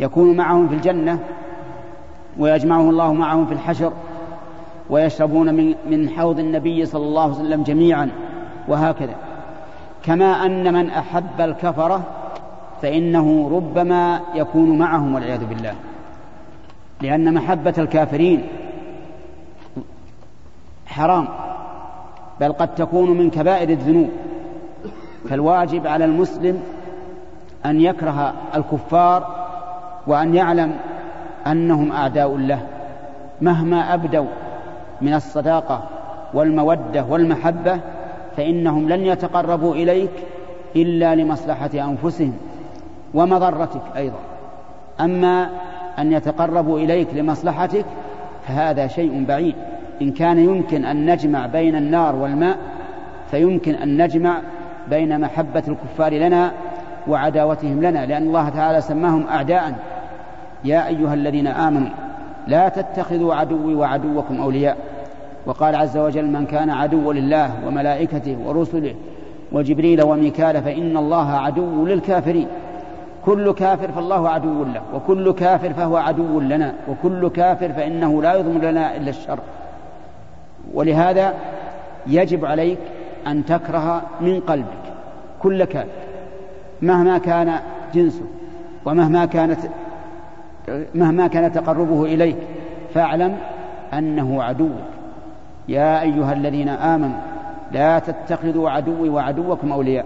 يكون 0.00 0.36
معهم 0.36 0.68
في 0.68 0.74
الجنة 0.74 1.18
ويجمعه 2.38 2.90
الله 2.90 3.12
معهم 3.12 3.46
في 3.46 3.52
الحشر 3.52 3.92
ويشربون 4.90 5.54
من 5.54 5.74
من 5.90 6.10
حوض 6.10 6.38
النبي 6.38 6.86
صلى 6.86 7.04
الله 7.04 7.22
عليه 7.22 7.34
وسلم 7.34 7.62
جميعا 7.62 8.10
وهكذا. 8.68 9.14
كما 10.02 10.46
أن 10.46 10.74
من 10.74 10.90
أحب 10.90 11.40
الكفرة 11.40 12.00
فإنه 12.82 13.50
ربما 13.52 14.20
يكون 14.34 14.78
معهم 14.78 15.14
والعياذ 15.14 15.44
بالله. 15.44 15.74
لأن 17.02 17.34
محبة 17.34 17.74
الكافرين 17.78 18.46
حرام 20.86 21.28
بل 22.40 22.52
قد 22.52 22.74
تكون 22.74 23.10
من 23.10 23.30
كبائر 23.30 23.68
الذنوب. 23.68 24.10
فالواجب 25.28 25.86
على 25.86 26.04
المسلم 26.04 26.62
أن 27.66 27.80
يكره 27.80 28.34
الكفار 28.54 29.44
وأن 30.06 30.34
يعلم 30.34 30.76
أنهم 31.46 31.92
أعداء 31.92 32.36
له 32.36 32.66
مهما 33.40 33.94
أبدوا 33.94 34.26
من 35.00 35.14
الصداقة 35.14 35.82
والمودة 36.34 37.04
والمحبة 37.08 37.80
فإنهم 38.36 38.88
لن 38.88 39.06
يتقربوا 39.06 39.74
إليك 39.74 40.10
إلا 40.76 41.14
لمصلحة 41.14 41.70
أنفسهم 41.74 42.36
ومضرتك 43.14 43.82
أيضا. 43.96 44.18
أما 45.00 45.50
أن 45.98 46.12
يتقربوا 46.12 46.78
إليك 46.78 47.14
لمصلحتك 47.14 47.84
فهذا 48.46 48.86
شيء 48.86 49.24
بعيد. 49.28 49.54
إن 50.02 50.10
كان 50.10 50.38
يمكن 50.38 50.84
أن 50.84 51.10
نجمع 51.10 51.46
بين 51.46 51.76
النار 51.76 52.16
والماء 52.16 52.56
فيمكن 53.30 53.74
أن 53.74 54.02
نجمع 54.02 54.38
بين 54.90 55.20
محبة 55.20 55.62
الكفار 55.68 56.14
لنا 56.14 56.52
وعداوتهم 57.08 57.82
لنا 57.82 58.06
لأن 58.06 58.22
الله 58.22 58.48
تعالى 58.48 58.80
سماهم 58.80 59.26
أعداء. 59.26 59.74
يا 60.64 60.86
أيها 60.86 61.14
الذين 61.14 61.46
آمنوا 61.46 61.90
لا 62.46 62.68
تتخذوا 62.68 63.34
عدوي 63.34 63.74
وعدوكم 63.74 64.40
أولياء. 64.40 64.76
وقال 65.46 65.74
عز 65.74 65.96
وجل 65.96 66.26
من 66.26 66.46
كان 66.46 66.70
عدوا 66.70 67.12
لله 67.12 67.50
وملائكته 67.66 68.36
ورسله 68.46 68.94
وجبريل 69.52 70.02
وميكال 70.02 70.62
فإن 70.62 70.96
الله 70.96 71.30
عدو 71.30 71.86
للكافرين. 71.86 72.46
كل 73.26 73.52
كافر 73.52 73.92
فالله 73.92 74.28
عدو 74.28 74.64
له 74.64 74.82
وكل 74.94 75.32
كافر 75.32 75.72
فهو 75.72 75.96
عدو 75.96 76.40
لنا 76.40 76.74
وكل 76.88 77.28
كافر 77.28 77.72
فإنه 77.72 78.22
لا 78.22 78.34
يضمن 78.34 78.60
لنا 78.60 78.96
إلا 78.96 79.10
الشر. 79.10 79.38
ولهذا 80.74 81.34
يجب 82.06 82.44
عليك 82.44 82.78
أن 83.26 83.44
تكره 83.44 84.02
من 84.20 84.40
قلبك 84.40 84.84
كل 85.42 85.64
كافر 85.64 85.88
مهما 86.82 87.18
كان 87.18 87.54
جنسه 87.94 88.24
ومهما 88.84 89.24
كانت 89.24 89.60
مهما 90.94 91.26
كان 91.26 91.52
تقربه 91.52 92.04
إليك 92.04 92.36
فاعلم 92.94 93.36
أنه 93.92 94.42
عدوك 94.42 94.70
يا 95.68 96.02
أيها 96.02 96.32
الذين 96.32 96.68
آمنوا 96.68 97.20
لا 97.72 97.98
تتخذوا 97.98 98.70
عدوي 98.70 99.08
وعدوكم 99.08 99.72
أولياء. 99.72 100.04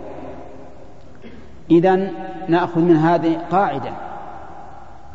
إذا 1.71 2.11
نأخذ 2.49 2.81
من 2.81 2.97
هذه 2.97 3.37
قاعدة. 3.51 3.91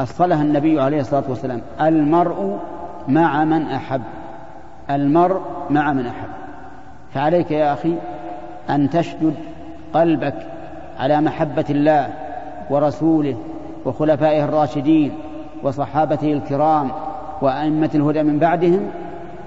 أصلها 0.02 0.42
النبي 0.42 0.82
عليه 0.82 1.00
الصلاة 1.00 1.24
والسلام 1.30 1.62
المرء 1.82 2.60
مع 3.08 3.46
من 3.46 3.62
أحب. 3.66 4.02
المرء 4.90 5.42
مع 5.70 5.94
من 5.94 6.06
أحب. 6.06 6.30
فعليك 7.14 7.52
يا 7.52 7.74
أخي 7.74 7.96
أن 8.70 8.90
تشدد 8.90 9.36
قلبك 9.94 10.36
على 11.00 11.22
محبة 11.22 11.66
الله 11.70 12.14
ورسوله 12.70 13.38
وخلفائه 13.86 14.44
الراشدين 14.44 15.12
وصحابته 15.64 16.34
الكرام 16.34 16.92
وأئمة 17.42 17.90
الهدى 17.96 18.24
من 18.24 18.40
بعدهم 18.40 18.88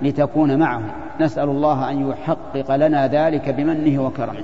لتكون 0.03 0.59
معهم. 0.59 0.89
نسأل 1.21 1.49
الله 1.49 1.91
أن 1.91 2.11
يحقق 2.11 2.77
لنا 2.77 3.07
ذلك 3.07 3.49
بمنه 3.49 4.03
وكرمه. 4.03 4.43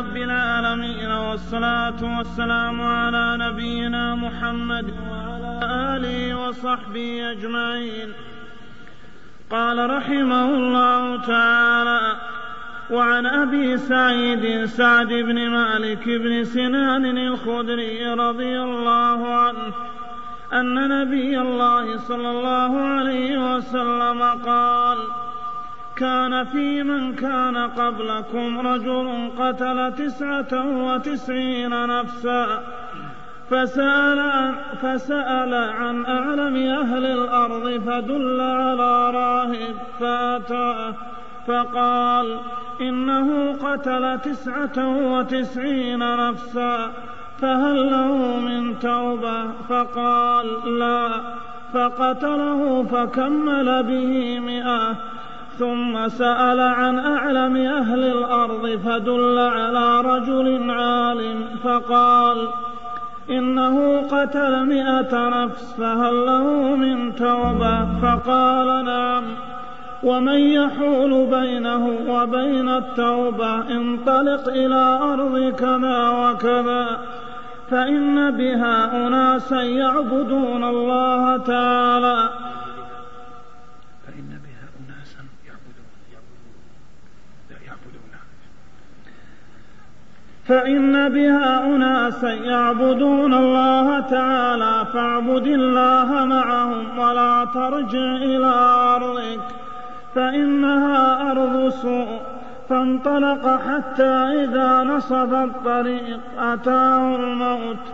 رب 0.00 0.16
العالمين 0.16 1.10
والصلاة 1.10 2.18
والسلام 2.18 2.80
على 2.80 3.36
نبينا 3.40 4.14
محمد 4.14 4.94
وعلى 5.10 5.60
آله 5.96 6.48
وصحبه 6.48 7.30
أجمعين. 7.30 8.12
قال 9.50 9.90
رحمه 9.90 10.44
الله 10.44 11.26
تعالى 11.26 12.16
وعن 12.90 13.26
أبي 13.26 13.76
سعيد 13.76 14.64
سعد 14.64 15.08
بن 15.08 15.48
مالك 15.50 16.08
بن 16.08 16.44
سنان 16.44 17.04
الخدري 17.18 18.06
رضي 18.14 18.62
الله 18.62 19.34
عنه 19.34 19.72
أن 20.52 20.88
نبي 20.88 21.40
الله 21.40 21.96
صلى 21.96 22.30
الله 22.30 22.80
عليه 22.80 23.54
وسلم 23.54 24.22
قال 24.22 24.98
كان 25.96 26.44
في 26.44 26.82
من 26.82 27.14
كان 27.14 27.56
قبلكم 27.56 28.66
رجل 28.66 29.30
قتل 29.38 29.94
تسعة 29.94 30.66
وتسعين 30.84 31.86
نفسا 31.86 32.62
فسأل 33.50 34.18
عن, 34.18 34.54
فسأل 34.82 35.54
عن 35.54 36.04
أعلم 36.04 36.56
أهل 36.56 37.04
الأرض 37.04 37.80
فدل 37.86 38.40
على 38.40 39.10
راهب 39.10 39.74
فأتاه 40.00 40.94
فقال 41.46 42.38
إنه 42.80 43.52
قتل 43.52 44.20
تسعة 44.20 44.88
وتسعين 45.12 45.98
نفسا 46.28 46.92
فهل 47.40 47.90
له 47.90 48.40
من 48.40 48.78
توبة؟ 48.78 49.50
فقال 49.68 50.78
لا 50.78 51.08
فقتله 51.72 52.82
فكمل 52.82 53.82
به 53.82 54.40
مئة. 54.40 54.96
ثم 55.58 56.08
سأل 56.08 56.60
عن 56.60 56.98
أعلم 56.98 57.56
أهل 57.56 58.04
الأرض 58.04 58.80
فدل 58.84 59.38
على 59.38 60.00
رجل 60.00 60.70
عالم 60.70 61.44
فقال 61.64 62.48
إنه 63.30 64.02
قتل 64.10 64.66
مئة 64.66 65.28
نفس 65.28 65.74
فهل 65.78 66.26
له 66.26 66.76
من 66.76 67.14
توبة؟ 67.14 67.86
فقال 68.02 68.84
نعم. 68.84 69.24
ومن 70.02 70.38
يحول 70.38 71.26
بينه 71.26 71.98
وبين 72.08 72.68
التوبة 72.68 73.54
انطلق 73.70 74.48
إلى 74.48 74.98
أرض 75.02 75.54
كذا 75.58 76.08
وكذا 76.08 76.98
فإن 77.70 78.30
بها 78.30 79.06
أناسا 79.06 79.62
يعبدون 79.62 80.64
الله 80.64 81.36
تعالى. 81.36 82.28
فإن 90.48 91.08
بها 91.08 91.66
أناسا 91.66 92.32
يعبدون 92.32 93.34
الله 93.34 94.00
تعالى 94.00 94.86
فاعبد 94.92 95.46
الله 95.46 96.24
معهم 96.24 96.98
ولا 96.98 97.46
ترجع 97.54 98.16
إلى 98.16 98.52
أرضك 98.96 99.40
فإنها 100.14 101.30
أرض 101.30 101.68
سوء 101.68 102.20
فانطلق 102.68 103.60
حتى 103.68 104.14
إذا 104.44 104.82
نصب 104.82 105.34
الطريق 105.34 106.20
أتاه 106.38 107.16
الموت 107.16 107.84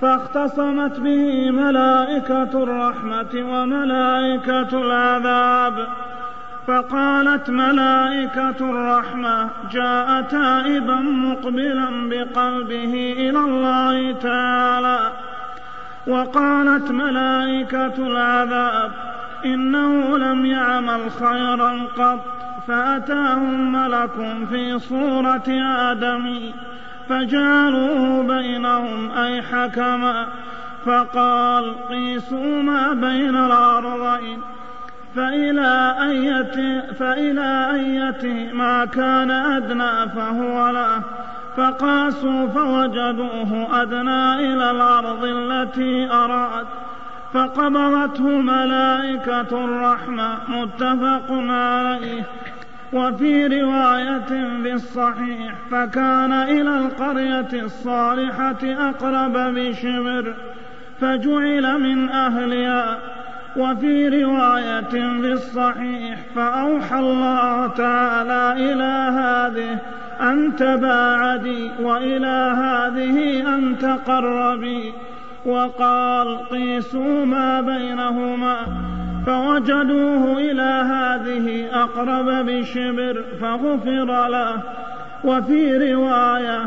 فاختصمت 0.00 1.00
به 1.00 1.50
ملائكة 1.50 2.62
الرحمة 2.62 3.34
وملائكة 3.34 4.68
العذاب 4.72 5.86
فقالت 6.66 7.50
ملائكة 7.50 8.56
الرحمة 8.60 9.48
جاء 9.72 10.22
تائبا 10.22 10.96
مقبلا 10.96 12.08
بقلبه 12.08 13.14
إلى 13.18 13.38
الله 13.38 14.12
تعالى. 14.12 15.12
وقالت 16.06 16.90
ملائكة 16.90 17.94
العذاب 17.98 18.90
إنه 19.44 20.18
لم 20.18 20.46
يعمل 20.46 21.10
خيرا 21.10 21.86
قط 21.98 22.24
فأتاهم 22.68 23.72
ملك 23.72 24.46
في 24.50 24.78
صورة 24.78 25.62
آدم 25.90 26.40
فجعلوه 27.08 28.22
بينهم 28.22 29.10
أي 29.10 29.42
حكما. 29.42 30.26
فقال 30.86 31.88
قيسوا 31.88 32.62
ما 32.62 32.92
بين 32.92 33.36
الأرضين. 33.36 34.40
فإلى 35.16 35.96
أية 36.02 36.80
فإلى 36.92 37.70
أية 37.74 38.52
ما 38.52 38.84
كان 38.84 39.30
أدنى 39.30 40.10
فهو 40.14 40.70
له 40.70 41.02
فقاسوا 41.56 42.46
فوجدوه 42.46 43.82
أدنى 43.82 44.34
إلى 44.34 44.70
الأرض 44.70 45.24
التي 45.24 46.10
أراد 46.10 46.66
فقبضته 47.32 48.28
ملائكة 48.28 49.64
الرحمة 49.64 50.38
متفق 50.48 51.26
عليه. 51.30 52.22
وفي 52.92 53.46
رواية 53.46 54.46
بالصحيح 54.62 55.54
فكان 55.70 56.32
إلى 56.32 56.78
القرية 56.78 57.62
الصالحة 57.64 58.58
أقرب 58.62 59.32
بشبر 59.32 60.34
فجعل 61.00 61.80
من 61.80 62.08
أهلها 62.08 62.98
وفي 63.56 64.22
رواية 64.22 65.20
بالصحيح 65.20 66.18
فأوحى 66.34 66.98
الله 66.98 67.66
تعالى 67.66 68.72
إلى 68.72 69.12
هذه 69.18 69.78
أن 70.30 70.56
تباعدي 70.56 71.70
وإلى 71.80 72.54
هذه 72.56 73.48
أن 73.54 73.78
تقربي. 73.78 74.92
وقال 75.46 76.48
قيسوا 76.48 77.24
ما 77.24 77.60
بينهما. 77.60 78.56
فوجدوه 79.26 80.38
إلى 80.38 80.84
هذه 80.92 81.68
أقرب 81.82 82.46
بشبر 82.46 83.24
فغفر 83.40 84.28
له. 84.28 84.62
وفي 85.24 85.92
رواية 85.92 86.60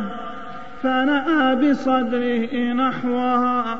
فنأى 0.84 1.56
بصدره 1.56 2.74
نحوها. 2.74 3.78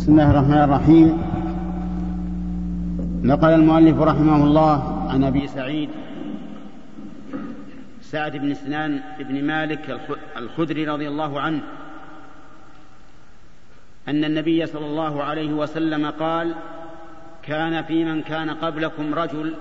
بسم 0.00 0.12
الله 0.12 0.30
الرحمن 0.30 0.62
الرحيم. 0.64 1.08
نقل 3.22 3.48
المؤلف 3.48 4.00
رحمه 4.00 4.44
الله 4.44 5.08
عن 5.10 5.24
أبي 5.24 5.46
سعيد 5.46 5.90
سعد 8.02 8.36
بن 8.36 8.54
سنان 8.54 9.00
بن 9.18 9.44
مالك 9.44 10.00
الخدري 10.36 10.88
رضي 10.88 11.08
الله 11.08 11.40
عنه 11.40 11.60
أن 14.08 14.24
النبي 14.24 14.66
صلى 14.66 14.86
الله 14.86 15.22
عليه 15.22 15.52
وسلم 15.52 16.10
قال 16.10 16.54
كان 17.42 17.82
في 17.84 18.04
من 18.04 18.22
كان 18.22 18.50
قبلكم 18.50 19.14
رجل 19.14 19.54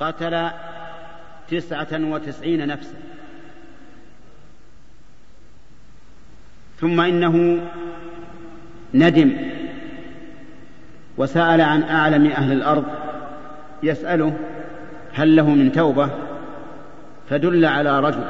قتل 0.00 0.50
تسعة 1.48 1.92
وتسعين 1.92 2.66
نفسا. 2.66 2.96
ثم 6.80 7.00
إنه 7.00 7.60
ندم 8.94 9.32
وسأل 11.16 11.60
عن 11.60 11.82
أعلم 11.82 12.26
أهل 12.26 12.52
الأرض 12.52 12.84
يسأله 13.82 14.34
هل 15.14 15.36
له 15.36 15.50
من 15.50 15.72
توبة؟ 15.72 16.10
فدل 17.30 17.64
على 17.64 18.00
رجل 18.00 18.24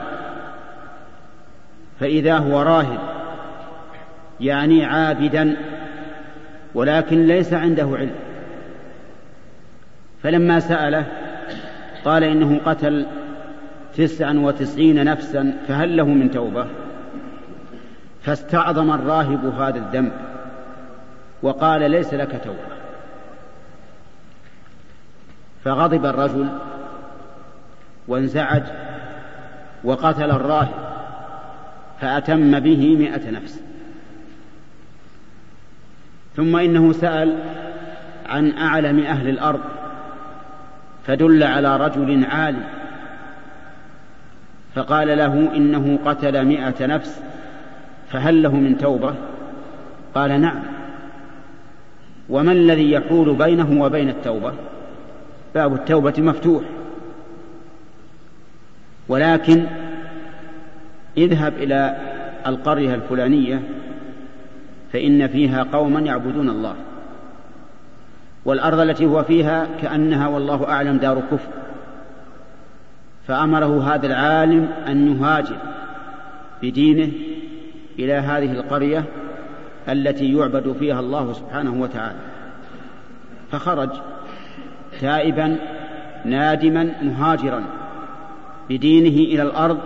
فإذا 2.00 2.38
هو 2.38 2.62
راهب 2.62 2.98
يعني 4.40 4.84
عابدا 4.84 5.56
ولكن 6.74 7.26
ليس 7.26 7.52
عنده 7.52 7.88
علم. 7.96 8.14
فلما 10.22 10.60
سأله 10.60 11.06
قال 12.04 12.24
إنه 12.24 12.60
قتل 12.64 13.06
تسعا 13.96 14.32
وتسعين 14.32 15.04
نفسا 15.04 15.56
فهل 15.68 15.96
له 15.96 16.04
من 16.04 16.30
توبة؟ 16.30 16.66
فاستعظم 18.22 18.90
الراهب 18.90 19.44
هذا 19.44 19.78
الذنب. 19.78 20.12
وقال 21.44 21.90
ليس 21.90 22.14
لك 22.14 22.40
توبة. 22.44 22.74
فغضب 25.64 26.06
الرجل 26.06 26.48
وانزعج 28.08 28.62
وقتل 29.84 30.30
الراهب 30.30 30.74
فأتم 32.00 32.60
به 32.60 32.96
مئة 32.96 33.30
نفس. 33.30 33.60
ثم 36.36 36.56
إنه 36.56 36.92
سأل 36.92 37.38
عن 38.26 38.52
أعلم 38.58 39.00
أهل 39.00 39.28
الأرض 39.28 39.60
فدل 41.06 41.42
على 41.42 41.76
رجل 41.76 42.24
عالم 42.24 42.64
فقال 44.74 45.18
له 45.18 45.56
إنه 45.56 45.98
قتل 46.04 46.44
مئة 46.44 46.86
نفس 46.86 47.22
فهل 48.10 48.42
له 48.42 48.54
من 48.56 48.78
توبة؟ 48.78 49.14
قال 50.14 50.40
نعم. 50.40 50.73
وما 52.28 52.52
الذي 52.52 52.92
يحول 52.92 53.34
بينه 53.34 53.82
وبين 53.82 54.08
التوبة؟ 54.08 54.52
باب 55.54 55.74
التوبة 55.74 56.14
مفتوح. 56.18 56.62
ولكن 59.08 59.64
اذهب 61.16 61.52
إلى 61.58 61.96
القرية 62.46 62.94
الفلانية 62.94 63.62
فإن 64.92 65.26
فيها 65.26 65.62
قوما 65.62 66.00
يعبدون 66.00 66.48
الله. 66.48 66.74
والأرض 68.44 68.78
التي 68.80 69.06
هو 69.06 69.22
فيها 69.22 69.66
كأنها 69.82 70.28
والله 70.28 70.68
أعلم 70.68 70.96
دار 70.96 71.22
كفر. 71.30 71.50
فأمره 73.26 73.94
هذا 73.94 74.06
العالم 74.06 74.68
أن 74.88 75.16
يهاجر 75.16 75.56
بدينه 76.62 77.12
إلى 77.98 78.12
هذه 78.12 78.52
القرية 78.52 79.04
التي 79.88 80.32
يعبد 80.32 80.76
فيها 80.78 81.00
الله 81.00 81.32
سبحانه 81.32 81.82
وتعالى. 81.82 82.18
فخرج 83.52 83.90
تائبا 85.00 85.56
نادما 86.24 86.94
مهاجرا 87.02 87.64
بدينه 88.70 89.34
إلى 89.34 89.42
الأرض 89.42 89.78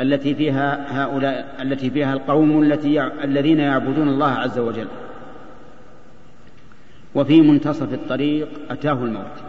التي 0.00 0.34
فيها 0.34 0.86
هؤلاء 1.02 1.56
التي 1.62 1.90
فيها 1.90 2.12
القوم 2.12 2.62
التي 2.62 3.02
الذين 3.02 3.60
يعبدون 3.60 4.08
الله 4.08 4.30
عز 4.30 4.58
وجل. 4.58 4.88
وفي 7.14 7.40
منتصف 7.40 7.94
الطريق 7.94 8.48
أتاه 8.70 8.92
الموت. 8.92 9.42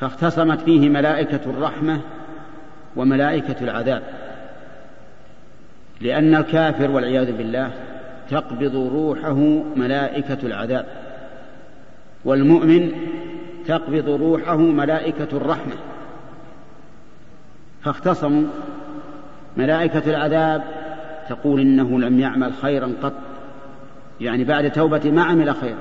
فاختصمت 0.00 0.60
فيه 0.60 0.88
ملائكة 0.88 1.40
الرحمة 1.50 2.00
وملائكة 2.96 3.56
العذاب. 3.60 4.02
لأن 6.00 6.34
الكافر 6.34 6.90
والعياذ 6.90 7.32
بالله 7.36 7.70
تقبض 8.30 8.76
روحه 8.76 9.34
ملائكة 9.76 10.38
العذاب 10.42 10.86
والمؤمن 12.24 12.92
تقبض 13.66 14.08
روحه 14.08 14.56
ملائكة 14.56 15.28
الرحمة. 15.32 15.74
فاختصموا 17.82 18.44
ملائكة 19.56 20.10
العذاب 20.10 20.62
تقول 21.28 21.60
إنه 21.60 22.00
لم 22.00 22.20
يعمل 22.20 22.52
خيرا 22.54 22.92
قط 23.02 23.12
يعني 24.20 24.44
بعد 24.44 24.70
توبة 24.70 25.10
ما 25.10 25.22
عمل 25.22 25.54
خيرا. 25.54 25.78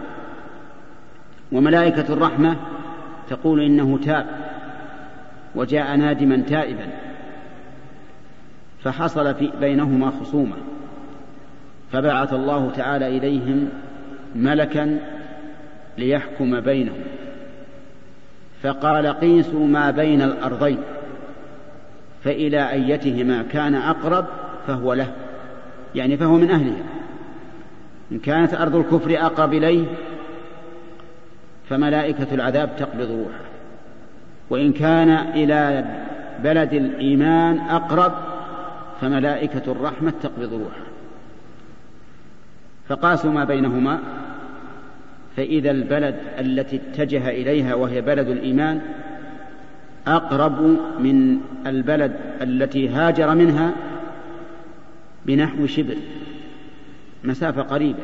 وملائكة 1.51 2.13
الرحمة 2.13 2.55
تقول 3.29 3.61
إنه 3.61 3.99
تاب 4.05 4.25
وجاء 5.55 5.95
نادما 5.95 6.37
تائبا. 6.37 6.87
فحصل 8.85 9.35
في 9.35 9.51
بينهما 9.59 10.11
خصومة. 10.21 10.55
فبعث 11.91 12.33
الله 12.33 12.71
تعالى 12.71 13.17
إليهم 13.17 13.69
ملكا 14.35 14.99
ليحكم 15.97 16.59
بينهم. 16.59 17.03
فقال 18.63 19.07
قيسوا 19.07 19.67
ما 19.67 19.91
بين 19.91 20.21
الأرضين 20.21 20.77
فإلى 22.23 22.71
أيتهما 22.71 23.43
كان 23.43 23.75
أقرب 23.75 24.25
فهو 24.67 24.93
له 24.93 25.11
يعني 25.95 26.17
فهو 26.17 26.35
من 26.35 26.51
أهلها 26.51 26.83
إن 28.11 28.19
كانت 28.19 28.53
أرض 28.53 28.75
الكفر 28.75 29.25
أقرب 29.25 29.53
إليه 29.53 29.85
فملائكة 31.69 32.27
العذاب 32.33 32.69
تقبض 32.77 33.11
روحه. 33.11 33.45
وإن 34.49 34.73
كان 34.73 35.09
إلى 35.09 35.85
بلد 36.43 36.73
الإيمان 36.73 37.59
أقرب 37.59 38.34
فملائكة 39.01 39.71
الرحمة 39.71 40.13
تقبض 40.21 40.53
روحه 40.53 40.85
فقاسوا 42.89 43.31
ما 43.31 43.43
بينهما 43.43 43.99
فإذا 45.37 45.71
البلد 45.71 46.15
التي 46.39 46.75
اتجه 46.75 47.29
إليها 47.29 47.75
وهي 47.75 48.01
بلد 48.01 48.27
الإيمان 48.27 48.81
أقرب 50.07 50.61
من 50.99 51.39
البلد 51.65 52.15
التي 52.41 52.89
هاجر 52.89 53.35
منها 53.35 53.73
بنحو 55.25 55.65
شبر 55.65 55.95
مسافة 57.23 57.61
قريبة. 57.61 58.03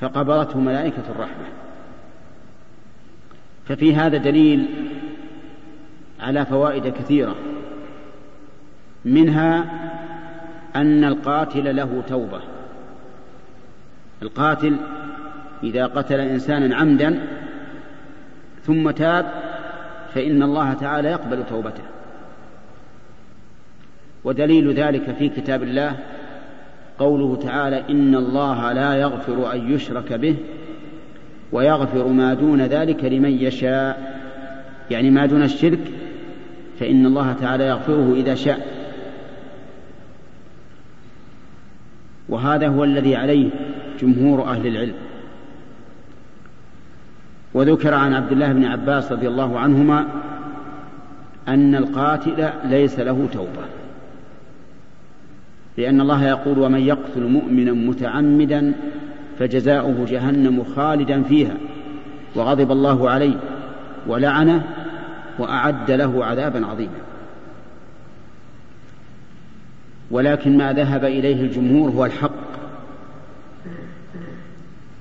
فقبضته 0.00 0.60
ملائكة 0.60 1.02
الرحمة. 1.10 1.44
ففي 3.68 3.94
هذا 3.94 4.16
دليل 4.16 4.66
على 6.20 6.46
فوائد 6.46 6.88
كثيرة. 6.88 7.36
منها 9.04 9.64
أن 10.76 11.04
القاتل 11.04 11.76
له 11.76 12.02
توبة. 12.08 12.40
القاتل 14.22 14.76
إذا 15.62 15.86
قتل 15.86 16.20
إنسانا 16.20 16.76
عمدا 16.76 17.20
ثم 18.62 18.90
تاب 18.90 19.26
فإن 20.14 20.42
الله 20.42 20.72
تعالى 20.72 21.08
يقبل 21.08 21.46
توبته. 21.46 21.82
ودليل 24.24 24.72
ذلك 24.72 25.14
في 25.18 25.28
كتاب 25.28 25.62
الله 25.62 25.96
قوله 26.98 27.36
تعالى 27.36 27.84
إن 27.90 28.14
الله 28.14 28.72
لا 28.72 28.94
يغفر 28.94 29.52
أن 29.52 29.72
يشرك 29.72 30.12
به 30.12 30.36
ويغفر 31.52 32.06
ما 32.06 32.34
دون 32.34 32.62
ذلك 32.62 33.04
لمن 33.04 33.30
يشاء. 33.30 34.20
يعني 34.90 35.10
ما 35.10 35.26
دون 35.26 35.42
الشرك 35.42 35.92
فإن 36.80 37.06
الله 37.06 37.32
تعالى 37.32 37.64
يغفره 37.64 38.14
إذا 38.16 38.34
شاء. 38.34 38.79
وهذا 42.30 42.68
هو 42.68 42.84
الذي 42.84 43.16
عليه 43.16 43.50
جمهور 44.00 44.44
أهل 44.44 44.66
العلم. 44.66 44.94
وذكر 47.54 47.94
عن 47.94 48.14
عبد 48.14 48.32
الله 48.32 48.52
بن 48.52 48.64
عباس 48.64 49.12
رضي 49.12 49.28
الله 49.28 49.58
عنهما 49.58 50.06
أن 51.48 51.74
القاتل 51.74 52.48
ليس 52.64 52.98
له 52.98 53.28
توبة 53.32 53.64
لأن 55.78 56.00
الله 56.00 56.24
يقول 56.24 56.58
ومن 56.58 56.80
يقتل 56.80 57.22
مؤمنا 57.22 57.72
متعمدا 57.72 58.74
فجزاؤه 59.38 60.06
جهنم 60.08 60.64
خالدا 60.64 61.22
فيها 61.22 61.54
وغضب 62.36 62.72
الله 62.72 63.10
عليه 63.10 63.36
ولعنه 64.06 64.64
وأعد 65.38 65.90
له 65.90 66.24
عذابا 66.24 66.66
عظيما. 66.66 67.09
ولكن 70.10 70.56
ما 70.56 70.72
ذهب 70.72 71.04
إليه 71.04 71.40
الجمهور 71.40 71.90
هو 71.90 72.04
الحق. 72.04 72.50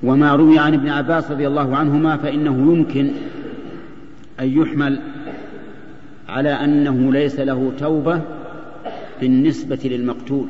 وما 0.03 0.35
روي 0.35 0.59
عن 0.59 0.73
ابن 0.73 0.89
عباس 0.89 1.31
رضي 1.31 1.47
الله 1.47 1.77
عنهما 1.77 2.17
فإنه 2.17 2.73
يمكن 2.73 3.11
أن 4.39 4.61
يحمل 4.61 5.01
على 6.29 6.49
أنه 6.49 7.11
ليس 7.13 7.39
له 7.39 7.71
توبة 7.79 8.21
بالنسبة 9.21 9.79
للمقتول. 9.83 10.47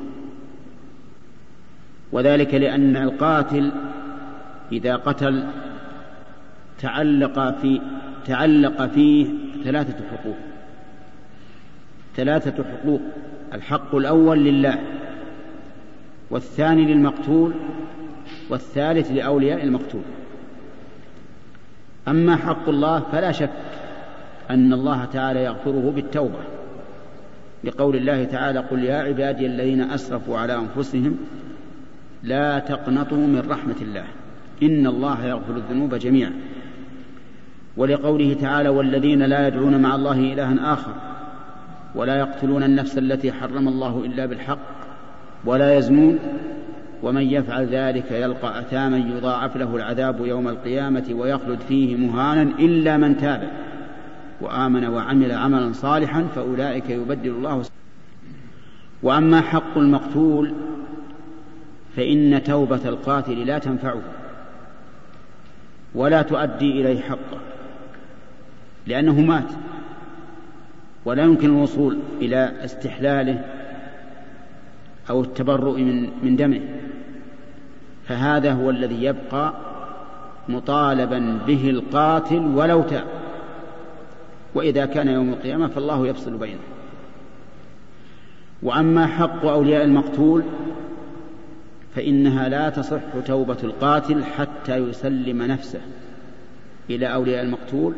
وذلك 2.12 2.54
لأن 2.54 2.96
القاتل 2.96 3.72
إذا 4.72 4.96
قتل 4.96 5.48
تعلق 6.80 7.60
في 7.62 7.82
تعلق 8.26 8.86
فيه 8.86 9.28
ثلاثة 9.64 9.96
حقوق. 10.12 10.38
ثلاثة 12.16 12.64
حقوق. 12.64 13.02
الحق 13.54 13.96
الأول 13.96 14.40
لله 14.40 14.80
والثاني 16.30 16.94
للمقتول 16.94 17.54
والثالث 18.50 19.12
لأولياء 19.12 19.64
المقتول. 19.64 20.02
أما 22.08 22.36
حق 22.36 22.70
الله 22.70 23.00
فلا 23.00 23.32
شك 23.32 23.50
أن 24.50 24.74
الله 24.74 25.06
تعالى 25.06 25.44
يغفره 25.44 25.92
بالتوبة. 25.96 26.40
لقول 27.64 27.96
الله 27.96 28.24
تعالى 28.24 28.60
قل 28.60 28.84
يا 28.84 28.98
عبادي 28.98 29.46
الذين 29.46 29.82
أسرفوا 29.82 30.38
على 30.38 30.56
أنفسهم 30.56 31.18
لا 32.24 32.60
تقنطوا 32.60 33.18
من 33.18 33.44
رحمة 33.50 33.76
الله 33.82 34.06
إن 34.64 34.88
الله 34.88 35.26
يغفر 35.26 35.56
الذنوب 35.56 35.96
جميعا. 35.96 36.34
ولقوله 37.78 38.34
تعالى 38.34 38.70
والذين 38.70 39.24
لا 39.24 39.48
يدعون 39.48 39.82
مع 39.82 39.96
الله 39.96 40.34
إلها 40.34 40.74
آخر 40.74 40.94
ولا 41.96 42.20
يقتلون 42.20 42.64
النفس 42.64 42.98
التي 42.98 43.32
حرم 43.32 43.68
الله 43.68 44.06
إلا 44.06 44.26
بالحق 44.26 44.60
ولا 45.46 45.78
يزنون 45.78 46.20
ومن 47.04 47.22
يفعل 47.22 47.66
ذلك 47.66 48.12
يلقى 48.12 48.60
أثاما 48.60 48.98
يضاعف 48.98 49.58
له 49.58 49.76
العذاب 49.76 50.26
يوم 50.26 50.48
القيامة 50.48 51.06
ويخلد 51.12 51.60
فيه 51.60 51.96
مهانا 51.96 52.42
إلا 52.42 52.98
من 52.98 53.18
تاب 53.18 53.50
وآمن 54.42 54.86
وعمل 54.86 55.32
عملا 55.32 55.74
صالحا 55.74 56.24
فأولئك 56.36 56.90
يبدل 56.90 57.30
الله 57.30 57.64
وأما 59.04 59.42
حق 59.42 59.78
المقتول 59.78 60.54
فإن 61.96 62.44
توبة 62.44 62.90
القاتل 62.90 63.46
لا 63.46 63.60
تنفعه 63.60 64.02
ولا 65.96 66.22
تؤدي 66.22 66.82
إليه 66.82 67.02
حقه 67.02 67.40
لأنه 68.88 69.22
مات 69.22 69.52
ولا 71.06 71.24
يمكن 71.24 71.50
الوصول 71.50 71.98
إلى 72.22 72.52
استحلاله 72.66 73.46
أو 75.10 75.22
التبرؤ 75.22 75.78
من 75.78 76.10
من 76.24 76.36
دمه. 76.36 76.62
فهذا 78.06 78.54
هو 78.54 78.70
الذي 78.70 79.04
يبقى 79.04 79.54
مطالبا 80.50 81.40
به 81.48 81.70
القاتل 81.70 82.40
ولو 82.56 82.82
تاب. 82.82 83.08
وإذا 84.56 84.86
كان 84.86 85.08
يوم 85.08 85.30
القيامة 85.30 85.68
فالله 85.68 86.08
يفصل 86.08 86.38
بينه. 86.38 86.60
وأما 88.64 89.08
حق 89.08 89.46
أولياء 89.46 89.84
المقتول 89.84 90.44
فإنها 91.96 92.50
لا 92.50 92.70
تصح 92.70 93.02
توبة 93.26 93.58
القاتل 93.64 94.24
حتى 94.24 94.78
يسلم 94.78 95.42
نفسه 95.44 95.82
إلى 96.90 97.14
أولياء 97.14 97.44
المقتول 97.44 97.94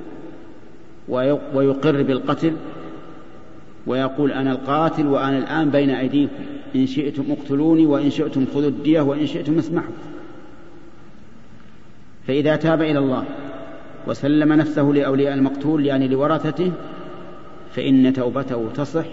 ويقر 1.54 2.04
بالقتل 2.04 2.54
ويقول 3.88 4.32
أنا 4.32 4.52
القاتل 4.52 5.08
وأنا 5.08 5.38
الآن 5.38 5.70
بين 5.70 5.90
أيديكم. 5.90 6.44
إن 6.76 6.88
شئتم 6.88 7.24
اقتلوني 7.32 7.86
وإن 7.86 8.10
شئتم 8.10 8.46
خذوا 8.54 8.70
الدية 8.70 9.02
وإن 9.02 9.28
شئتم 9.28 9.58
اسمحوا. 9.58 9.94
فإذا 12.28 12.56
تاب 12.56 12.82
إلى 12.82 13.00
الله 13.00 13.26
وسلم 14.08 14.54
نفسه 14.54 14.82
لأولياء 14.82 15.34
المقتول 15.34 15.86
يعني 15.86 16.08
لورثته 16.08 16.72
فإن 17.72 18.14
توبته 18.14 18.70
تصح. 18.76 19.06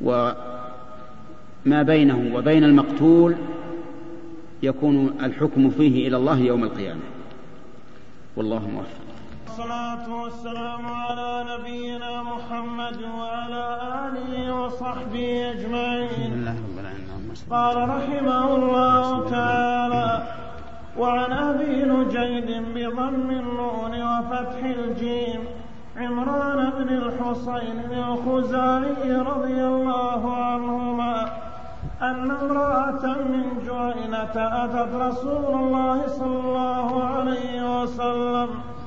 وما 0.00 1.82
بينه 1.82 2.34
وبين 2.34 2.64
المقتول 2.64 3.34
يكون 4.62 5.14
الحكم 5.22 5.70
فيه 5.70 6.08
إلى 6.08 6.16
الله 6.16 6.38
يوم 6.38 6.64
القيامة. 6.64 7.00
والله 8.36 8.68
موفق. 8.68 9.07
والصلاة 9.58 10.22
والسلام 10.22 10.86
على 10.86 11.44
نبينا 11.50 12.22
محمد 12.22 12.98
وعلى 13.18 13.64
آله 14.06 14.54
وصحبه 14.54 15.50
أجمعين. 15.50 16.54
قال 17.50 17.76
رحمه 17.88 18.56
الله 18.56 19.30
تعالى 19.30 20.22
وعن 20.98 21.32
أبي 21.32 21.82
نجيد 21.82 22.48
بضم 22.74 23.30
النون 23.30 23.94
وفتح 24.02 24.62
الجيم 24.64 25.40
عمران 25.96 26.70
بن 26.78 26.88
الحصين 26.88 27.78
الخزاعي 27.92 29.12
رضي 29.12 29.60
الله 29.72 30.36
عنهما 30.36 31.14
أن 32.02 32.30
امرأة 32.30 33.04
من 33.32 33.44
جهينة 33.66 34.34
أتت 34.36 34.94
رسول 34.94 35.44
الله 35.60 36.06
صلى 36.06 36.38
الله 36.46 37.04
عليه 37.04 37.82
وسلم 37.82 38.77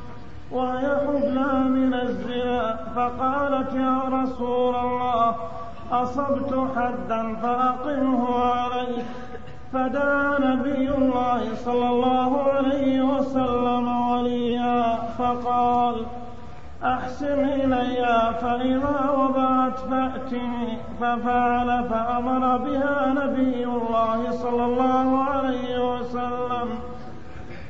وهي 0.52 0.88
حبلى 1.06 1.52
من 1.78 1.94
الزنا. 1.94 2.62
فقالت 2.96 3.74
يا 3.74 4.02
رسول 4.18 4.76
الله 4.76 5.36
أصبت 5.92 6.52
حدا 6.76 7.36
فأقمه 7.42 8.24
عليك 8.36 9.06
فدعا 9.74 10.40
نبي 10.40 10.90
الله 10.90 11.42
صلى 11.56 11.88
الله 11.90 12.32
عليه 12.44 13.02
وسلم 13.02 13.86
وليا. 14.12 14.96
فقال 15.18 15.96
أحسن 16.84 17.40
إلي 17.40 18.06
فإذا 18.42 19.00
وضعت 19.20 19.80
فأتني. 19.80 20.78
ففعل 21.02 21.70
فأمر 21.90 22.44
بها 22.58 22.98
نبي 23.22 23.64
الله 23.64 24.32
صلى 24.32 24.66
الله 24.66 24.91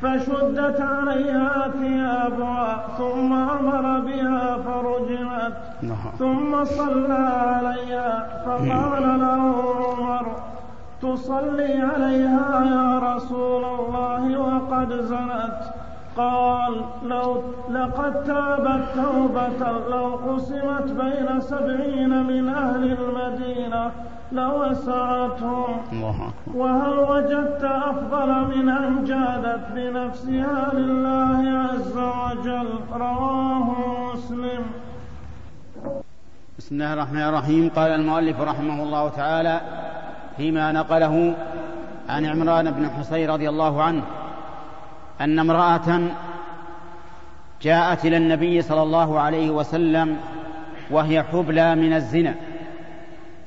فشدت 0.01 0.81
عليها 0.81 1.71
ثيابها 1.79 2.87
ثم 2.97 3.33
أمر 3.33 3.99
بها 3.99 4.57
فرجمت 4.57 5.53
نعم. 5.81 6.11
ثم 6.19 6.63
صلى 6.63 7.13
عليها 7.13 8.43
فقال 8.45 9.19
له 9.19 9.63
عمر 9.75 10.35
تصلي 11.01 11.81
عليها 11.81 12.65
يا 12.65 13.15
رسول 13.15 13.63
الله 13.65 14.39
وقد 14.39 14.93
زنت. 15.01 15.61
قال 16.17 16.81
لو 17.03 17.43
لقد 17.69 18.23
تابت 18.23 18.83
توبة 18.95 19.71
لو 19.89 20.15
قسمت 20.15 20.91
بين 20.91 21.41
سبعين 21.41 22.23
من 22.23 22.49
أهل 22.49 22.97
المدينة 22.99 23.91
لوسعتهم. 24.31 25.77
وهل 26.55 26.99
وجدت 26.99 27.63
أفضل 27.63 28.57
من 28.57 28.69
أن 28.69 29.03
جادت 29.05 29.63
بنفسها 29.75 30.73
لله 30.73 31.41
عز 31.59 31.97
وجل؟ 31.97 32.69
رواه 32.93 33.75
مسلم. 34.13 34.63
بسم 36.57 36.75
الله 36.75 36.93
الرحمن 36.93 37.21
الرحيم. 37.21 37.69
قال 37.75 37.91
المؤلف 37.91 38.41
رحمه 38.41 38.83
الله 38.83 39.09
تعالى 39.09 39.61
فيما 40.37 40.71
نقله 40.71 41.35
عن 42.09 42.25
عمران 42.25 42.71
بن 42.71 42.89
حصين 42.89 43.29
رضي 43.29 43.49
الله 43.49 43.83
عنه 43.83 44.03
أن 45.21 45.39
امرأة 45.39 46.01
جاءت 47.61 48.05
إلى 48.05 48.17
النبي 48.17 48.61
صلى 48.61 48.83
الله 48.83 49.19
عليه 49.19 49.49
وسلم 49.49 50.17
وهي 50.91 51.23
حبلى 51.23 51.75
من 51.75 51.93
الزنا. 51.93 52.35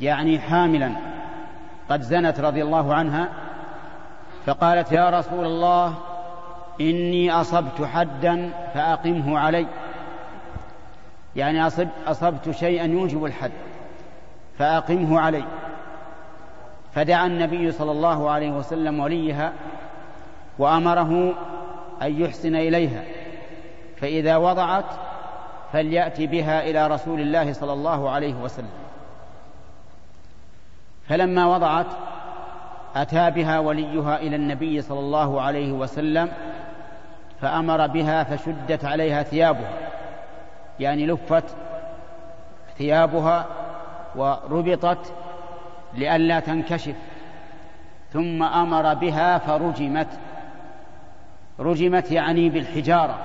يعني 0.00 0.38
حاملا. 0.38 0.90
قد 1.90 2.02
زنت 2.02 2.40
رضي 2.40 2.62
الله 2.62 2.94
عنها 2.94 3.28
فقالت 4.46 4.92
يا 4.92 5.10
رسول 5.10 5.44
الله 5.44 5.94
إني 6.80 7.32
أصبت 7.32 7.82
حدا 7.82 8.50
فأقمه 8.74 9.38
علي. 9.38 9.66
يعني 11.36 11.66
أصب 11.66 11.88
أصبت 12.06 12.50
شيئا 12.50 12.84
يوجب 12.84 13.24
الحد 13.24 13.52
فأقمه 14.58 15.20
علي. 15.20 15.44
فدعا 16.94 17.26
النبي 17.26 17.72
صلى 17.72 17.92
الله 17.92 18.30
عليه 18.30 18.50
وسلم 18.50 19.00
وليها 19.00 19.52
وأمره 20.58 21.34
أن 22.02 22.22
يحسن 22.22 22.56
إليها. 22.56 23.02
فإذا 23.96 24.36
وضعت 24.36 24.84
فليأتي 25.72 26.26
بها 26.26 26.70
إلى 26.70 26.86
رسول 26.86 27.20
الله 27.20 27.52
صلى 27.52 27.72
الله 27.72 28.10
عليه 28.10 28.34
وسلم. 28.34 28.83
فلما 31.08 31.46
وضعت 31.46 31.86
أتى 32.96 33.30
بها 33.30 33.58
وليها 33.58 34.16
إلى 34.16 34.36
النبي 34.36 34.82
صلى 34.82 34.98
الله 34.98 35.40
عليه 35.40 35.72
وسلم 35.72 36.28
فأمر 37.40 37.86
بها 37.86 38.24
فشدت 38.24 38.84
عليها 38.84 39.22
ثيابها. 39.22 39.72
يعني 40.80 41.06
لفت 41.06 41.56
ثيابها 42.78 43.46
وربطت 44.16 45.12
لئلا 45.94 46.40
تنكشف. 46.40 46.96
ثم 48.12 48.42
أمر 48.42 48.94
بها 48.94 49.38
فرجمت. 49.38 50.08
رجمت 51.58 52.10
يعني 52.10 52.48
بالحجارة. 52.48 53.18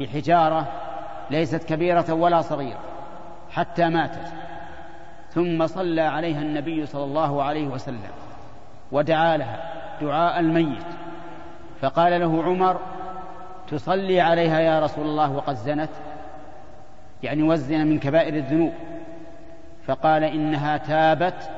بحجارة 0.00 0.66
ليست 1.30 1.64
كبيرة 1.64 2.12
ولا 2.12 2.40
صغيرة 2.40 2.80
حتى 3.50 3.88
ماتت. 3.88 4.32
ثم 5.34 5.66
صلى 5.66 6.00
عليها 6.00 6.42
النبي 6.42 6.86
صلى 6.86 7.04
الله 7.04 7.42
عليه 7.42 7.66
وسلم 7.66 8.10
ودعا 8.92 9.36
لها 9.36 9.72
دعاء 10.00 10.40
الميت. 10.40 10.86
فقال 11.80 12.20
له 12.20 12.42
عمر 12.42 12.80
تصلي 13.68 14.20
عليها 14.20 14.60
يا 14.60 14.80
رسول 14.80 15.06
الله 15.06 15.32
وقد 15.32 15.54
زنت؟ 15.54 15.90
يعني 17.22 17.42
وزن 17.42 17.86
من 17.86 17.98
كبائر 17.98 18.34
الذنوب. 18.34 18.72
فقال 19.86 20.24
إنها 20.24 20.76
تابت 20.76 21.50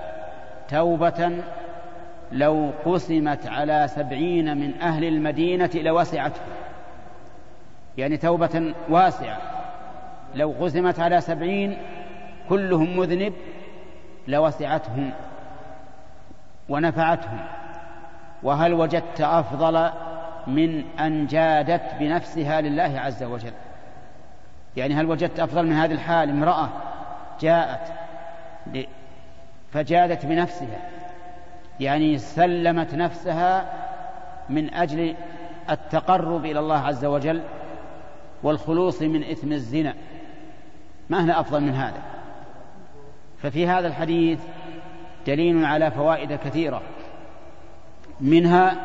توبة 0.69 1.31
لو 2.33 2.71
قسمت 2.85 3.47
على 3.47 3.89
سبعين 3.89 4.57
من 4.57 4.81
أهل 4.81 5.05
المدينة 5.05 5.71
لوسعته. 5.75 6.41
يعني 7.99 8.17
توبة 8.17 8.75
واسعة. 8.89 9.39
لو 10.35 10.55
قسمت 10.61 11.01
على 11.01 11.21
سبعين 11.21 11.77
كلهم 12.49 12.97
مذنب 12.97 13.33
لوسعتهم 14.29 15.11
ونفعتهم. 16.69 17.41
وهل 18.43 18.75
وجدت 18.75 19.21
أفضل 19.21 19.91
من 20.47 20.85
أن 21.01 21.27
جادت 21.27 21.95
بنفسها 22.01 22.61
لله 22.61 23.01
عز 23.01 23.23
وجل؟ 23.23 23.53
يعني 24.77 24.95
هل 24.95 25.07
وجدت 25.07 25.41
أفضل 25.41 25.67
من 25.67 25.73
هذه 25.73 25.93
الحال 25.93 26.31
امرأة 26.31 26.69
جاءت 27.41 27.93
فجادت 29.73 30.27
بنفسها 30.27 30.79
يعني 31.81 32.19
سلمت 32.19 32.95
نفسها 32.95 33.65
من 34.49 34.75
أجل 34.75 35.15
التقرب 35.71 36.45
إلى 36.45 36.59
الله 36.59 36.79
عز 36.79 37.05
وجل 37.05 37.43
والخلوص 38.43 39.03
من 39.03 39.25
إثم 39.25 39.53
الزنا؟ 39.53 39.95
ما 41.11 41.25
هنا 41.25 41.41
أفضل 41.41 41.61
من 41.61 41.75
هذا؟ 41.75 42.03
ففي 43.43 43.67
هذا 43.67 43.89
الحديث 43.89 44.41
دليل 45.27 45.65
على 45.65 45.91
فوائد 45.91 46.33
كثيرة. 46.33 46.83
منها 48.21 48.77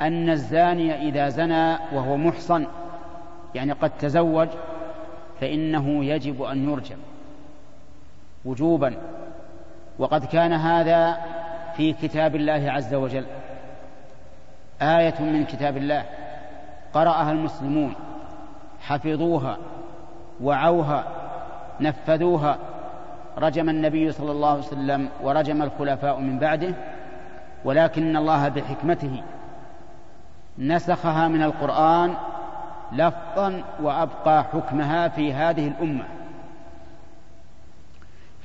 أن 0.00 0.30
الزاني 0.30 1.08
إذا 1.08 1.28
زنى 1.28 1.72
وهو 1.92 2.16
محصن 2.16 2.66
يعني 3.54 3.72
قد 3.72 3.90
تزوج 3.98 4.48
فإنه 5.40 6.04
يجب 6.04 6.42
أن 6.42 6.70
يرجم 6.70 6.96
وجوبا. 8.44 8.94
وقد 9.98 10.24
كان 10.24 10.52
هذا 10.52 11.20
في 11.76 11.92
كتاب 11.92 12.36
الله 12.36 12.70
عز 12.72 12.94
وجل. 12.94 13.26
آية 14.82 15.14
من 15.20 15.44
كتاب 15.44 15.76
الله 15.76 16.04
قرأها 16.94 17.32
المسلمون 17.32 17.94
حفظوها 18.80 19.56
وعوها 20.42 21.04
نفذوها 21.80 22.58
رجم 23.38 23.68
النبي 23.68 24.12
صلى 24.12 24.32
الله 24.32 24.50
عليه 24.50 24.60
وسلم 24.60 25.08
ورجم 25.22 25.62
الخلفاء 25.62 26.20
من 26.20 26.38
بعده 26.38 26.74
ولكن 27.64 28.16
الله 28.16 28.48
بحكمته 28.48 29.22
نسخها 30.58 31.28
من 31.28 31.42
القرآن 31.42 32.14
لفظا 32.92 33.62
وأبقى 33.82 34.44
حكمها 34.44 35.08
في 35.08 35.32
هذه 35.32 35.68
الأمة. 35.68 36.04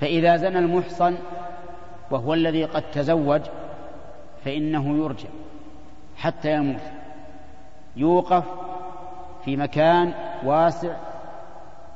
فإذا 0.01 0.37
زنى 0.37 0.59
المحصن 0.59 1.15
وهو 2.11 2.33
الذي 2.33 2.65
قد 2.65 2.83
تزوج 2.91 3.41
فإنه 4.45 4.97
يرجع 4.97 5.29
حتى 6.17 6.53
يموت. 6.53 6.81
يوقف 7.95 8.43
في 9.45 9.57
مكان 9.57 10.13
واسع 10.43 10.95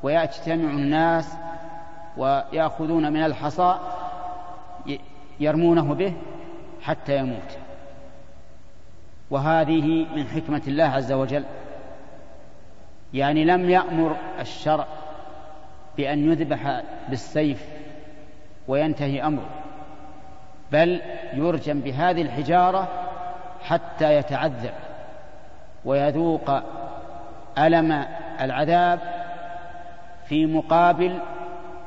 ويجتمع 0.04 0.70
الناس 0.70 1.34
ويأخذون 2.20 3.14
من 3.14 3.24
الحصى 3.26 3.80
يرمونه 5.40 5.94
به 5.94 6.14
حتى 6.82 7.18
يموت. 7.18 7.58
وهذه 9.32 10.06
من 10.16 10.28
حكمة 10.28 10.62
الله 10.68 10.84
عز 10.84 11.12
وجل. 11.12 11.44
يعني 13.14 13.46
لم 13.46 13.70
يأمر 13.70 14.16
الشرع 14.40 14.86
بأن 15.98 16.32
يذبح 16.32 16.82
بالسيف 17.10 17.66
وينتهي 18.68 19.24
أمره 19.24 19.50
بل 20.72 21.02
يرجم 21.34 21.80
بهذه 21.80 22.22
الحجارة 22.22 22.88
حتى 23.64 24.16
يتعذب 24.16 24.74
ويذوق 25.86 26.62
ألم 27.58 28.06
العذاب 28.42 29.00
في 30.26 30.46
مقابل 30.46 31.20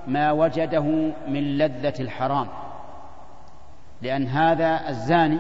ما 0.06 0.32
وجده 0.32 1.12
من 1.28 1.58
لذة 1.58 1.94
الحرام. 2.00 2.48
لأن 4.02 4.26
هذا 4.26 4.88
الزاني 4.88 5.38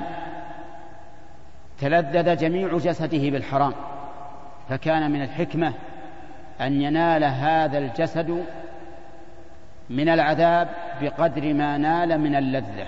تلذذ 1.80 2.36
جميع 2.36 2.78
جسده 2.78 3.30
بالحرام 3.30 3.72
فكان 4.68 5.10
من 5.10 5.22
الحكمة 5.22 5.72
أن 6.60 6.82
ينال 6.82 7.24
هذا 7.24 7.78
الجسد 7.78 8.44
من 9.90 10.08
العذاب 10.08 10.68
بقدر 11.00 11.54
ما 11.54 11.78
نال 11.78 12.20
من 12.20 12.34
اللذة. 12.34 12.86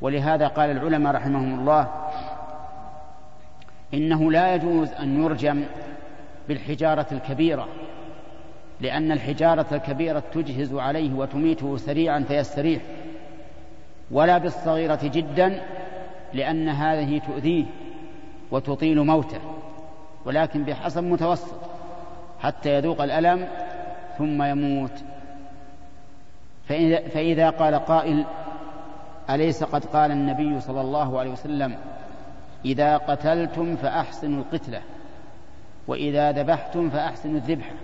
ولهذا 0.00 0.46
قال 0.48 0.70
العلماء 0.70 1.14
رحمهم 1.14 1.60
الله 1.60 1.88
إنه 3.94 4.32
لا 4.32 4.54
يجوز 4.54 4.92
أن 4.92 5.22
يرجم 5.24 5.64
بالحجارة 6.48 7.06
الكبيرة. 7.12 7.68
لأن 8.80 9.12
الحجارة 9.12 9.66
الكبيرة 9.72 10.22
تجهز 10.32 10.74
عليه 10.74 11.14
وتميته 11.14 11.76
سريعا 11.76 12.24
فيستريح. 12.28 12.82
ولا 14.10 14.38
بالصغيرة 14.38 15.00
جدا 15.02 15.62
لأن 16.34 16.68
هذه 16.68 17.18
تؤذيه 17.18 17.64
وتطيل 18.50 19.04
موته 19.04 19.40
ولكن 20.24 20.64
بحسب 20.64 21.02
متوسط 21.02 21.60
حتى 22.40 22.74
يذوق 22.74 23.02
الألم 23.02 23.48
ثم 24.18 24.42
يموت. 24.42 25.02
فإذا, 26.68 27.08
فإذا 27.08 27.50
قال 27.50 27.74
قائل 27.74 28.24
أليس 29.30 29.64
قد 29.64 29.84
قال 29.84 30.10
النبي 30.10 30.60
صلى 30.60 30.80
الله 30.80 31.18
عليه 31.18 31.30
وسلم 31.30 31.76
إذا 32.64 32.96
قتلتم 32.96 33.76
فأحسنوا 33.76 34.42
القتلة 34.42 34.80
وإذا 35.88 36.32
ذبحتم 36.32 36.90
فأحسنوا 36.90 37.36
الذبحة. 37.36 37.74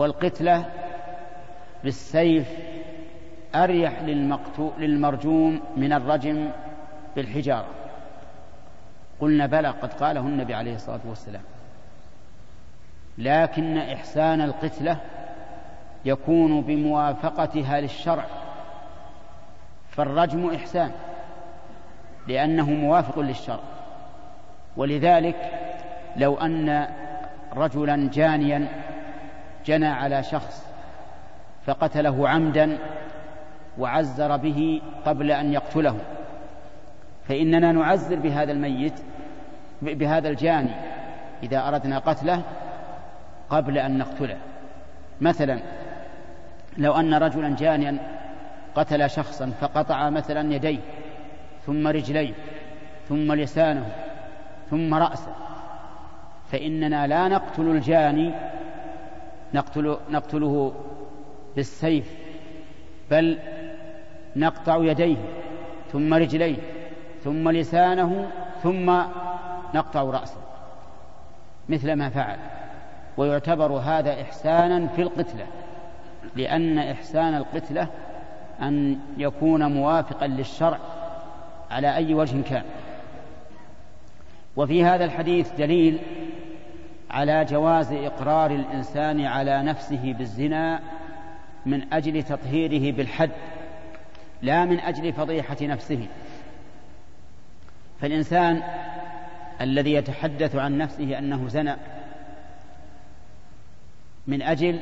والقتلة 0.00 0.64
بالسيف 1.84 2.48
أريح 3.54 4.02
للمرجوم 4.78 5.60
من 5.76 5.92
الرجم 5.92 6.50
بالحجارة. 7.16 7.68
قلنا 9.20 9.46
بلى 9.46 9.68
قد 9.68 9.92
قاله 9.92 10.20
النبي 10.20 10.54
عليه 10.54 10.74
الصلاة 10.74 11.00
والسلام. 11.08 11.42
لكن 13.18 13.78
إحسان 13.78 14.40
القتلة 14.40 14.96
يكون 16.04 16.60
بموافقتها 16.60 17.80
للشرع. 17.80 18.24
فالرجم 19.90 20.54
إحسان 20.54 20.90
لأنه 22.28 22.70
موافق 22.70 23.18
للشرع. 23.18 23.60
ولذلك 24.76 25.50
لو 26.16 26.36
أن 26.36 26.88
رجلا 27.56 28.10
جانيا 28.12 28.68
جنى 29.66 29.88
على 29.88 30.22
شخص 30.22 30.66
فقتله 31.66 32.28
عمدا 32.28 32.78
وعزر 33.78 34.36
به 34.36 34.82
قبل 35.06 35.30
أن 35.30 35.52
يقتله. 35.52 35.96
فإننا 37.28 37.72
نعزر 37.72 38.16
بهذا 38.16 38.52
الميت 38.52 39.00
بهذا 39.82 40.28
الجاني 40.28 40.70
إذا 41.42 41.68
أردنا 41.68 41.98
قتله 41.98 42.42
قبل 43.50 43.78
أن 43.78 43.98
نقتله. 43.98 44.36
مثلا 45.20 45.60
لو 46.78 46.92
أن 46.92 47.14
رجلا 47.14 47.56
جانيا 47.56 47.98
قتل 48.74 49.10
شخصا 49.10 49.52
فقطع 49.60 50.10
مثلا 50.10 50.54
يديه 50.54 50.78
ثم 51.66 51.86
رجليه 51.86 52.34
ثم 53.08 53.32
لسانه 53.32 53.86
ثم 54.70 54.94
رأسه 54.94 55.32
فإننا 56.52 57.06
لا 57.06 57.28
نقتل 57.28 57.62
الجاني 57.62 58.32
نقتل 59.54 59.96
نقتله 60.10 60.72
بالسيف 61.56 62.14
بل 63.10 63.38
نقطع 64.36 64.76
يديه 64.76 65.16
ثم 65.92 66.14
رجليه 66.14 66.56
ثم 67.24 67.50
لسانه 67.50 68.30
ثم 68.62 68.90
نقطع 69.74 70.02
رأسه. 70.02 70.40
مثل 71.68 71.92
ما 71.92 72.08
فعل. 72.08 72.38
ويعتبر 73.16 73.72
هذا 73.72 74.22
إحسانا 74.22 74.86
في 74.86 75.02
القتلة 75.02 75.46
لأن 76.36 76.78
إحسان 76.78 77.34
القتلة 77.34 77.88
أن 78.62 78.98
يكون 79.18 79.72
موافقا 79.72 80.26
للشرع 80.26 80.78
على 81.70 81.96
أي 81.96 82.14
وجه 82.14 82.42
كان. 82.42 82.64
وفي 84.56 84.84
هذا 84.84 85.04
الحديث 85.04 85.52
دليل 85.52 85.98
على 87.10 87.44
جواز 87.44 87.92
إقرار 87.92 88.50
الإنسان 88.50 89.24
على 89.24 89.62
نفسه 89.62 90.14
بالزنا 90.18 90.80
من 91.66 91.92
أجل 91.92 92.22
تطهيره 92.22 92.96
بالحد 92.96 93.30
لا 94.42 94.64
من 94.64 94.80
أجل 94.80 95.12
فضيحة 95.12 95.56
نفسه. 95.62 96.06
فالإنسان 98.00 98.62
الذي 99.60 99.92
يتحدث 99.92 100.56
عن 100.56 100.78
نفسه 100.78 101.18
أنه 101.18 101.48
زنى 101.48 101.76
من 104.26 104.42
أجل 104.42 104.80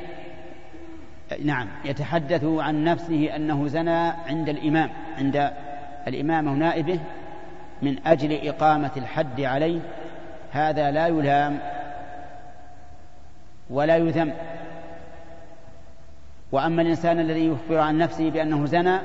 نعم 1.44 1.68
يتحدث 1.84 2.44
عن 2.44 2.84
نفسه 2.84 3.36
أنه 3.36 3.68
زنى 3.68 4.08
عند 4.08 4.48
الإمام 4.48 4.90
عند 5.18 5.50
الإمام 6.08 6.48
ونائبه 6.48 7.00
من 7.82 8.06
أجل 8.06 8.48
إقامة 8.48 8.90
الحد 8.96 9.40
عليه 9.40 9.80
هذا 10.52 10.90
لا 10.90 11.06
يلام 11.06 11.58
ولا 13.70 13.96
يذم. 13.96 14.32
وأما 16.52 16.82
الإنسان 16.82 17.20
الذي 17.20 17.46
يخبر 17.46 17.78
عن 17.78 17.98
نفسه 17.98 18.30
بأنه 18.30 18.66
زنى 18.66 18.98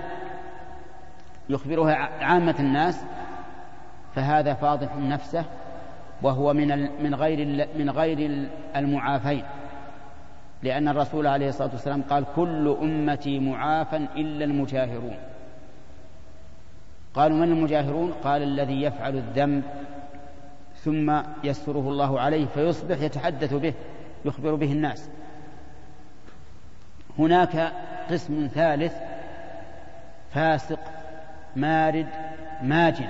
يخبرها 1.49 1.95
عامة 2.23 2.55
الناس 2.59 3.03
فهذا 4.15 4.53
فاضح 4.53 4.95
نفسه 4.95 5.45
وهو 6.21 6.53
من 6.53 6.89
من 7.03 7.15
غير 7.15 7.67
من 7.77 7.89
غير 7.89 8.47
المعافين. 8.75 9.43
لأن 10.63 10.87
الرسول 10.87 11.27
عليه 11.27 11.49
الصلاة 11.49 11.69
والسلام 11.71 12.01
قال 12.01 12.25
كل 12.35 12.77
أمتي 12.81 13.39
معافى 13.39 13.95
إلا 13.95 14.45
المجاهرون. 14.45 15.17
قالوا 17.13 17.37
من 17.37 17.51
المجاهرون؟ 17.51 18.11
قال 18.23 18.43
الذي 18.43 18.81
يفعل 18.81 19.15
الذنب 19.15 19.63
ثم 20.75 21.21
يستره 21.43 21.89
الله 21.89 22.19
عليه 22.19 22.45
فيصبح 22.45 23.01
يتحدث 23.01 23.53
به. 23.53 23.73
يخبر 24.25 24.55
به 24.55 24.71
الناس. 24.71 25.09
هناك 27.19 27.71
قسم 28.09 28.49
ثالث 28.55 28.93
فاسق 30.33 30.79
مارد 31.55 32.07
ماجن 32.61 33.09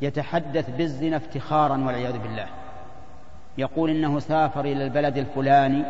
يتحدث 0.00 0.70
بالزنا 0.70 1.16
افتخارا 1.16 1.84
والعياذ 1.84 2.18
بالله. 2.18 2.46
يقول 3.58 3.90
إنه 3.90 4.18
سافر 4.18 4.60
إلى 4.60 4.84
البلد 4.84 5.16
الفلاني 5.18 5.84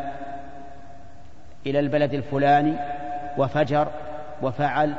إلى 1.66 1.80
البلد 1.80 2.14
الفلاني 2.14 2.74
وفجر 3.38 3.88
وفعل 4.42 4.94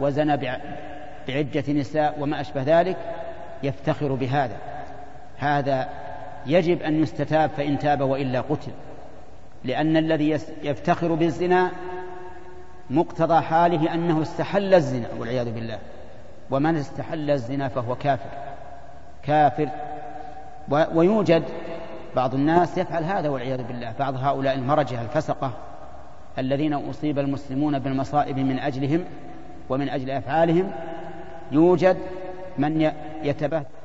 وزنى 0.00 0.36
بعدة 1.28 1.72
نساء 1.72 2.20
وما 2.20 2.40
أشبه 2.40 2.62
ذلك 2.62 2.96
يفتخر 3.62 4.14
بهذا. 4.14 4.56
هذا 5.38 5.88
يجب 6.46 6.82
أن 6.82 7.02
يستتاب 7.02 7.50
فإن 7.50 7.78
تاب 7.78 8.00
وإلا 8.00 8.40
قتل. 8.40 8.72
لأن 9.64 9.96
الذي 9.96 10.38
يفتخر 10.62 11.14
بالزنا 11.14 11.70
مقتضى 12.90 13.40
حاله 13.40 13.94
أنه 13.94 14.22
استحل 14.22 14.74
الزنا 14.74 15.08
والعياذ 15.18 15.52
بالله. 15.52 15.78
ومن 16.50 16.76
استحل 16.76 17.30
الزنا 17.30 17.68
فهو 17.68 17.94
كافر. 17.94 18.30
كافر. 19.22 19.68
ويوجد 20.68 21.42
بعض 22.16 22.34
الناس 22.34 22.78
يفعل 22.78 23.04
هذا 23.04 23.28
والعياذ 23.28 23.62
بالله. 23.62 23.92
بعض 23.98 24.14
هؤلاء 24.16 24.54
المرجة 24.54 25.02
الفسقة 25.02 25.52
الذين 26.38 26.74
أصيب 26.74 27.18
المسلمون 27.18 27.78
بالمصائب 27.78 28.38
من 28.38 28.58
أجلهم 28.58 29.04
ومن 29.68 29.88
أجل 29.88 30.10
أفعالهم 30.10 30.72
يوجد 31.52 31.96
من 32.58 32.92
يتبهدل. 33.22 33.81